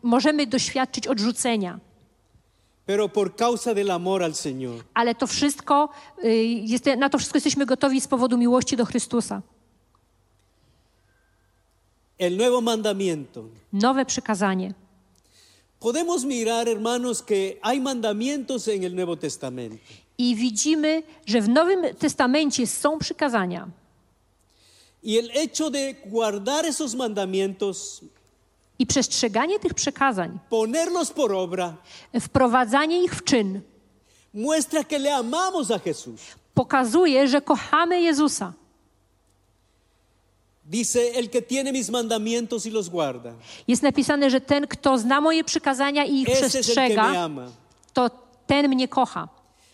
możemy 0.03 0.47
doświadczyć 0.47 1.07
odrzucenia, 1.07 1.79
pero 2.85 3.09
por 3.09 3.35
causa 3.35 3.73
del 3.73 3.91
amor 3.91 4.23
al 4.23 4.31
Señor. 4.33 4.83
ale 4.93 5.15
to 5.15 5.27
wszystko, 5.27 5.89
y, 6.23 6.33
jest, 6.43 6.85
na 6.97 7.09
to 7.09 7.17
wszystko 7.17 7.37
jesteśmy 7.37 7.65
gotowi 7.65 8.01
z 8.01 8.07
powodu 8.07 8.37
miłości 8.37 8.77
do 8.77 8.85
Chrystusa. 8.85 9.41
El 12.19 12.37
nuevo 12.37 12.61
mandamiento. 12.61 13.43
nowe 13.73 14.05
przykazanie. 14.05 14.73
Podemos 15.79 16.25
mirar, 16.25 16.67
hermanos, 16.67 17.21
que 17.21 17.59
hay 17.61 17.79
mandamientos 17.79 18.67
en 18.67 18.83
el 18.83 18.95
Nuevo 18.95 19.15
Testamento. 19.15 19.77
I 20.17 20.35
widzimy, 20.35 21.03
że 21.25 21.41
w 21.41 21.49
Nowym 21.49 21.95
Testamencie 21.99 22.67
są 22.67 22.97
przykazania. 22.99 23.67
Y 25.03 25.19
el 25.19 25.29
hecho 25.29 25.69
de 25.69 25.93
guardar 26.05 26.65
esos 26.65 26.95
mandamientos, 26.95 28.01
I 28.79 28.85
przestrzeganie 28.87 29.59
tych 29.59 29.73
przykazań, 29.73 30.39
ponerlos 30.49 31.11
por 31.11 31.31
obra, 31.33 31.77
wprowadzanie 32.19 33.03
ich 33.03 33.15
w 33.15 33.23
czyn, 33.23 33.61
muestra 34.33 34.83
que 34.83 34.99
le 34.99 35.15
amamos 35.15 35.71
a 35.71 35.79
Jesús. 35.79 36.19
pokazuje, 36.53 37.27
że 37.27 37.41
kochamy 37.41 38.01
Jezusa. 38.01 38.53
Dice, 40.69 41.17
el 41.19 41.29
que 41.29 41.41
tiene 41.41 41.71
mis 41.71 41.89
mandamientos 41.89 42.65
y 42.65 42.69
los 42.71 42.89
guarda, 42.89 43.33
Jest 43.67 43.83
napisane, 43.83 44.29
że 44.29 44.41
ten, 44.41 44.67
kto 44.67 44.97
zna 44.97 45.21
moje 45.21 45.43
przykazania 45.43 46.05
i 46.05 46.21
ich 46.21 46.29
ese 46.29 46.45
es 46.45 46.45
el 46.45 46.51
que 46.51 46.57
me 46.57 46.63
przestrzega, 46.63 47.23
ama. 47.23 47.51
to 47.93 48.09
ten 48.47 48.67
mnie 48.69 48.87
kocha. 48.87 49.29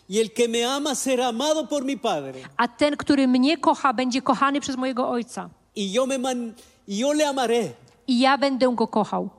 Y 0.10 0.20
el 0.20 0.30
que 0.34 0.48
me 0.48 0.64
ama 0.64 0.94
será 0.96 1.28
amado 1.30 1.68
por 1.68 1.84
mi 1.86 1.98
Padre. 1.98 2.34
A 2.58 2.68
ten, 2.68 2.98
który 2.98 3.28
mnie 3.28 3.58
kocha, 3.58 3.94
będzie 3.94 4.22
kochany 4.22 4.60
przez 4.62 4.76
mojego 4.76 5.10
Ojca. 5.10 5.50
Y 5.78 5.82
yo, 5.92 6.06
me 6.06 6.18
man- 6.18 6.54
y 6.88 6.96
yo 6.98 7.14
le 7.14 7.26
amaré 7.28 7.72
I 8.08 8.20
ja 8.20 8.38
będę 8.38 8.76
go 8.76 8.88
kochał. 8.88 9.30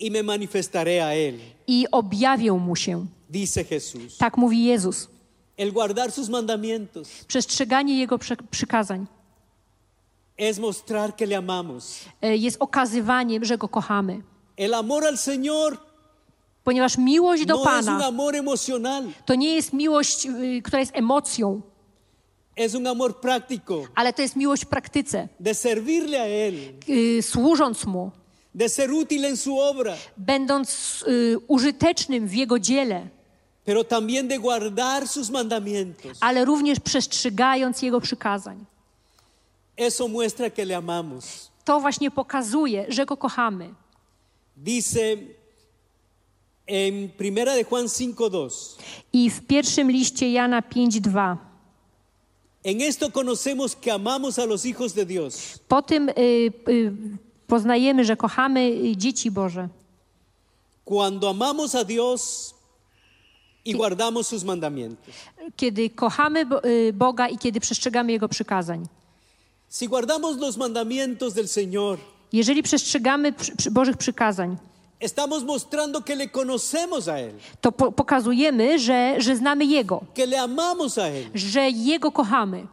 y 0.00 0.10
me 0.10 0.22
manifestaré 0.22 1.00
a 1.02 1.14
él, 1.14 1.38
I 1.66 1.86
objawię 1.92 2.52
mu 2.52 2.76
się. 2.76 3.06
dice 3.30 3.64
Jesús. 3.64 4.16
Tak 4.18 4.36
mówi 4.36 4.64
Jezus. 4.64 5.08
El 5.56 5.72
guardar 5.72 6.12
sus 6.12 6.28
mandamientos 6.28 7.08
Przestrzeganie 7.26 7.98
Jego 7.98 8.18
przy- 8.18 8.36
przykazań 8.50 9.06
es 10.40 10.58
mostrar 10.58 11.16
que 11.16 11.26
le 11.26 11.36
amamos. 11.36 12.04
e, 12.22 12.36
jest 12.36 12.56
okazywaniem, 12.60 13.44
że 13.44 13.58
Go 13.58 13.68
kochamy. 13.68 14.22
El 14.56 14.74
amor 14.74 15.04
al 15.04 15.16
Señor 15.16 15.76
Ponieważ 16.64 16.98
miłość 16.98 17.46
do 17.46 17.54
no 17.54 17.60
es 17.62 17.66
un 17.86 17.86
Pana 17.86 18.06
amor 18.06 18.34
emocional, 18.36 19.02
to 19.26 19.34
nie 19.34 19.54
jest 19.54 19.72
miłość, 19.72 20.26
y, 20.26 20.62
która 20.62 20.80
jest 20.80 20.92
emocją, 20.96 21.60
es 22.56 22.74
un 22.74 22.86
amor 22.86 23.20
práctico, 23.20 23.82
ale 23.94 24.12
to 24.12 24.22
jest 24.22 24.36
miłość 24.36 24.64
w 24.64 24.68
praktyce. 24.68 25.28
de 25.40 25.54
servirle 25.54 26.20
a 26.20 26.26
Él, 26.26 26.54
Y, 26.88 27.22
Służąc 27.22 27.84
Mu, 27.86 28.10
de 28.54 28.68
ser 28.68 28.90
útil 28.92 29.24
en 29.24 29.36
su 29.36 29.58
obra, 29.60 29.94
będąc 30.16 30.68
y, 31.08 31.36
użytecznym 31.48 32.26
w 32.28 32.34
Jego 32.34 32.58
dziele, 32.58 33.08
pero 33.64 33.84
también 33.84 34.28
de 34.28 34.38
guardar 34.38 35.08
sus 35.08 35.30
mandamientos. 35.30 36.18
ale 36.20 36.44
również 36.44 36.80
przestrzegając 36.80 37.82
Jego 37.82 38.00
przykazań. 38.00 38.64
Eso 39.80 40.08
muestra 40.08 40.50
que 40.50 40.64
le 40.64 40.74
amamos. 40.76 41.50
To 41.64 41.80
właśnie 41.80 42.10
pokazuje, 42.10 42.86
że 42.88 43.06
Go 43.06 43.16
kochamy. 43.16 43.74
Dice 44.56 45.16
en 46.66 47.08
Primera 47.08 47.54
de 47.54 47.64
Juan 47.64 47.86
5:2. 47.88 48.76
I 49.12 49.30
w 49.30 49.40
pierwszym 49.46 49.90
liście 49.90 50.32
Jana 50.32 50.62
5:2 50.62 51.36
En 52.64 52.80
esto 52.82 53.10
conocemos 53.10 53.74
que 53.76 53.90
amamos 53.92 54.38
a 54.38 54.44
los 54.44 54.64
hijos 54.66 54.92
de 54.92 55.06
Dios, 55.06 55.58
Po 55.68 55.82
tym 55.82 56.08
y, 56.08 56.12
y, 56.68 56.92
poznajemy, 57.46 58.04
że 58.04 58.16
kochamy 58.16 58.60
y, 58.70 58.96
dzieci 58.96 59.30
Boże. 59.30 59.68
cuando 60.84 61.28
amamos 61.28 61.74
a 61.74 61.84
Dios 61.84 62.54
y 63.64 63.72
guardamos 63.74 64.26
sus 64.28 64.44
mandamientos. 64.44 65.14
Kiedy 65.56 65.90
kochamy 65.90 66.46
y, 66.64 66.92
Boga 66.92 67.28
i 67.28 67.38
kiedy 67.38 67.60
przestrzegamy 67.60 68.12
Jego 68.12 68.28
przykazań. 68.28 68.86
Si 69.70 69.86
guardamos 69.86 70.36
los 70.36 70.56
mandamientos 70.56 71.32
del 71.34 71.46
Señor, 71.48 71.98
Jeżeli 72.32 72.62
przestrzegamy 72.62 73.32
przy, 73.32 73.56
przy 73.56 73.70
Bożych 73.70 73.96
przykazań, 73.96 74.56
estamos 75.00 75.44
mostrando 75.44 76.02
que 76.02 76.16
le 76.16 76.28
conocemos 76.28 77.08
a 77.08 77.18
Él, 77.20 77.32
to 77.60 77.72
po, 77.72 77.92
pokazujemy, 77.92 78.78
że, 78.78 79.14
że 79.18 79.36
znamy 79.36 79.64
Jego, 79.64 80.02
que 80.14 80.26
le 80.26 80.40
amamos 80.40 80.98
a 80.98 81.08
Él. 81.08 81.30
że 81.34 81.70
Jego 81.70 82.10
kochamy. 82.12 82.66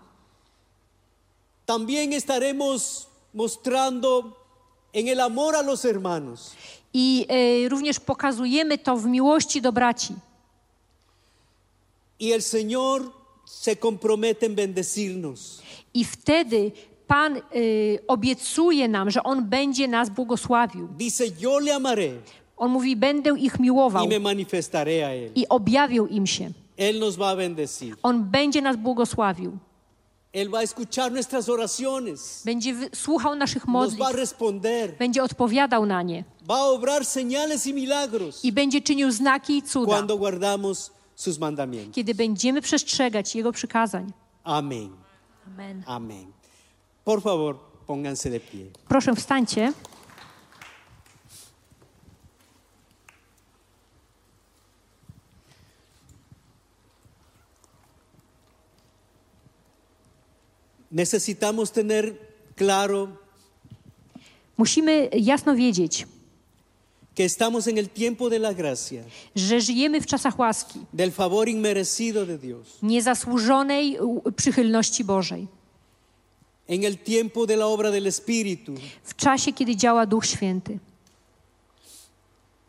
También 1.66 2.14
estaremos 2.14 3.08
mostrando 3.34 4.34
en 4.94 5.08
el 5.08 5.20
amor 5.20 5.56
a 5.56 5.62
los 5.62 5.86
hermanos. 5.86 6.56
I 6.94 7.28
y, 7.66 7.70
również 7.70 8.00
pokazujemy 8.00 8.78
to 8.78 8.98
w 8.98 9.06
miłości 9.06 9.62
do 9.62 9.72
braci. 9.72 10.16
Y 12.20 12.32
el 12.34 12.42
Señor 12.42 13.12
se 13.46 13.76
compromete 13.76 14.46
en 14.46 14.56
bendecirnos. 14.56 15.62
I 15.98 16.04
wtedy 16.06 16.72
Pan 17.08 17.38
y, 17.56 18.00
obiecuje 18.08 18.88
nam, 18.88 19.10
że 19.12 19.24
On 19.24 19.44
będzie 19.50 19.88
nas 19.88 20.10
błogosławił. 20.10 20.88
Dice, 20.98 21.24
yo 21.40 21.60
le 21.60 21.72
amaré 21.76 22.12
On 22.58 22.72
mówi, 22.72 22.96
będę 22.96 23.30
ich 23.40 23.60
miłował 23.60 24.06
y 24.06 24.08
me 24.10 24.20
manifestaré 24.20 25.04
a 25.06 25.10
Él. 25.10 25.30
i 25.36 25.48
objawię 25.50 26.06
im 26.10 26.28
się. 26.28 26.50
Él 26.78 27.00
nos 27.00 27.16
va 27.16 27.28
a 27.30 27.36
bendecir. 27.36 27.96
On 28.04 28.24
będzie 28.24 28.62
nas 28.62 28.76
błogosławił. 28.78 29.58
Él 30.34 30.50
va 30.50 30.58
a 30.60 30.62
escuchar 30.64 31.12
nuestras 31.12 31.50
oraciones. 31.50 32.42
Będzie 32.46 32.74
słuchał 32.96 33.36
naszych 33.36 33.68
Nos 33.68 33.74
va 33.74 33.80
a 33.80 33.84
modlitw, 33.84 34.20
responder. 34.22 34.98
będzie 35.00 35.24
odpowiadał 35.24 35.86
na 35.86 36.02
nie 36.04 36.24
Va 36.48 36.56
a 36.58 36.66
obrar 36.66 37.04
señales 37.06 37.68
y 37.68 37.74
milagros 37.74 38.46
i 38.46 38.52
będzie 38.52 38.82
czynił 38.82 39.12
znaki 39.12 39.58
i 39.58 39.62
cuda, 39.62 39.92
cuando 39.92 40.18
guardamos 40.18 40.92
sus 41.16 41.38
mandamientos. 41.40 41.96
kiedy 41.96 42.16
będziemy 42.16 42.62
przestrzegać 42.62 43.36
Jego 43.36 43.52
przykazań. 43.52 44.12
Amen. 44.44 44.90
Amén. 45.86 46.34
Por 47.04 47.22
favor, 47.22 47.60
pónganse 47.86 48.30
de 48.30 48.40
pie. 48.40 48.72
Proszę 48.88 49.16
wstańcie. 49.16 49.74
Necesitamos 60.92 61.72
tener 61.72 62.18
claro 62.56 63.28
Musimy 64.58 65.10
jasno 65.14 65.56
wiedzieć, 65.56 66.08
que 67.18 67.26
estamos 67.26 67.68
en 67.68 67.78
el 67.78 67.90
tiempo 67.90 68.30
de 68.30 68.38
la 68.40 68.54
gracia, 68.54 69.04
że 69.36 69.62
żyjemy 69.62 70.02
w 70.02 70.06
czasach 70.06 70.40
łaski, 70.40 70.80
del 70.94 71.12
favor 71.12 71.50
inmerecido 71.50 72.26
de 72.26 72.38
Dios, 72.38 72.68
niezasłużonej 72.84 73.98
przychylności 74.36 75.04
Bożej, 75.04 75.48
en 76.68 76.84
el 76.86 76.98
tiempo 76.98 77.46
de 77.48 77.54
la 77.56 77.66
obra 77.66 77.92
del 77.92 78.08
Espíritu. 78.08 78.74
w 79.04 79.16
czasie, 79.16 79.54
kiedy 79.54 79.76
działa 79.76 80.06
Duch 80.06 80.26
Święty. 80.26 80.80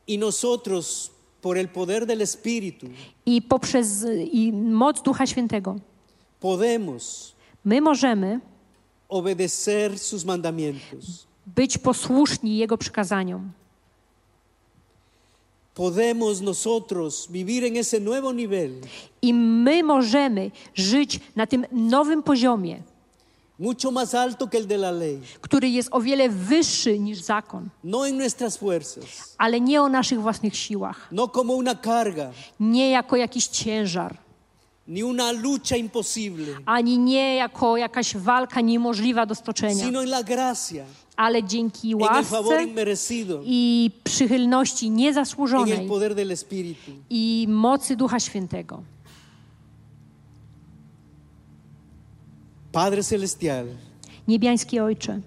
Y 0.09 0.19
nosotros, 0.19 1.11
por 1.43 1.59
el 1.59 1.69
poder 1.69 2.07
del 2.07 2.23
Espíritu, 2.23 2.87
I 3.27 3.43
poprzez 3.43 4.07
i 4.33 4.53
moc 4.53 5.03
Ducha 5.03 5.27
Świętego 5.27 5.77
podemos 6.41 7.33
my 7.65 7.81
możemy 7.81 8.41
obedecer 9.09 9.99
sus 9.99 10.25
mandamientos. 10.25 11.27
być 11.47 11.79
posłuszni 11.79 12.57
Jego 12.59 12.79
przykazaniom. 12.79 13.53
Podemos 15.79 16.41
nosotros 16.41 17.29
vivir 17.31 17.65
en 17.65 17.77
ese 17.77 18.01
nuevo 18.01 18.33
nivel, 18.33 18.81
I 19.23 19.33
my 19.35 19.83
możemy 19.83 20.51
żyć 20.75 21.21
na 21.37 21.47
tym 21.47 21.67
nowym 21.73 22.23
poziomie, 22.23 22.83
mucho 23.59 23.91
más 23.91 24.15
alto 24.15 24.49
que 24.49 24.59
el 24.59 24.67
de 24.67 24.75
la 24.77 24.91
ley, 24.91 25.21
który 25.41 25.69
jest 25.69 25.89
o 25.93 26.01
wiele 26.01 26.29
wyższy 26.29 26.99
niż 26.99 27.19
zakon, 27.19 27.69
no 27.85 28.09
en 28.09 28.17
nuestras 28.17 28.57
fuerzas, 28.57 29.35
ale 29.39 29.61
nie 29.61 29.83
o 29.83 29.89
naszych 29.89 30.21
własnych 30.21 30.57
siłach, 30.57 31.09
no 31.13 31.29
como 31.29 31.53
una 31.55 31.75
carga, 31.75 32.31
nie 32.61 32.91
jako 32.91 33.17
jakiś 33.17 33.47
ciężar, 33.47 34.17
ni 34.89 35.05
una 35.05 35.33
lucha 35.33 35.77
imposible, 35.77 36.47
ani 36.67 36.99
nie 36.99 37.35
jako 37.37 37.77
jakaś 37.77 38.17
walka 38.17 38.61
niemożliwa 38.61 39.27
do 39.27 39.35
stoczenia, 39.35 39.85
sino 39.85 40.03
en 40.03 40.09
la 40.09 40.23
gracia, 40.23 40.85
ale 41.19 41.45
dzięki 41.45 41.95
łasce 41.95 42.67
i 43.45 43.91
przychylności 44.05 44.91
niezasłużonej 44.91 45.89
i 47.11 47.47
mocy 47.49 47.97
Ducha 47.97 48.21
Świętego. 48.21 48.83
Padre 52.73 53.03
Celestial, 53.03 53.67
Niebiański 54.29 54.81
Ojcze, 54.81 55.21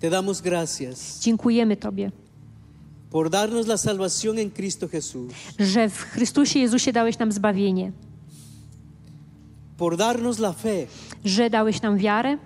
te 0.00 0.10
damos 0.10 0.40
gracias 0.40 1.20
dziękujemy 1.20 1.76
Tobie, 1.76 2.10
por 3.10 3.30
darnos 3.30 3.66
la 3.66 3.76
salvación 3.76 4.38
en 4.38 4.50
Cristo 4.50 4.88
Jesús, 4.88 5.32
że 5.58 5.88
w 5.88 6.02
Chrystusie 6.02 6.58
Jezusie 6.58 6.92
dałeś 6.92 7.18
nam 7.18 7.32
zbawienie, 7.32 7.92
por 9.76 9.96
darnos 9.96 10.38
la 10.38 10.52
fe 10.52 10.86
że 11.24 11.50
dałeś 11.50 11.82
nam 11.82 11.98
wiarę, 11.98 12.38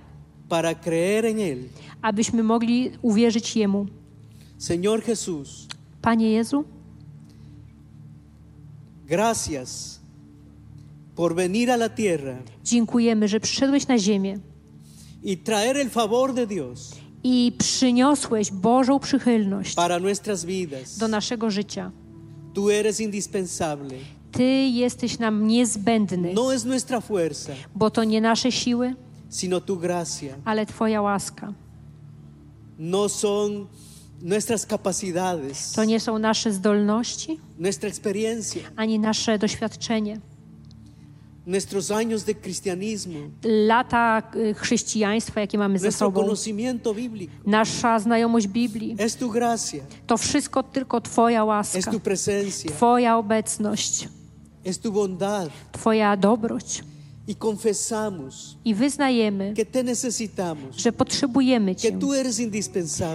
para 0.48 0.74
creer 0.74 1.26
en 1.26 1.38
Él. 1.38 1.58
Abyśmy 2.02 2.42
mogli 2.42 2.90
uwierzyć 3.02 3.56
Jemu. 3.56 3.86
Señor 4.60 5.02
Jesús, 5.08 5.66
Panie 6.02 6.30
Jezu, 6.30 6.64
gracias 9.06 10.00
por 11.14 11.34
venir 11.34 11.70
a 11.70 11.74
la 11.76 11.88
tierra 11.88 12.36
dziękujemy, 12.64 13.28
że 13.28 13.40
przyszedłeś 13.40 13.86
na 13.88 13.98
ziemię 13.98 14.38
y 15.24 15.36
traer 15.36 15.76
el 15.76 15.90
favor 15.90 16.34
de 16.34 16.46
Dios, 16.46 16.94
i 17.24 17.52
przyniosłeś 17.58 18.50
Bożą 18.52 18.98
przychylność 18.98 19.74
para 19.74 19.98
nuestras 19.98 20.44
vidas. 20.44 20.98
do 20.98 21.08
naszego 21.08 21.50
życia. 21.50 21.90
Tú 22.54 22.70
eres 22.70 23.00
indispensable. 23.00 23.94
Ty 24.32 24.44
jesteś 24.68 25.18
nam 25.18 25.46
niezbędny, 25.46 26.32
No 26.34 26.54
es 26.54 26.64
nuestra 26.64 27.00
fuerza, 27.00 27.52
bo 27.74 27.90
to 27.90 28.04
nie 28.04 28.20
nasze 28.20 28.52
siły, 28.52 28.94
sino 29.30 29.60
tu 29.60 29.76
gracia. 29.76 30.34
ale 30.44 30.66
Twoja 30.66 31.02
łaska. 31.02 31.52
No 32.78 33.09
son 33.09 33.66
nuestras 34.22 34.66
capacidades, 34.66 35.72
To 35.72 35.84
nie 35.84 36.00
są 36.00 36.18
nasze 36.18 36.52
zdolności, 36.52 37.38
nuestra 37.59 37.88
experiencia, 37.88 38.62
ani 38.76 38.98
nasze 38.98 39.38
doświadczenie. 39.38 40.20
nuestros 41.46 41.90
años 41.90 42.24
de 42.24 42.34
cristianismo, 42.34 43.18
Lata 43.44 44.22
y, 44.36 44.55
chrześcijaństwa, 44.55 45.40
jakie 45.40 45.59
mamy 45.59 45.78
ze 45.78 45.86
nuestro 45.86 46.06
sobą, 46.06 46.20
bíblico. 46.94 47.32
nasza 47.46 47.98
znajomość 47.98 48.46
Biblii, 48.46 48.96
Es 48.98 49.16
tu 49.16 49.30
gracia, 49.30 49.78
to 50.06 50.16
wszystko 50.16 50.62
tylko 50.62 51.00
Twoja 51.00 51.42
es 51.42 51.46
łaska, 51.46 51.90
tu 51.92 52.00
presencia, 52.00 52.70
Twoja 52.70 53.16
obecność, 53.18 54.09
es 54.64 54.78
tu 54.78 54.92
bondad. 54.92 55.48
Twoja 55.72 56.16
dobroć. 56.16 56.82
Y 57.28 57.34
I 58.64 58.74
wyznajemy, 58.74 59.55
że 60.76 60.92
potrzebujemy 60.92 61.74
que 61.74 61.80
Cię, 61.80 61.98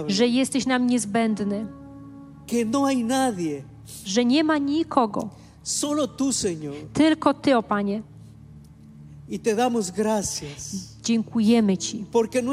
że 0.08 0.26
jesteś 0.26 0.66
nam 0.66 0.86
niezbędny, 0.86 1.66
que 2.46 2.64
no 2.64 2.86
że 4.04 4.24
nie 4.24 4.44
ma 4.44 4.58
nikogo, 4.58 5.28
tylko 6.92 7.34
Ty, 7.34 7.56
o 7.56 7.62
Panie. 7.62 8.02
Y 9.28 9.38
te 9.38 9.54
damos 9.54 9.90
gracias, 9.90 10.76
Dziękujemy 11.02 11.76
Ci, 11.78 12.04
no 12.42 12.52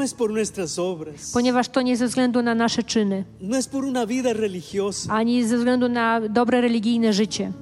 ponieważ 1.32 1.68
to 1.68 1.82
nie 1.82 1.96
ze 1.96 2.06
względu 2.06 2.42
na 2.42 2.54
nasze 2.54 2.82
czyny, 2.82 3.24
no 3.40 3.56
ani 5.08 5.44
ze 5.44 5.56
względu 5.56 5.88
na 5.88 6.20
dobre 6.28 6.60
religijne 6.60 7.12
życie, 7.12 7.52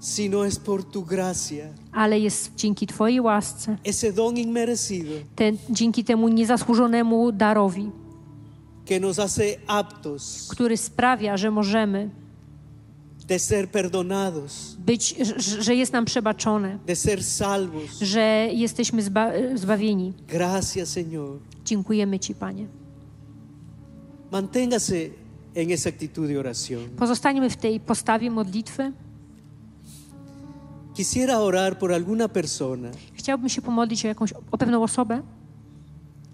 sino 0.00 0.44
es 0.46 0.58
por 0.58 0.84
tu 0.84 1.02
gracia, 1.02 1.64
ale 1.92 2.18
jest 2.20 2.52
dzięki 2.56 2.86
Twojej 2.86 3.20
łasce, 3.20 3.76
ese 3.84 4.12
don 4.12 4.36
inmerecido 4.36 5.12
ten, 5.36 5.56
dzięki 5.70 6.04
temu 6.04 6.28
niezasłużonemu 6.28 7.32
darowi, 7.32 7.90
que 8.86 9.00
nos 9.00 9.16
hace 9.16 9.42
aptos 9.66 10.48
który 10.50 10.76
sprawia, 10.76 11.36
że 11.36 11.50
możemy 11.50 12.10
de 13.26 13.38
ser 13.38 13.68
perdonados, 13.68 14.76
być, 14.78 15.14
że- 15.36 15.62
że 15.62 15.74
jest 15.74 15.92
nam 15.92 16.04
przebaczone, 16.04 16.78
de 16.86 16.96
ser 16.96 17.24
salvos. 17.24 17.98
że 18.00 18.48
jesteśmy 18.52 19.02
zba, 19.02 19.30
zbawieni. 19.54 20.12
Gracias, 20.28 20.96
Señor. 20.96 21.38
Dziękujemy 21.64 22.18
Ci, 22.18 22.34
Panie. 22.34 22.66
Manténgase 24.32 25.10
en 25.54 25.70
esa 25.70 25.88
actitud 25.88 26.26
de 26.28 26.38
oración. 26.38 26.88
Pozostańmy 26.96 27.50
w 27.50 27.56
tej 27.56 27.80
postawie 27.80 28.30
modlitwy. 28.30 28.92
Quisiera 30.96 31.38
orar 31.40 31.78
por 31.78 31.92
alguna 31.92 32.28
persona 32.28 32.90
Chciałbym 33.14 33.48
się 33.48 33.62
pomodlić 33.62 34.04
o 34.04 34.08
jakąś, 34.08 34.32
o 34.52 34.58
pewną 34.58 34.82
osobę, 34.82 35.22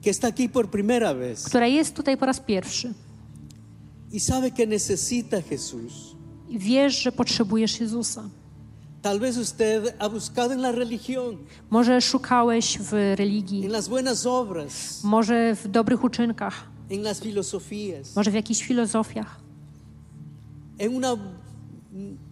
que 0.03 0.11
está 0.11 0.29
aquí 0.29 0.49
por 0.49 0.71
primera 0.71 1.15
vez 1.15 1.45
która 1.45 1.67
jest 1.67 1.95
tutaj 1.95 2.17
po 2.17 2.27
raz 2.27 2.41
pierwszy 2.41 2.95
y 4.13 4.21
sabe 4.21 4.51
que 4.51 4.67
necesita 4.67 5.37
a 5.37 5.41
Jesús. 5.41 6.15
i 6.49 6.59
wiesz, 6.59 7.03
że 7.03 7.13
potrzebujesz 7.13 7.81
Jezusa. 7.81 8.23
Tal 9.03 9.19
vez 9.21 9.37
usted 9.37 9.97
ha 9.99 10.09
buscado 10.09 10.55
en 10.55 10.61
la 10.61 10.73
religión, 10.73 11.37
Może 11.71 12.01
szukałeś 12.01 12.79
w 12.79 12.93
religii, 13.17 13.65
en 13.67 13.73
las 13.73 13.89
buenas 13.89 14.27
obras, 14.27 15.05
może 15.05 15.55
w 15.57 15.69
dobrych 15.69 16.05
uczynkach, 16.05 16.67
en 16.91 17.03
las 17.03 17.21
filosofías, 17.21 18.17
może 18.17 18.31
w 18.31 18.35
jakichś 18.35 18.63
filozofiach, 18.63 19.41
en 20.79 20.95
una, 20.97 21.17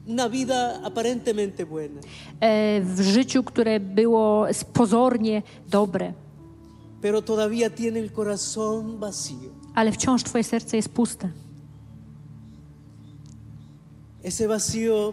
una 0.06 0.28
vida 0.28 0.80
aparentemente 0.84 1.64
buena. 1.66 2.00
e, 2.40 2.80
w 2.80 3.00
życiu, 3.00 3.42
które 3.44 3.80
było 3.80 4.46
pozornie 4.72 5.42
dobre, 5.70 6.12
pero 7.02 7.22
todavía 7.22 7.70
tiene 7.70 8.00
el 8.00 8.10
corazón 8.12 8.98
vacío. 8.98 9.50
ale 9.74 9.92
wciąż 9.92 10.22
Twoje 10.22 10.44
serce 10.44 10.76
jest 10.76 10.88
puste. 10.88 11.28
Ese 14.22 14.46
vacío 14.48 15.12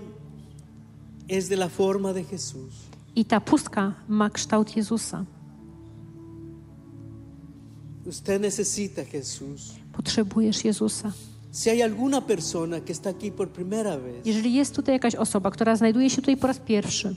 es 1.27 1.49
de 1.49 1.55
la 1.57 1.69
forma 1.69 2.13
de 2.13 2.23
Jesús. 2.23 2.73
I 3.15 3.26
ta 3.26 3.39
pustka 3.41 3.93
ma 4.07 4.30
kształt 4.30 4.76
Jezusa. 4.76 5.26
Usted 8.05 8.41
necesita 8.41 9.03
Jesús. 9.05 9.76
Potrzebujesz 9.93 10.63
Jezusa. 10.65 11.11
Si 11.52 11.69
hay 11.69 11.82
alguna 11.82 12.22
persona 12.22 12.80
que 12.82 12.94
está 12.94 13.10
aquí 13.10 13.32
por 13.32 13.49
primera 13.49 13.98
vez 13.98 14.26
Jeżeli 14.26 14.53
jest 14.53 14.76
tutaj 14.76 14.95
jakaś 14.95 15.15
osoba, 15.15 15.52
która 15.52 15.76
znajduje 15.76 16.10
się 16.10 16.15
tutaj 16.22 16.38
po 16.38 16.48
raz 16.48 16.57
pierwszy, 16.60 17.15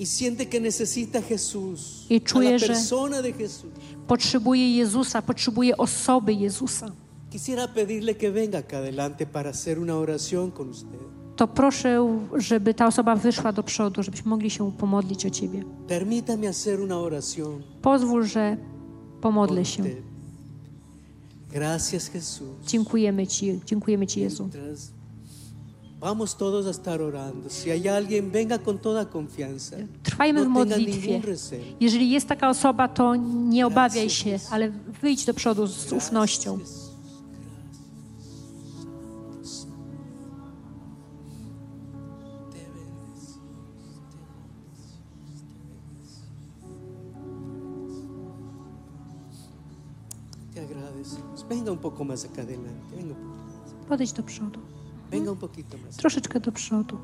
y 0.00 0.06
siente 0.06 0.46
que 0.46 0.60
necesita 0.60 1.18
a 1.18 1.22
Jesús, 1.22 2.06
Y 2.10 2.20
czuje, 2.20 2.50
la 2.52 2.58
że- 2.58 2.66
persona 2.66 3.22
de 3.22 3.30
Jesús, 3.32 3.70
potrzebuje 4.06 4.76
Jezusa, 4.76 5.22
potrzebuje 5.22 5.76
osoby 5.76 6.32
Jezusa, 6.34 6.86
quisiera 7.30 7.68
pedirle 7.68 8.14
que 8.14 8.30
venga 8.30 8.58
acá 8.58 8.78
adelante 8.78 9.26
para 9.26 9.50
hacer 9.50 9.78
una 9.78 9.94
oración 9.96 10.50
con 10.50 10.68
usted. 10.70 10.98
to 11.36 11.48
proszę, 11.48 12.18
żeby 12.36 12.74
ta 12.74 12.86
osoba 12.86 13.16
wyszła 13.16 13.52
do 13.52 13.62
przodu, 13.62 14.02
żebyśmy 14.02 14.28
mogli 14.30 14.50
się 14.50 14.72
pomodlić 14.72 15.26
o 15.26 15.30
Ciebie. 15.30 15.64
Permítame 15.88 16.46
hacer 16.46 16.80
una 16.80 16.98
oración 16.98 17.62
Pozwól, 17.82 18.24
że 18.24 18.56
pomodlę 19.20 19.64
się. 19.64 19.82
Gracias 21.54 22.10
Jesús. 22.14 22.48
Dziękujemy 22.66 23.26
Ci, 23.26 23.60
dziękujemy 23.66 24.06
Ci 24.06 24.20
Jezu. 24.20 24.48
Vamos 26.00 26.34
todos 26.36 26.66
a 26.66 26.70
estar 26.70 27.00
orando. 27.00 27.48
Si 27.48 27.70
hay 27.70 27.88
alguien, 27.88 28.30
venga 28.30 28.58
con 28.58 28.78
toda 28.78 29.04
confianza. 29.04 29.76
Trwajmy 30.02 30.44
w 30.44 30.48
No 30.48 30.60
tenga 30.60 30.76
modlitwie. 30.76 31.20
Jeżeli 31.80 32.10
jest 32.10 32.28
taka 32.28 32.48
osoba, 32.48 32.88
to 32.88 33.16
nie 33.50 33.66
obawiaj 33.66 34.10
się, 34.10 34.38
ale 34.50 34.70
wyjdź 35.02 35.24
do 35.24 35.34
przodu 35.34 35.66
z 35.66 35.92
ufnością. 35.92 36.58
Poco 51.86 52.00
más 52.04 52.20
acá 52.24 52.40
adelante. 52.42 52.96
Venga 52.96 53.14
un 53.14 53.20
poquito, 53.30 53.86
Podejdź 53.88 54.12
do 54.12 54.22
przodu. 54.22 54.60
venga 55.10 55.30
un 55.32 55.38
poquito 55.38 55.76
más. 55.78 55.96
Troszeczkę 55.96 56.40
do 56.40 56.52
przodu. 56.52 56.96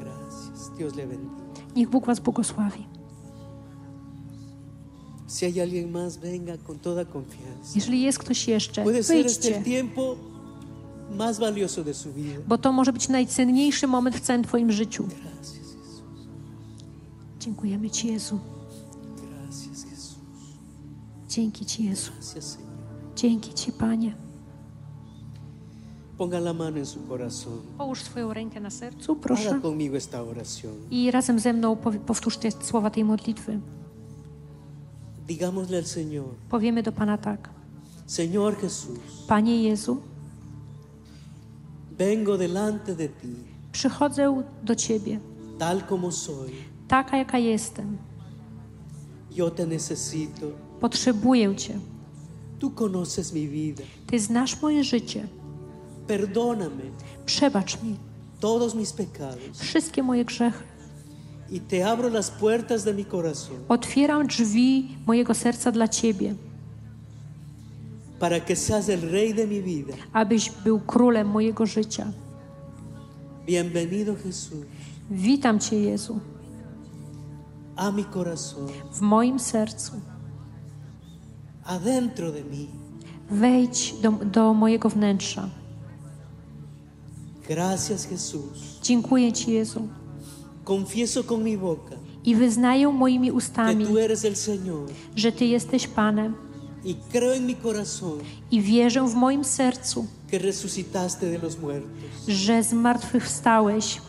Gracias. 0.00 0.70
Dios 0.78 0.94
le 0.94 1.06
bendiga. 1.06 1.44
Niech 1.76 1.88
Bóg 1.90 2.06
Was 2.06 2.20
błogosławi. 2.20 2.86
Si 5.28 5.44
hay 5.46 5.60
alguien 5.60 5.90
más, 5.92 6.16
venga 6.16 6.58
con 6.58 6.78
toda 6.78 7.04
confianza. 7.04 7.72
Jeżeli 7.74 8.02
jest 8.02 8.18
ktoś 8.18 8.48
jeszcze, 8.48 8.82
Puede 8.84 9.02
ser 9.02 9.26
este 9.26 9.48
wyjdźcie, 9.48 9.62
tiempo 9.64 10.16
más 11.18 11.38
valioso 11.38 11.84
de 11.84 11.94
su 11.94 12.12
vida. 12.12 12.40
bo 12.48 12.58
to 12.58 12.72
może 12.72 12.92
być 12.92 13.08
najcenniejszy 13.08 13.86
moment 13.86 14.16
w 14.16 14.20
całym 14.20 14.42
Twoim 14.44 14.72
życiu. 14.72 15.04
Gracias, 15.04 15.54
Jesús. 15.54 16.02
Dziękujemy 17.40 17.90
Ci, 17.90 18.08
Jezu. 18.08 18.38
Dzięki 21.34 21.66
Ci, 21.66 21.84
Jezu. 21.84 22.12
Dzięki 23.16 23.54
Ci, 23.54 23.72
Panie. 23.72 24.14
Ponga 26.18 26.38
la 26.38 26.52
mano 26.52 26.78
en 26.78 26.86
su 26.86 27.00
corazón. 27.08 27.58
Połóż 27.78 28.02
swoją 28.02 28.32
rękę 28.34 28.60
na 28.60 28.70
sercu, 28.70 29.14
Haga 29.14 29.20
proszę. 29.22 29.60
conmigo 29.62 29.96
esta 29.96 30.22
oración. 30.22 30.72
I 30.90 31.10
razem 31.10 31.38
ze 31.38 31.52
mną 31.52 31.74
powi- 31.76 31.98
powtórz 31.98 32.36
te 32.36 32.50
słowa 32.50 32.90
tej 32.90 33.04
modlitwy. 33.04 33.60
Digámosle 35.28 35.76
al 35.78 35.84
Señor, 35.84 36.28
Powiemy 36.50 36.82
do 36.82 36.92
Pana 36.92 37.18
tak. 37.18 37.48
Señor 38.06 38.56
Jesús, 38.60 38.98
Panie 39.28 39.62
Jezu, 39.62 39.96
vengo 41.98 42.38
delante 42.38 42.94
de 42.94 43.08
ti, 43.08 43.34
przychodzę 43.72 44.42
do 44.64 44.74
Ciebie, 44.74 45.20
tal 45.58 45.82
como 45.88 46.12
soy. 46.12 46.52
taka 46.88 47.16
jaka 47.16 47.38
jestem. 47.38 47.98
Yo 49.30 49.50
te 49.50 49.66
necesito. 49.66 50.46
Potrzebuję 50.80 51.56
Cię. 51.56 51.78
Tú 52.58 52.70
conoces 52.70 53.32
mi 53.32 53.48
vida. 53.48 53.82
Ty 54.06 54.18
znasz 54.20 54.62
moje 54.62 54.84
życie. 54.84 55.26
Perdóname 56.06 56.82
Przebacz 57.26 57.82
mi 57.82 57.96
todos 58.40 58.74
mis 58.74 58.92
pecados 58.92 59.58
wszystkie 59.60 60.02
moje 60.02 60.24
grzechy. 60.24 60.64
y 61.50 61.60
te 61.60 61.82
abro 61.84 62.08
las 62.10 62.30
puertas 62.30 62.84
de 62.84 62.94
mi 62.94 63.04
corazón 63.04 63.56
Otwieram 63.68 64.26
drzwi 64.26 64.88
mojego 65.06 65.34
serca 65.34 65.70
dla 65.72 65.88
Ciebie, 65.88 66.34
para 68.20 68.40
que 68.40 68.56
seas 68.56 68.88
el 68.88 69.00
rey 69.10 69.32
de 69.34 69.46
mi 69.46 69.60
vida. 69.62 69.94
abyś 70.12 70.50
był 70.64 70.80
królem 70.80 71.28
mojego 71.28 71.66
życia. 71.66 72.06
Bienvenido 73.46 74.14
Jesús 74.24 74.64
Witam 75.10 75.58
Cię, 75.60 75.76
Jezu, 75.80 76.20
a 77.76 77.90
mi 77.90 78.04
corazón. 78.04 78.68
w 78.92 79.00
moim 79.00 79.38
sercu. 79.38 79.92
Adentro 81.66 82.32
de 82.32 82.42
mí. 82.44 82.68
Wejdź 83.30 83.94
do, 84.02 84.10
do 84.12 84.54
mojego 84.54 84.88
wnętrza. 84.88 85.48
Gracias 87.48 88.06
Jesús. 88.06 88.78
Dziękuję 88.82 89.32
Ci, 89.32 89.50
Jezu. 89.52 89.88
Confieso 90.64 91.24
con 91.24 91.42
mi 91.44 91.56
boca 91.58 91.96
I 92.24 92.34
wyznaję 92.34 92.88
moimi 92.92 93.28
que 93.28 93.34
ustami, 93.36 93.86
tú 93.86 93.98
eres 93.98 94.24
el 94.24 94.34
Señor 94.36 94.88
że 95.16 95.32
Ty 95.32 95.44
jesteś 95.46 95.86
Panem. 95.88 96.34
y 96.84 96.94
creo 97.12 97.34
en 97.34 97.46
mi 97.46 97.54
corazón 97.54 98.18
I 98.50 98.60
wierzę 98.62 99.08
w 99.08 99.14
moim 99.14 99.44
sercu, 99.44 100.06
que 100.30 100.38
resucitaste 100.38 101.30
de 101.30 101.38
los 101.38 101.58
muertos. 101.58 101.90
że 102.28 102.62
zmartwychwstałeś. 102.62 104.00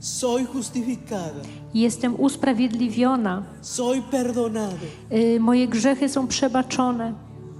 Soy 0.00 0.44
justificada, 0.54 1.40
Jestem 1.74 2.14
usprawiedliwiona. 2.20 3.42
soy 3.62 4.02
perdonada, 4.10 4.86
Y, 5.12 5.40
Moje 5.40 5.68
grzechy 5.68 6.08
są 6.08 6.26
przebaczone. 6.28 7.12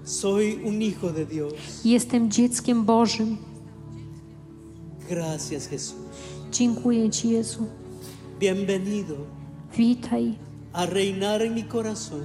soy 0.05 0.59
un 0.65 0.81
hijo 0.81 1.11
de 1.13 1.27
Dios. 1.27 1.53
Jestem 1.85 2.31
dzieckiem 2.31 2.85
Bożym. 2.85 3.37
Gracias 5.09 5.69
Jesús. 5.73 5.95
Dziękuję 6.53 7.11
Ci, 7.11 7.29
Jezu. 7.31 7.67
Bienvenido 8.41 9.15
Witaj 9.77 10.35
a 10.73 10.87
reinar 10.87 11.43
en 11.43 11.55
mi 11.55 11.65
corazón 11.65 12.21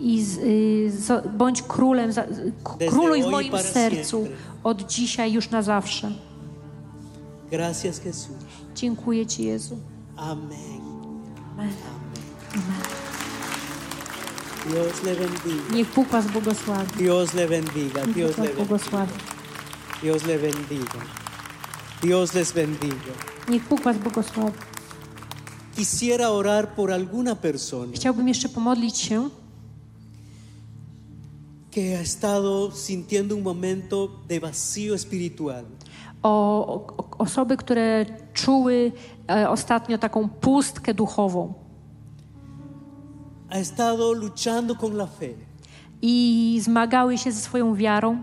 i 0.00 0.22
z, 0.24 0.38
y, 0.38 0.90
z, 0.90 1.26
bądź 1.36 1.62
królem, 1.62 2.12
za, 2.12 2.24
króluj 2.88 3.22
w 3.22 3.26
moim 3.26 3.52
sercu 3.58 4.16
siempre. 4.18 4.36
od 4.64 4.82
dzisiaj 4.86 5.32
już 5.32 5.50
na 5.50 5.62
zawsze. 5.62 6.10
Gracias 7.50 8.00
Jesús. 8.00 8.36
Dziękuję 8.74 9.26
Ci, 9.26 9.44
Jezu. 9.44 9.76
Amén. 10.16 10.80
Amen. 11.58 11.72
Dios 14.70 15.02
le 15.02 15.14
bendiga. 15.14 15.74
Niech 15.74 15.94
Bóg 15.94 16.08
Was 16.08 16.26
błogosławi. 16.26 16.98
Dios 16.98 17.34
le 17.34 17.48
bendiga. 17.48 18.04
Niech 18.04 18.14
Dios 18.14 18.38
le 18.38 18.48
bendiga. 18.48 19.06
Dios 20.02 20.26
le 20.26 20.38
bendiga. 20.38 21.00
Dios 22.02 22.34
les 22.34 22.52
bendiga. 22.52 23.12
Niech 23.48 23.68
Bóg 23.68 23.80
Was 23.82 23.96
błogosławi. 23.96 24.58
Quisiera 25.76 26.30
orar 26.30 26.74
por 26.74 26.90
alguna 26.90 27.36
persona 27.36 27.92
Chciałbym 27.94 28.28
jeszcze 28.28 28.48
pomodlić 28.48 28.98
się 28.98 29.30
que 31.70 31.96
ha 31.96 32.00
estado 32.00 32.72
sintiendo 32.72 33.36
un 33.36 33.42
momento 33.42 34.22
de 34.26 34.40
vacío 34.40 34.94
espiritual. 34.94 35.64
O, 36.22 36.86
o 36.96 37.18
osoby, 37.18 37.56
które 37.56 38.06
czuły 38.34 38.92
e, 39.30 39.50
ostatnio 39.50 39.98
taką 39.98 40.28
pustkę 40.28 40.94
duchową 40.94 41.54
Ha 43.50 43.58
estado 43.58 44.12
luchando 44.12 44.74
con 44.76 44.92
la 44.96 45.06
fe. 45.06 45.28
i 46.02 46.58
zmagały 46.62 47.18
się 47.18 47.32
ze 47.32 47.40
swoją 47.40 47.74
wiarą 47.74 48.22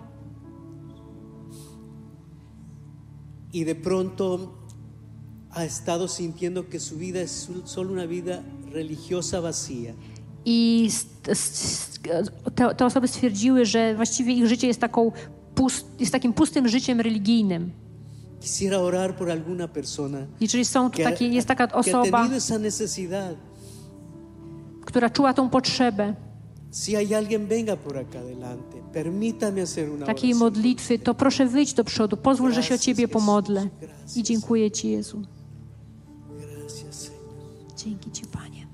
y 3.54 3.66
de 3.66 3.76
pronto 3.76 4.40
ha 5.52 5.64
estado 5.64 6.08
sintiendo 6.08 6.64
que 6.70 6.80
su 6.80 6.98
vida 6.98 7.20
es 7.22 7.32
sol- 7.32 7.62
solo 7.66 7.92
una 7.94 8.06
vida 8.08 8.42
religiosa 8.74 9.42
vacía. 9.42 9.94
i 10.46 10.90
te, 12.56 12.76
te 12.76 12.86
osoby 12.86 13.08
stwierdziły, 13.08 13.66
że 13.66 13.96
właściwie 13.96 14.34
ich 14.34 14.48
życie 14.48 14.68
jest, 14.68 14.80
taką 14.82 15.12
pust, 15.56 15.88
jest 16.00 16.12
takim 16.12 16.34
pustym 16.34 16.68
życiem 16.68 17.02
religijnym. 17.02 17.72
Jeżeli 20.42 20.66
są 20.66 20.92
takie, 20.92 21.28
jest 21.28 21.48
taka 21.48 21.68
osoba, 21.72 22.28
która 24.86 25.10
czuła 25.10 25.34
tą 25.34 25.50
potrzebę 25.50 26.16
takiej 30.06 30.36
modlitwy, 30.36 31.00
to 31.00 31.14
proszę 31.14 31.46
wyjść 31.46 31.74
do 31.74 31.84
przodu, 31.84 32.18
pozwól, 32.18 32.54
że 32.54 32.64
się 32.64 32.76
o 32.76 32.78
Ciebie 32.78 33.08
pomodlę. 33.08 33.68
I 34.16 34.24
dziękuję 34.24 34.72
Ci, 34.72 34.90
Jezu. 34.92 35.22
Dzięki 37.78 38.12
Ci, 38.12 38.26
Panie. 38.26 38.68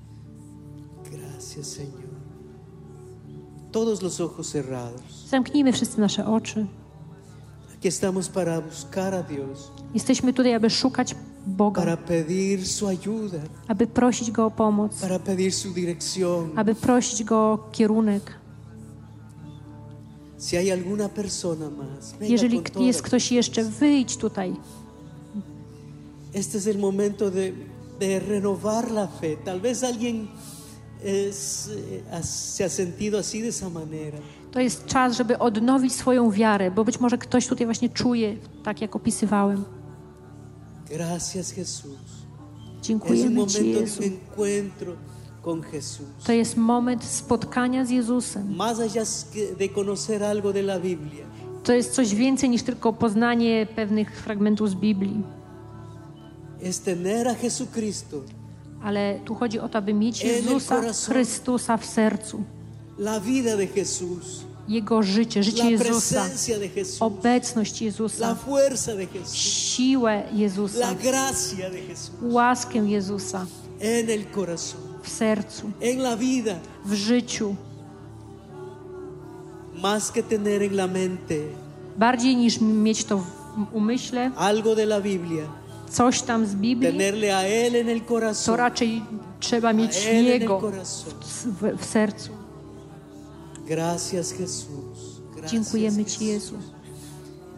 Gracias. 1.10 1.78
Zamknijmy 5.28 5.72
wszyscy 5.72 6.00
nasze 6.00 6.26
oczy. 6.26 6.66
Aquí 7.82 7.88
estamos 7.88 8.28
para 8.28 8.60
buscar 8.60 9.12
a 9.12 9.22
Dios, 9.24 9.72
Jesteśmy 9.94 10.32
tutaj, 10.32 10.54
aby 10.54 10.70
szukać 10.70 11.14
Boga, 11.46 11.82
para 11.82 11.96
pedir 11.96 12.66
su 12.66 12.86
ayuda, 12.86 13.38
aby 13.68 13.86
prosić 13.86 14.30
Go 14.30 14.46
o 14.46 14.50
pomoc, 14.50 15.00
para 15.00 15.18
pedir 15.18 15.52
su 15.52 15.72
dirección. 15.74 16.50
aby 16.56 16.74
prosić 16.74 17.24
Go 17.24 17.36
o 17.36 17.58
kierunek. 17.72 18.38
Si 20.38 20.56
hay 20.56 20.70
alguna 20.72 21.08
persona 21.08 21.70
más, 21.70 22.12
venga 22.12 22.32
Jeżeli 22.32 22.62
con 22.62 22.82
jest 22.82 23.02
ktoś 23.02 23.32
jeszcze, 23.32 23.64
wyjdź 23.64 24.16
tutaj. 24.16 24.52
Este 26.34 26.58
es 26.58 26.66
el 26.66 26.78
momento 26.78 27.30
de, 27.30 27.52
de 28.00 28.20
renovar 28.20 28.90
la 28.90 29.06
fe. 29.06 29.36
Tal 29.44 29.60
vez 29.60 29.82
alguien 29.84 30.28
es, 31.04 31.68
eh, 32.12 32.22
se 32.22 32.64
ha 32.64 32.68
sentido 32.68 33.18
así 33.18 33.40
de 33.40 33.48
esa 33.48 33.68
manera. 33.68 34.18
To 34.52 34.60
jest 34.60 34.86
czas, 34.86 35.16
żeby 35.16 35.38
odnowić 35.38 35.92
swoją 35.92 36.30
wiarę, 36.30 36.70
bo 36.70 36.84
być 36.84 37.00
może 37.00 37.18
ktoś 37.18 37.46
tutaj 37.46 37.66
właśnie 37.66 37.88
czuje, 37.88 38.36
tak 38.64 38.80
jak 38.80 38.96
opisywałem. 38.96 39.64
Gracias 40.90 41.56
Jesús. 41.56 42.22
Dziękujemy 42.82 43.46
Ci, 43.46 43.70
Jezu. 43.70 44.02
To 46.26 46.32
jest 46.32 46.56
moment 46.56 47.04
spotkania 47.04 47.84
z 47.84 47.90
Jezusem. 47.90 48.54
To 51.64 51.72
jest 51.72 51.94
coś 51.94 52.14
więcej 52.14 52.50
niż 52.50 52.62
tylko 52.62 52.92
poznanie 52.92 53.66
pewnych 53.76 54.20
fragmentów 54.20 54.70
z 54.70 54.74
Biblii. 54.74 55.22
Ale 58.82 59.20
tu 59.24 59.34
chodzi 59.34 59.60
o 59.60 59.68
to, 59.68 59.78
aby 59.78 59.94
mieć 59.94 60.24
Jezusa. 60.24 60.80
Chrystusa 61.08 61.76
w 61.76 61.84
sercu. 61.84 62.44
Jego 64.68 65.02
życie, 65.02 65.42
życie 65.42 65.62
Jezusa, 65.70 66.24
obecność 67.00 67.82
Jezusa, 67.82 68.36
siłę 69.34 70.22
Jezusa, 70.32 70.78
łaskę 72.22 72.78
Jezusa. 72.78 73.46
w 75.02 75.08
sercu, 75.08 75.70
w 76.84 76.92
życiu. 76.94 77.54
Bardziej 81.96 82.36
niż 82.36 82.60
mieć 82.60 83.04
to 83.04 83.18
w 83.18 83.26
umyśle, 83.72 84.30
coś 85.90 86.22
tam 86.22 86.46
z 86.46 86.54
Biblii, 86.54 86.98
to 88.46 88.56
raczej 88.56 89.02
trzeba 89.40 89.72
mieć 89.72 89.96
Niego 90.40 90.60
w, 91.60 91.78
w 91.78 91.84
sercu. 91.84 92.30
Gracias 93.72 94.32
Jesús. 94.32 95.22
Gracias, 95.34 95.50
Dziękujemy 95.52 96.04
Ci. 96.04 96.26
Jezu. 96.26 96.54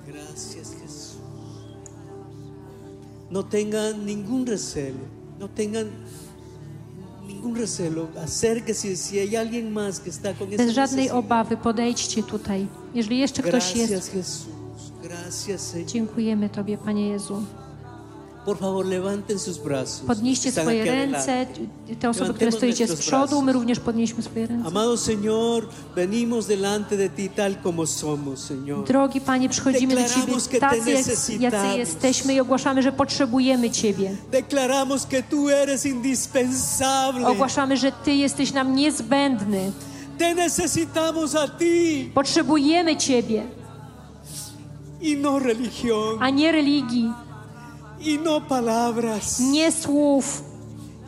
Gracias 0.07 0.69
Jesús. 0.81 1.17
No 3.31 3.43
tengan 3.43 4.07
ningún 4.07 4.47
recelo, 4.47 5.01
no 5.41 5.49
tengan 5.49 5.91
ningún 7.27 7.57
recelo. 7.57 8.09
Acérquese 8.17 8.97
si 8.97 9.19
hay 9.19 9.35
alguien 9.35 9.73
más 9.73 9.99
que 9.99 10.11
está 10.11 10.35
con 10.35 10.51
Bez 10.51 10.73
żadnej 10.73 11.11
obawy 11.11 11.57
podejdźcie 11.57 12.23
tutaj. 12.23 12.67
Jeżeli 12.95 13.19
jeszcze 13.19 13.43
ktoś 13.43 13.77
jest, 13.77 13.93
Gracias 13.93 14.09
Jesús. 14.15 14.47
Gracias 15.03 15.75
Señor. 15.75 15.87
dziękujemy 15.87 16.49
Tobie, 16.49 16.79
Panie 16.79 17.09
Jezu. 17.09 17.43
Podnieście 20.07 20.53
swoje 20.63 20.85
ręce, 21.17 21.47
te 22.01 22.09
osoby, 22.11 22.35
które 22.35 22.51
stoicie 22.53 22.87
z 22.87 22.91
przodu, 23.01 23.43
my 23.43 23.53
również 23.53 23.81
podnieśmy 23.81 24.23
swoje 24.23 24.47
ręce. 24.47 24.69
Drogi 28.85 29.21
Panie, 29.21 29.49
przychodzimy 29.49 29.95
do 29.95 30.01
Ciebie 30.21 30.33
tacy, 30.61 30.77
jak- 30.91 31.07
jacy 31.41 31.57
jesteśmy 31.79 32.35
i 32.35 32.41
ogłaszamy, 32.41 32.83
że 32.83 32.93
potrzebujemy 32.93 33.71
Ciebie. 33.71 34.17
Ogłaszamy, 37.27 37.77
że 37.77 37.93
Ty 38.05 38.13
jesteś 38.15 38.53
nam 38.53 38.75
niezbędny. 38.77 39.73
Potrzebujemy 42.15 42.97
Ciebie, 42.97 43.43
y 45.03 45.17
no 45.17 45.41
a 46.21 46.31
nie 46.31 46.53
religii, 46.53 47.13
y 48.05 48.19
no 48.19 48.41
palabras 48.41 49.41
nie 49.41 49.73
słów, 49.73 50.43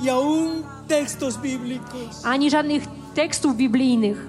y 0.05 0.11
aún 0.11 0.63
textos 0.89 1.37
bíblicos. 1.37 2.25
ani 2.25 2.51
żadnych 2.51 2.83
tekstów 3.15 3.57
biblijnych, 3.57 4.27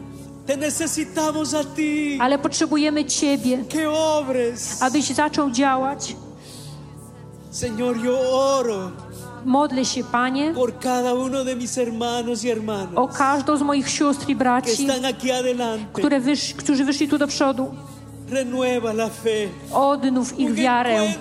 Te 0.47 0.57
necesitamos 0.57 1.53
a 1.53 1.63
ti 1.63 2.17
ale 2.21 2.37
potrzebujemy 2.39 3.05
Ciebie, 3.05 3.57
que 3.69 3.89
obres. 3.89 4.81
abyś 4.81 5.05
zaczął 5.13 5.51
działać. 5.51 6.15
Señor, 7.51 7.97
yo 8.03 8.19
oro 8.57 8.91
Modlę 9.45 9.85
się, 9.85 10.03
Panie, 10.03 10.53
por 10.53 10.79
cada 10.79 11.13
uno 11.13 11.43
de 11.45 11.55
mis 11.55 11.75
hermanos 11.75 12.43
y 12.43 12.47
o 12.47 12.55
hermanas 12.55 13.17
każdą 13.17 13.57
z 13.57 13.61
moich 13.61 13.89
sióstr 13.89 14.23
i 14.23 14.35
que 14.35 14.35
braci, 14.35 14.87
están 14.87 15.05
aquí 15.05 15.31
adelante. 15.31 15.85
które 15.93 16.19
wysz, 16.19 16.53
którzy 16.53 16.85
wyszli 16.85 17.07
tu 17.07 17.17
do 17.17 17.27
przodu. 17.27 17.71
Renueva 18.31 18.91
la 18.93 19.09
fe. 19.09 19.47
Odnów 19.71 20.39
ich 20.39 20.53
wiarę, 20.53 21.13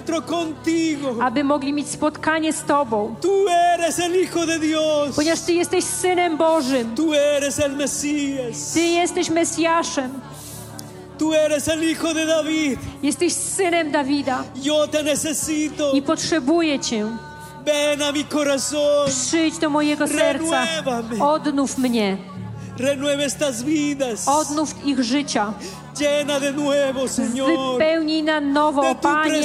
aby 1.23 1.45
mogli 1.45 1.73
mieć 1.73 1.89
spotkanie 1.89 2.53
z 2.53 2.62
Tobą, 2.62 3.15
Tú 3.20 3.47
eres 3.74 3.99
el 3.99 4.12
Hijo 4.12 4.47
de 4.47 4.59
Dios. 4.59 5.16
ponieważ 5.16 5.41
Ty 5.41 5.53
jesteś 5.53 5.85
Synem 5.85 6.37
Bożym. 6.37 6.95
Tú 6.97 7.15
eres 7.15 7.59
el 7.61 7.77
Mesías. 7.77 8.73
Ty 8.74 8.81
jesteś 8.81 9.31
Mesjaszem. 9.31 10.11
Tú 11.19 11.33
eres 11.35 11.69
el 11.69 11.81
Hijo 11.81 12.15
de 12.15 12.27
David. 12.27 12.78
Jesteś 13.03 13.33
Synem 13.33 13.91
Dawida 13.93 14.45
Yo 14.62 14.87
te 14.89 15.03
necesito. 15.03 15.93
i 15.93 16.03
potrzebuję 16.03 16.78
Cię. 16.81 17.07
Ven 17.65 18.03
a 18.03 18.12
mi 18.12 18.24
corazón. 18.24 19.09
Przyjdź 19.09 19.59
do 19.59 19.70
mojego 19.70 20.09
serca. 20.09 20.62
Odnów 21.20 21.78
mnie. 21.78 22.16
Renueva 22.78 23.23
estas 23.23 23.62
vidas. 23.62 24.28
Odnów 24.28 24.74
ich 24.87 25.03
życia. 25.05 25.53
Llena 25.98 26.39
de 26.39 26.52
nuevo, 26.52 27.09
Señor. 27.09 27.48
Wypełnij 27.48 28.23
na 28.23 28.40
nowo, 28.40 28.94
Panie. 28.94 29.43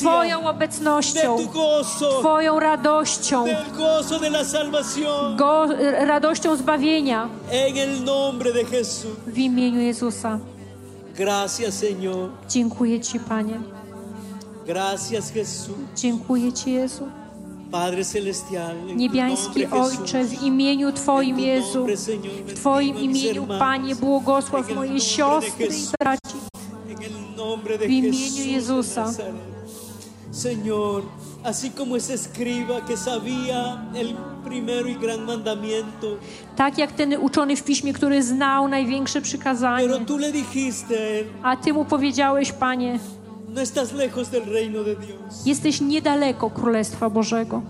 Twoją 0.00 0.40
De 0.42 0.48
obecnością. 0.48 1.36
Twoją 2.20 2.60
radością, 2.60 3.44
go, 5.36 5.66
radością 6.06 6.56
zbawienia 6.56 7.28
w 9.26 9.38
imieniu 9.38 9.80
Jezusa. 9.80 10.38
Gracias, 11.16 11.82
Señor. 11.82 12.30
Dziękuję 12.48 13.00
Ci, 13.00 13.20
Panie. 13.20 13.60
Gracias, 14.66 15.32
Jesús. 15.32 15.76
Dziękuję 15.96 16.52
Ci, 16.52 16.72
Jezu. 16.72 17.08
Niebiański 18.96 19.66
Ojcze, 19.66 20.24
w 20.24 20.42
imieniu 20.42 20.92
Twoim, 20.92 21.38
Jezu, 21.40 21.86
w 22.46 22.52
Twoim 22.54 22.98
imieniu. 22.98 23.46
Panie, 23.58 23.94
błogosław 23.96 24.74
moje 24.74 25.00
siostry 25.00 25.66
i 25.66 25.86
braci. 26.00 26.36
W 27.86 27.90
imieniu 27.90 28.44
Jezusa. 28.44 29.06
Señor, 30.32 31.02
así 31.44 31.70
como 31.70 31.96
ese 31.96 32.14
escriba 32.14 32.80
que 32.86 32.96
sabía 32.96 33.78
el 33.94 34.14
primero 34.44 34.88
y 34.88 34.94
gran 34.94 35.24
mandamiento, 35.24 36.06
Tak 36.56 36.78
jak 36.78 36.92
ten 36.92 37.14
uczony 37.20 37.56
w 37.56 37.62
piśmie, 37.64 37.92
który 37.92 38.22
znał 38.22 38.68
największe 38.68 39.20
przykazanie. 39.20 39.88
pero 39.88 39.98
tú 40.04 40.18
le 40.18 40.32
dijiste 40.32 40.94
a 40.94 40.98
él, 40.98 41.24
A 41.42 41.56
Ty 41.56 41.72
mu 41.72 41.84
powiedziałeś, 41.84 42.52
Panie, 42.52 42.98
no 43.56 43.62
estás 43.62 43.92
lejos 43.92 44.30
del 44.30 44.44
reino 44.44 44.82
de 44.84 44.96
Dios. 44.96 45.44
jesteś 45.46 45.80
niedaleko 45.80 46.50
Królestwa 46.50 47.08
Bożego, 47.10 47.62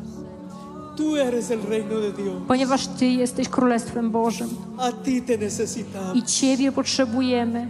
Tú 0.96 1.16
eres 1.16 1.50
el 1.50 1.62
reino 1.62 2.00
de 2.00 2.12
Dios. 2.12 2.34
ponieważ 2.48 2.86
Ty 2.86 3.06
jesteś 3.06 3.48
Królestwem 3.48 4.10
Bożym 4.10 4.48
A 4.78 4.92
ti 4.92 5.22
te 5.22 5.38
necesitamos. 5.38 6.16
i 6.16 6.22
Ciebie 6.22 6.72
potrzebujemy. 6.72 7.68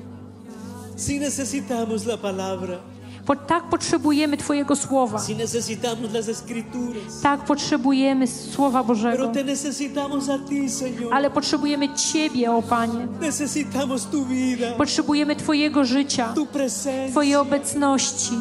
Si 0.97 1.21
necesitamos 1.21 2.07
la 2.07 2.17
palabra, 2.17 2.79
Po, 3.27 3.37
tak 3.37 3.65
potrzebujemy 3.65 4.37
Twojego 4.37 4.77
Słowa, 4.77 5.19
si 5.19 5.35
necesitamos 5.37 6.13
las 6.13 6.29
escrituras, 6.29 7.21
tak 7.23 7.45
potrzebujemy 7.45 8.27
Słowa 8.27 8.83
Bożego, 8.85 9.17
pero 9.17 9.29
te 9.29 9.45
necesitamos 9.45 10.29
a 10.29 10.39
ti, 10.39 10.71
Señor. 10.71 11.13
ale 11.15 11.31
potrzebujemy 11.31 11.89
Ciebie, 11.95 12.51
o 12.53 12.63
Panie. 12.63 13.07
Necesitamos 13.21 14.05
tu 14.07 14.25
vida, 14.25 14.67
Potrzebujemy 14.79 15.37
Twojego 15.37 15.85
życia, 15.85 16.33
tu 16.35 16.47
presencia, 16.47 17.11
Twojej 17.11 17.37
obecności. 17.37 18.35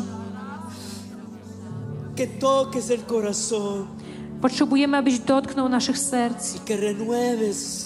que 2.16 2.28
toques 2.28 2.90
el 2.92 3.04
corazón 3.06 3.88
Potrzebujemy, 4.42 4.98
abyś 4.98 5.20
dotknął 5.20 5.70
naszych 5.70 5.98
serc, 6.00 6.56
y 6.56 6.60
que 6.60 6.78
renueves 6.78 7.86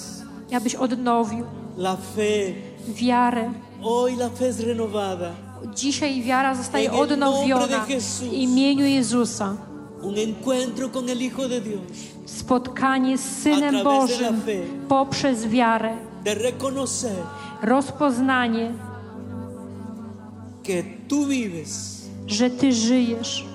abyś 0.55 0.75
odnowił 0.75 1.45
la 1.77 1.95
fe. 1.95 2.53
wiarę. 2.93 3.51
Hoy 3.81 4.15
la 4.17 4.29
fe 4.29 4.47
es 4.47 4.59
renovada. 4.59 5.31
Dzisiaj 5.65 6.21
wiara 6.21 6.55
zostaje 6.55 6.91
odnowiona 6.91 7.85
w 8.19 8.33
imieniu 8.33 8.85
Jezusa. 8.85 9.55
Spotkanie 12.25 13.17
z 13.17 13.41
Synem 13.41 13.83
Bożym 13.83 14.41
poprzez 14.89 15.47
wiarę, 15.47 15.97
rozpoznanie, 17.61 18.73
że 22.27 22.49
Ty 22.49 22.73
żyjesz, 22.73 23.45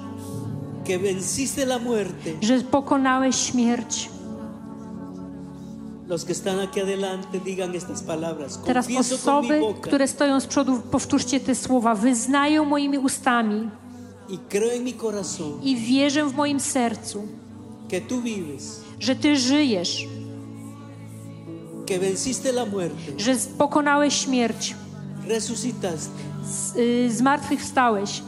że 2.40 2.60
pokonałeś 2.60 3.36
śmierć. 3.36 4.13
Teraz 8.66 8.86
osoby, 9.14 9.60
które 9.82 10.08
stoją 10.08 10.40
z 10.40 10.46
przodu, 10.46 10.80
powtórzcie 10.90 11.40
te 11.40 11.54
słowa. 11.54 11.94
Wyznają 11.94 12.64
moimi 12.64 12.98
ustami 12.98 13.68
y 14.30 14.38
i 15.62 15.76
wierzę 15.76 16.24
w 16.24 16.34
moim 16.36 16.60
sercu, 16.60 17.26
że 19.00 19.16
Ty 19.16 19.36
żyjesz, 19.36 20.06
że 23.18 23.36
pokonałeś 23.58 24.14
śmierć, 24.14 24.74
z- 26.46 26.76
y, 26.76 27.10
zmartwychwstałeś. 27.16 28.22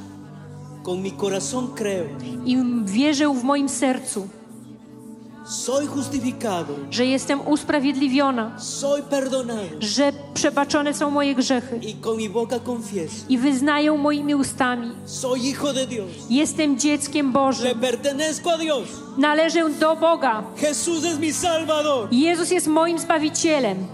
Con 0.85 1.03
mi 1.03 1.13
corazón 1.13 1.69
creo, 1.75 2.05
i 2.45 2.57
wierzę 2.85 3.35
w 3.35 3.43
moim 3.45 3.69
sercu, 3.69 4.29
że 6.91 7.07
jestem 7.07 7.41
usprawiedliwiona, 7.49 8.57
że 9.81 10.13
przebaczone 10.35 10.95
są 10.95 11.11
moje 11.11 11.35
grzechy 11.35 11.77
y 11.77 11.95
i 13.29 13.39
wyznają 13.39 13.97
moimi 13.97 14.35
ustami. 14.35 14.93
Jestem 16.31 16.79
dzieckiem 16.79 17.33
Bożym, 17.33 17.81
należę 19.19 19.71
do 19.81 19.97
Boga. 19.97 20.43
Jezus 22.11 22.51
jest 22.51 22.67
moim 22.67 22.99
Zbawicielem. 22.99 23.87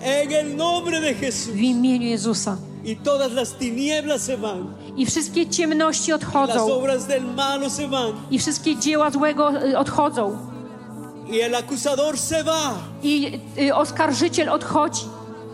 W 1.53 1.61
imieniu 1.61 2.07
Jezusa. 2.07 2.57
Y 2.85 2.97
todas 2.97 3.33
las 3.33 3.55
tinieblas 3.55 4.23
se 4.23 4.37
van. 4.37 4.74
I 4.97 5.07
wszystkie 5.07 5.47
ciemności 5.47 6.11
Las 6.11 6.23
odchodzą. 6.23 6.73
obras 6.74 7.07
del 7.07 7.23
malo 7.37 7.70
se 7.70 7.89
van. 7.89 8.12
i 8.31 8.39
wszystkie 8.39 8.77
dzieła 8.77 9.11
złego 9.11 9.51
y, 9.66 9.79
odchodzą 9.79 10.52
Y 11.33 11.41
el 11.41 11.55
acusador 11.55 12.19
se 12.19 12.43
va. 12.43 12.75
i 13.03 13.39
y, 13.59 13.71
oskarżyciel 13.73 14.49
odchodzi 14.49 15.07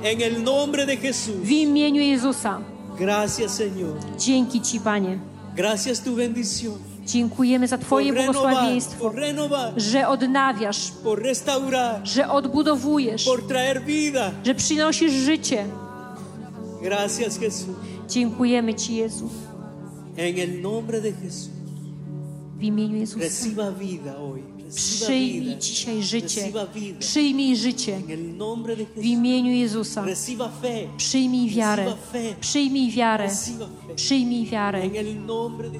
En 0.03 0.21
el 0.23 0.45
nombre 0.45 0.87
de 0.87 0.97
Jesús. 0.97 1.37
w 1.43 1.51
imieniu 1.51 2.03
Jezusa. 2.03 2.61
Gracias, 2.99 3.53
Señor. 3.61 3.95
Dzięki 4.19 4.61
Ci, 4.61 4.81
Panie. 4.81 5.19
Gracias 5.57 6.01
tu 6.01 6.15
bendición. 6.17 6.79
Dziękujemy 7.07 7.69
za 7.69 7.79
Por 7.79 7.87
Twoje 7.87 8.13
renovar, 8.13 8.35
błogosławieństwo, 8.35 9.01
por 9.01 9.15
renovar, 9.15 9.73
że 9.77 10.09
odnawiasz, 10.09 10.91
por 11.05 11.23
restaurar, 11.23 12.01
że 12.05 12.29
odbudowujesz, 12.29 13.25
por 13.25 13.47
traer 13.49 13.83
vida. 13.85 14.31
że 14.45 14.55
przynosisz 14.55 15.13
życie. 15.13 15.65
Gracias, 16.83 17.39
Jesús. 17.41 17.75
Dziękujemy 18.09 18.75
Ci, 18.75 18.95
Jezu, 18.97 19.29
En 20.17 20.39
el 20.39 20.61
nombre 20.63 21.01
de 21.01 21.13
Jesús. 21.13 21.51
w 22.59 22.63
imieniu 22.63 22.97
Jezusa. 22.99 23.25
Reciba 23.25 23.71
vida 23.71 24.15
hoy. 24.19 24.43
Przyjmij 24.75 25.57
dzisiaj 25.59 26.03
życie. 26.03 26.53
Przyjmij 26.99 27.57
życie 27.57 28.01
w 28.97 29.05
imieniu 29.05 29.53
Jezusa. 29.53 30.05
Przyjmij 30.97 31.51
wiarę. 31.51 31.93
Przyjmij 32.41 32.91
wiarę. 32.91 33.31
Przyjmij 33.97 34.47
wiarę 34.47 34.83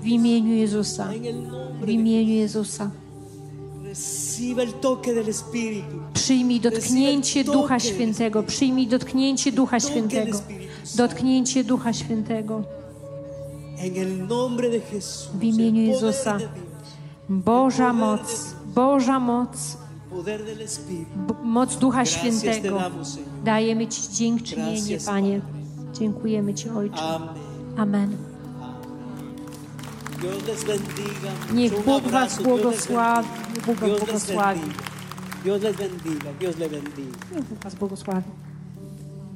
w 0.03 0.07
imieniu 0.07 0.55
Jezusa. 0.55 1.11
W 1.81 1.89
imieniu 1.89 2.33
Jezusa. 2.33 2.91
Przyjmij 6.15 6.61
dotknięcie 6.61 7.45
Ducha 7.45 7.79
Świętego. 7.81 8.43
Przyjmij 8.43 8.87
dotknięcie 8.87 9.53
Ducha 9.53 9.81
Świętego. 9.81 10.39
Dotknięcie 10.95 11.65
Ducha 11.65 11.93
Świętego. 11.93 12.63
W 15.35 15.45
imieniu 15.45 15.83
Jezusa. 15.83 16.39
Boża 17.29 17.93
moc, 17.93 18.55
Boża 18.75 19.19
moc, 19.21 19.77
moc 21.43 21.77
Ducha 21.77 22.05
Świętego. 22.05 22.81
Dajemy 23.45 23.87
Ci 23.87 24.03
dziękczynienie, 24.13 24.99
Panie. 25.07 25.41
Dziękujemy 25.93 26.55
Ci, 26.55 26.71
Ojcze. 26.71 27.03
Amen. 27.77 28.17
Niech 31.55 31.85
Bóg 31.85 32.09
Was 32.09 32.43
błogosławi. 32.43 33.29
Bóg 33.67 33.77
Was 33.77 33.99
błogosławi. 33.99 34.61
Dios 35.45 35.63
les 35.63 35.77
bendiga. 35.77 36.33
Dios 36.41 36.57
bendiga. 36.57 37.19
Bóg 37.51 37.59
Was 37.65 37.75
błogosławi. 37.75 38.31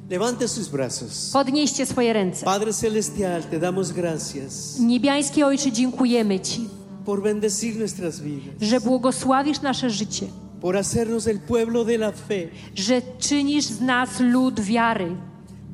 Levante 0.09 0.47
sus 0.47 0.67
brazos. 0.67 1.31
Podnieście 1.33 1.85
swoje 1.85 2.13
ręce. 2.13 2.45
Padre 2.45 2.73
Celestial, 2.73 3.43
te 3.43 3.59
damos 3.59 3.91
gracias 3.91 4.79
Niebiański 4.79 5.43
Ojcze, 5.43 5.71
dziękujemy 5.71 6.39
Ci 6.39 6.69
por 7.05 7.21
bendecir 7.23 7.75
nuestras 7.75 8.19
vidas, 8.21 8.53
że 8.61 8.79
błogosławisz 8.79 9.61
nasze 9.61 9.89
życie, 9.89 10.25
por 10.61 10.75
hacernos 10.75 11.27
el 11.27 11.39
pueblo 11.39 11.85
de 11.85 11.95
la 11.95 12.11
fe, 12.11 12.47
że 12.75 13.01
czynisz 13.19 13.65
z 13.65 13.81
nas 13.81 14.19
lud 14.19 14.59
wiary, 14.59 15.15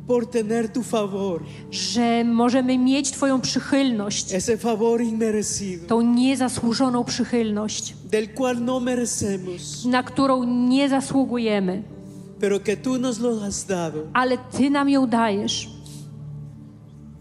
por 0.07 0.26
tener 0.26 0.69
tu 0.69 0.84
favor, 0.84 1.43
że 1.72 2.23
możemy 2.23 2.77
mieć 2.77 3.11
Twoją 3.11 3.41
przychylność, 3.41 4.34
ese 4.34 4.57
favor 4.57 5.01
inmerecido, 5.01 5.88
tą 5.88 6.01
niezasłużoną 6.01 7.03
przychylność, 7.03 7.95
del 8.06 8.27
cual 8.38 8.64
no 8.65 8.80
merecemos, 8.80 9.85
na 9.85 10.03
którą 10.03 10.43
nie 10.43 10.89
zasługujemy, 10.89 11.84
pero 12.39 12.60
que 12.60 12.77
tú 12.77 12.97
nos 12.97 13.19
lo 13.19 13.39
has 13.41 13.65
dado. 13.65 13.99
ale 14.14 14.38
Ty 14.38 14.69
nam 14.69 14.89
ją 14.89 15.07
dajesz. 15.07 15.69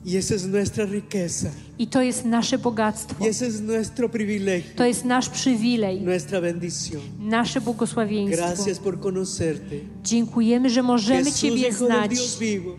Y 0.07 0.17
esa 0.17 0.35
es 0.35 0.47
nuestra 0.47 0.85
riqueza, 0.87 1.51
I 1.79 1.87
to 1.87 2.03
jest 2.03 2.25
nasze 2.25 2.59
bogactwo, 2.59 3.25
y 3.25 3.29
ese 3.29 3.47
es 3.47 3.61
nuestro 3.61 4.09
privilegio, 4.09 4.71
to 4.77 4.85
jest 4.85 5.05
nasz 5.05 5.29
przywilej, 5.29 6.01
nuestra 6.01 6.41
bendición. 6.41 7.03
nasze 7.21 7.61
błogosławieństwo. 7.61 8.37
Gracias 8.37 8.79
por 8.79 9.01
conocerte. 9.01 9.77
Dziękujemy, 10.05 10.71
że 10.71 10.83
możemy 10.83 11.31
Jesús, 11.31 11.41
Ciebie 11.41 11.73
Hijo 11.73 11.87
znać. 11.87 12.11
Dios 12.11 12.39
vivo, 12.39 12.71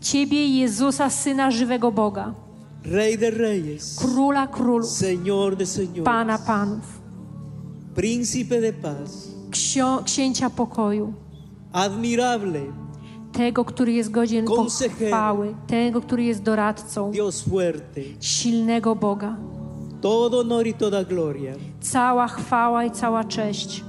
Ciebie, 0.00 0.46
Jezusa, 0.60 1.10
Syna 1.10 1.50
żywego 1.50 1.92
Boga, 1.92 2.34
Rey 2.84 3.18
de 3.18 3.30
reyes, 3.30 3.96
Króla 3.98 4.46
Królów, 4.46 4.90
Señor 4.90 5.56
de 5.56 5.66
señores, 5.66 6.04
Pana 6.04 6.38
Panów, 6.38 7.00
Príncipe 7.94 8.60
de 8.60 8.72
paz, 8.72 9.28
Księcia 10.04 10.50
Pokoju, 10.50 11.12
admirable, 11.72 12.60
tego, 13.32 13.64
który 13.64 13.92
jest 13.92 14.10
godzien 14.10 14.44
pochwały, 14.46 15.54
tego, 15.66 16.00
który 16.00 16.24
jest 16.24 16.42
doradcą, 16.42 17.10
Dios 17.10 17.42
fuerte, 17.42 18.00
silnego 18.20 18.94
Boga. 18.96 19.36
todo 20.00 20.38
honor 20.38 20.66
y 20.66 20.74
toda 20.74 21.04
gloria. 21.04 21.52
Cała 21.80 22.28
chwała 22.28 22.84
i 22.84 22.90
cała 22.90 23.24
cześć 23.24 23.84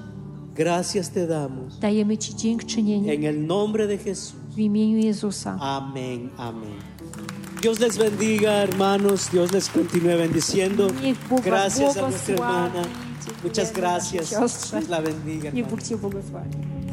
Gracias 0.55 1.09
te 1.09 1.27
damos 1.27 1.79
dajemy 1.79 2.17
Ci 2.17 2.35
dziękczynienie 2.35 3.13
en 3.13 3.25
el 3.25 3.47
nombre 3.47 3.87
de 3.87 3.97
Jesús. 3.97 4.33
w 4.55 4.59
imieniu 4.59 4.97
Jezusa. 4.99 5.57
Amén, 5.59 6.29
amén. 6.37 6.79
Dios 7.61 7.79
les 7.79 7.97
bendiga, 7.97 8.51
hermanos. 8.51 9.29
Dios 9.31 9.51
les 9.51 9.69
continúe 9.69 10.17
bendiciendo. 10.17 10.87
Gracias 11.43 11.97
a 11.97 12.01
nuestra 12.01 12.35
hermana. 12.35 12.83
Muchas 13.43 13.71
gracias. 13.73 14.29
Dios 14.29 14.73
la 14.89 14.99
bendiga. 15.01 15.49
Hermano. 15.49 16.92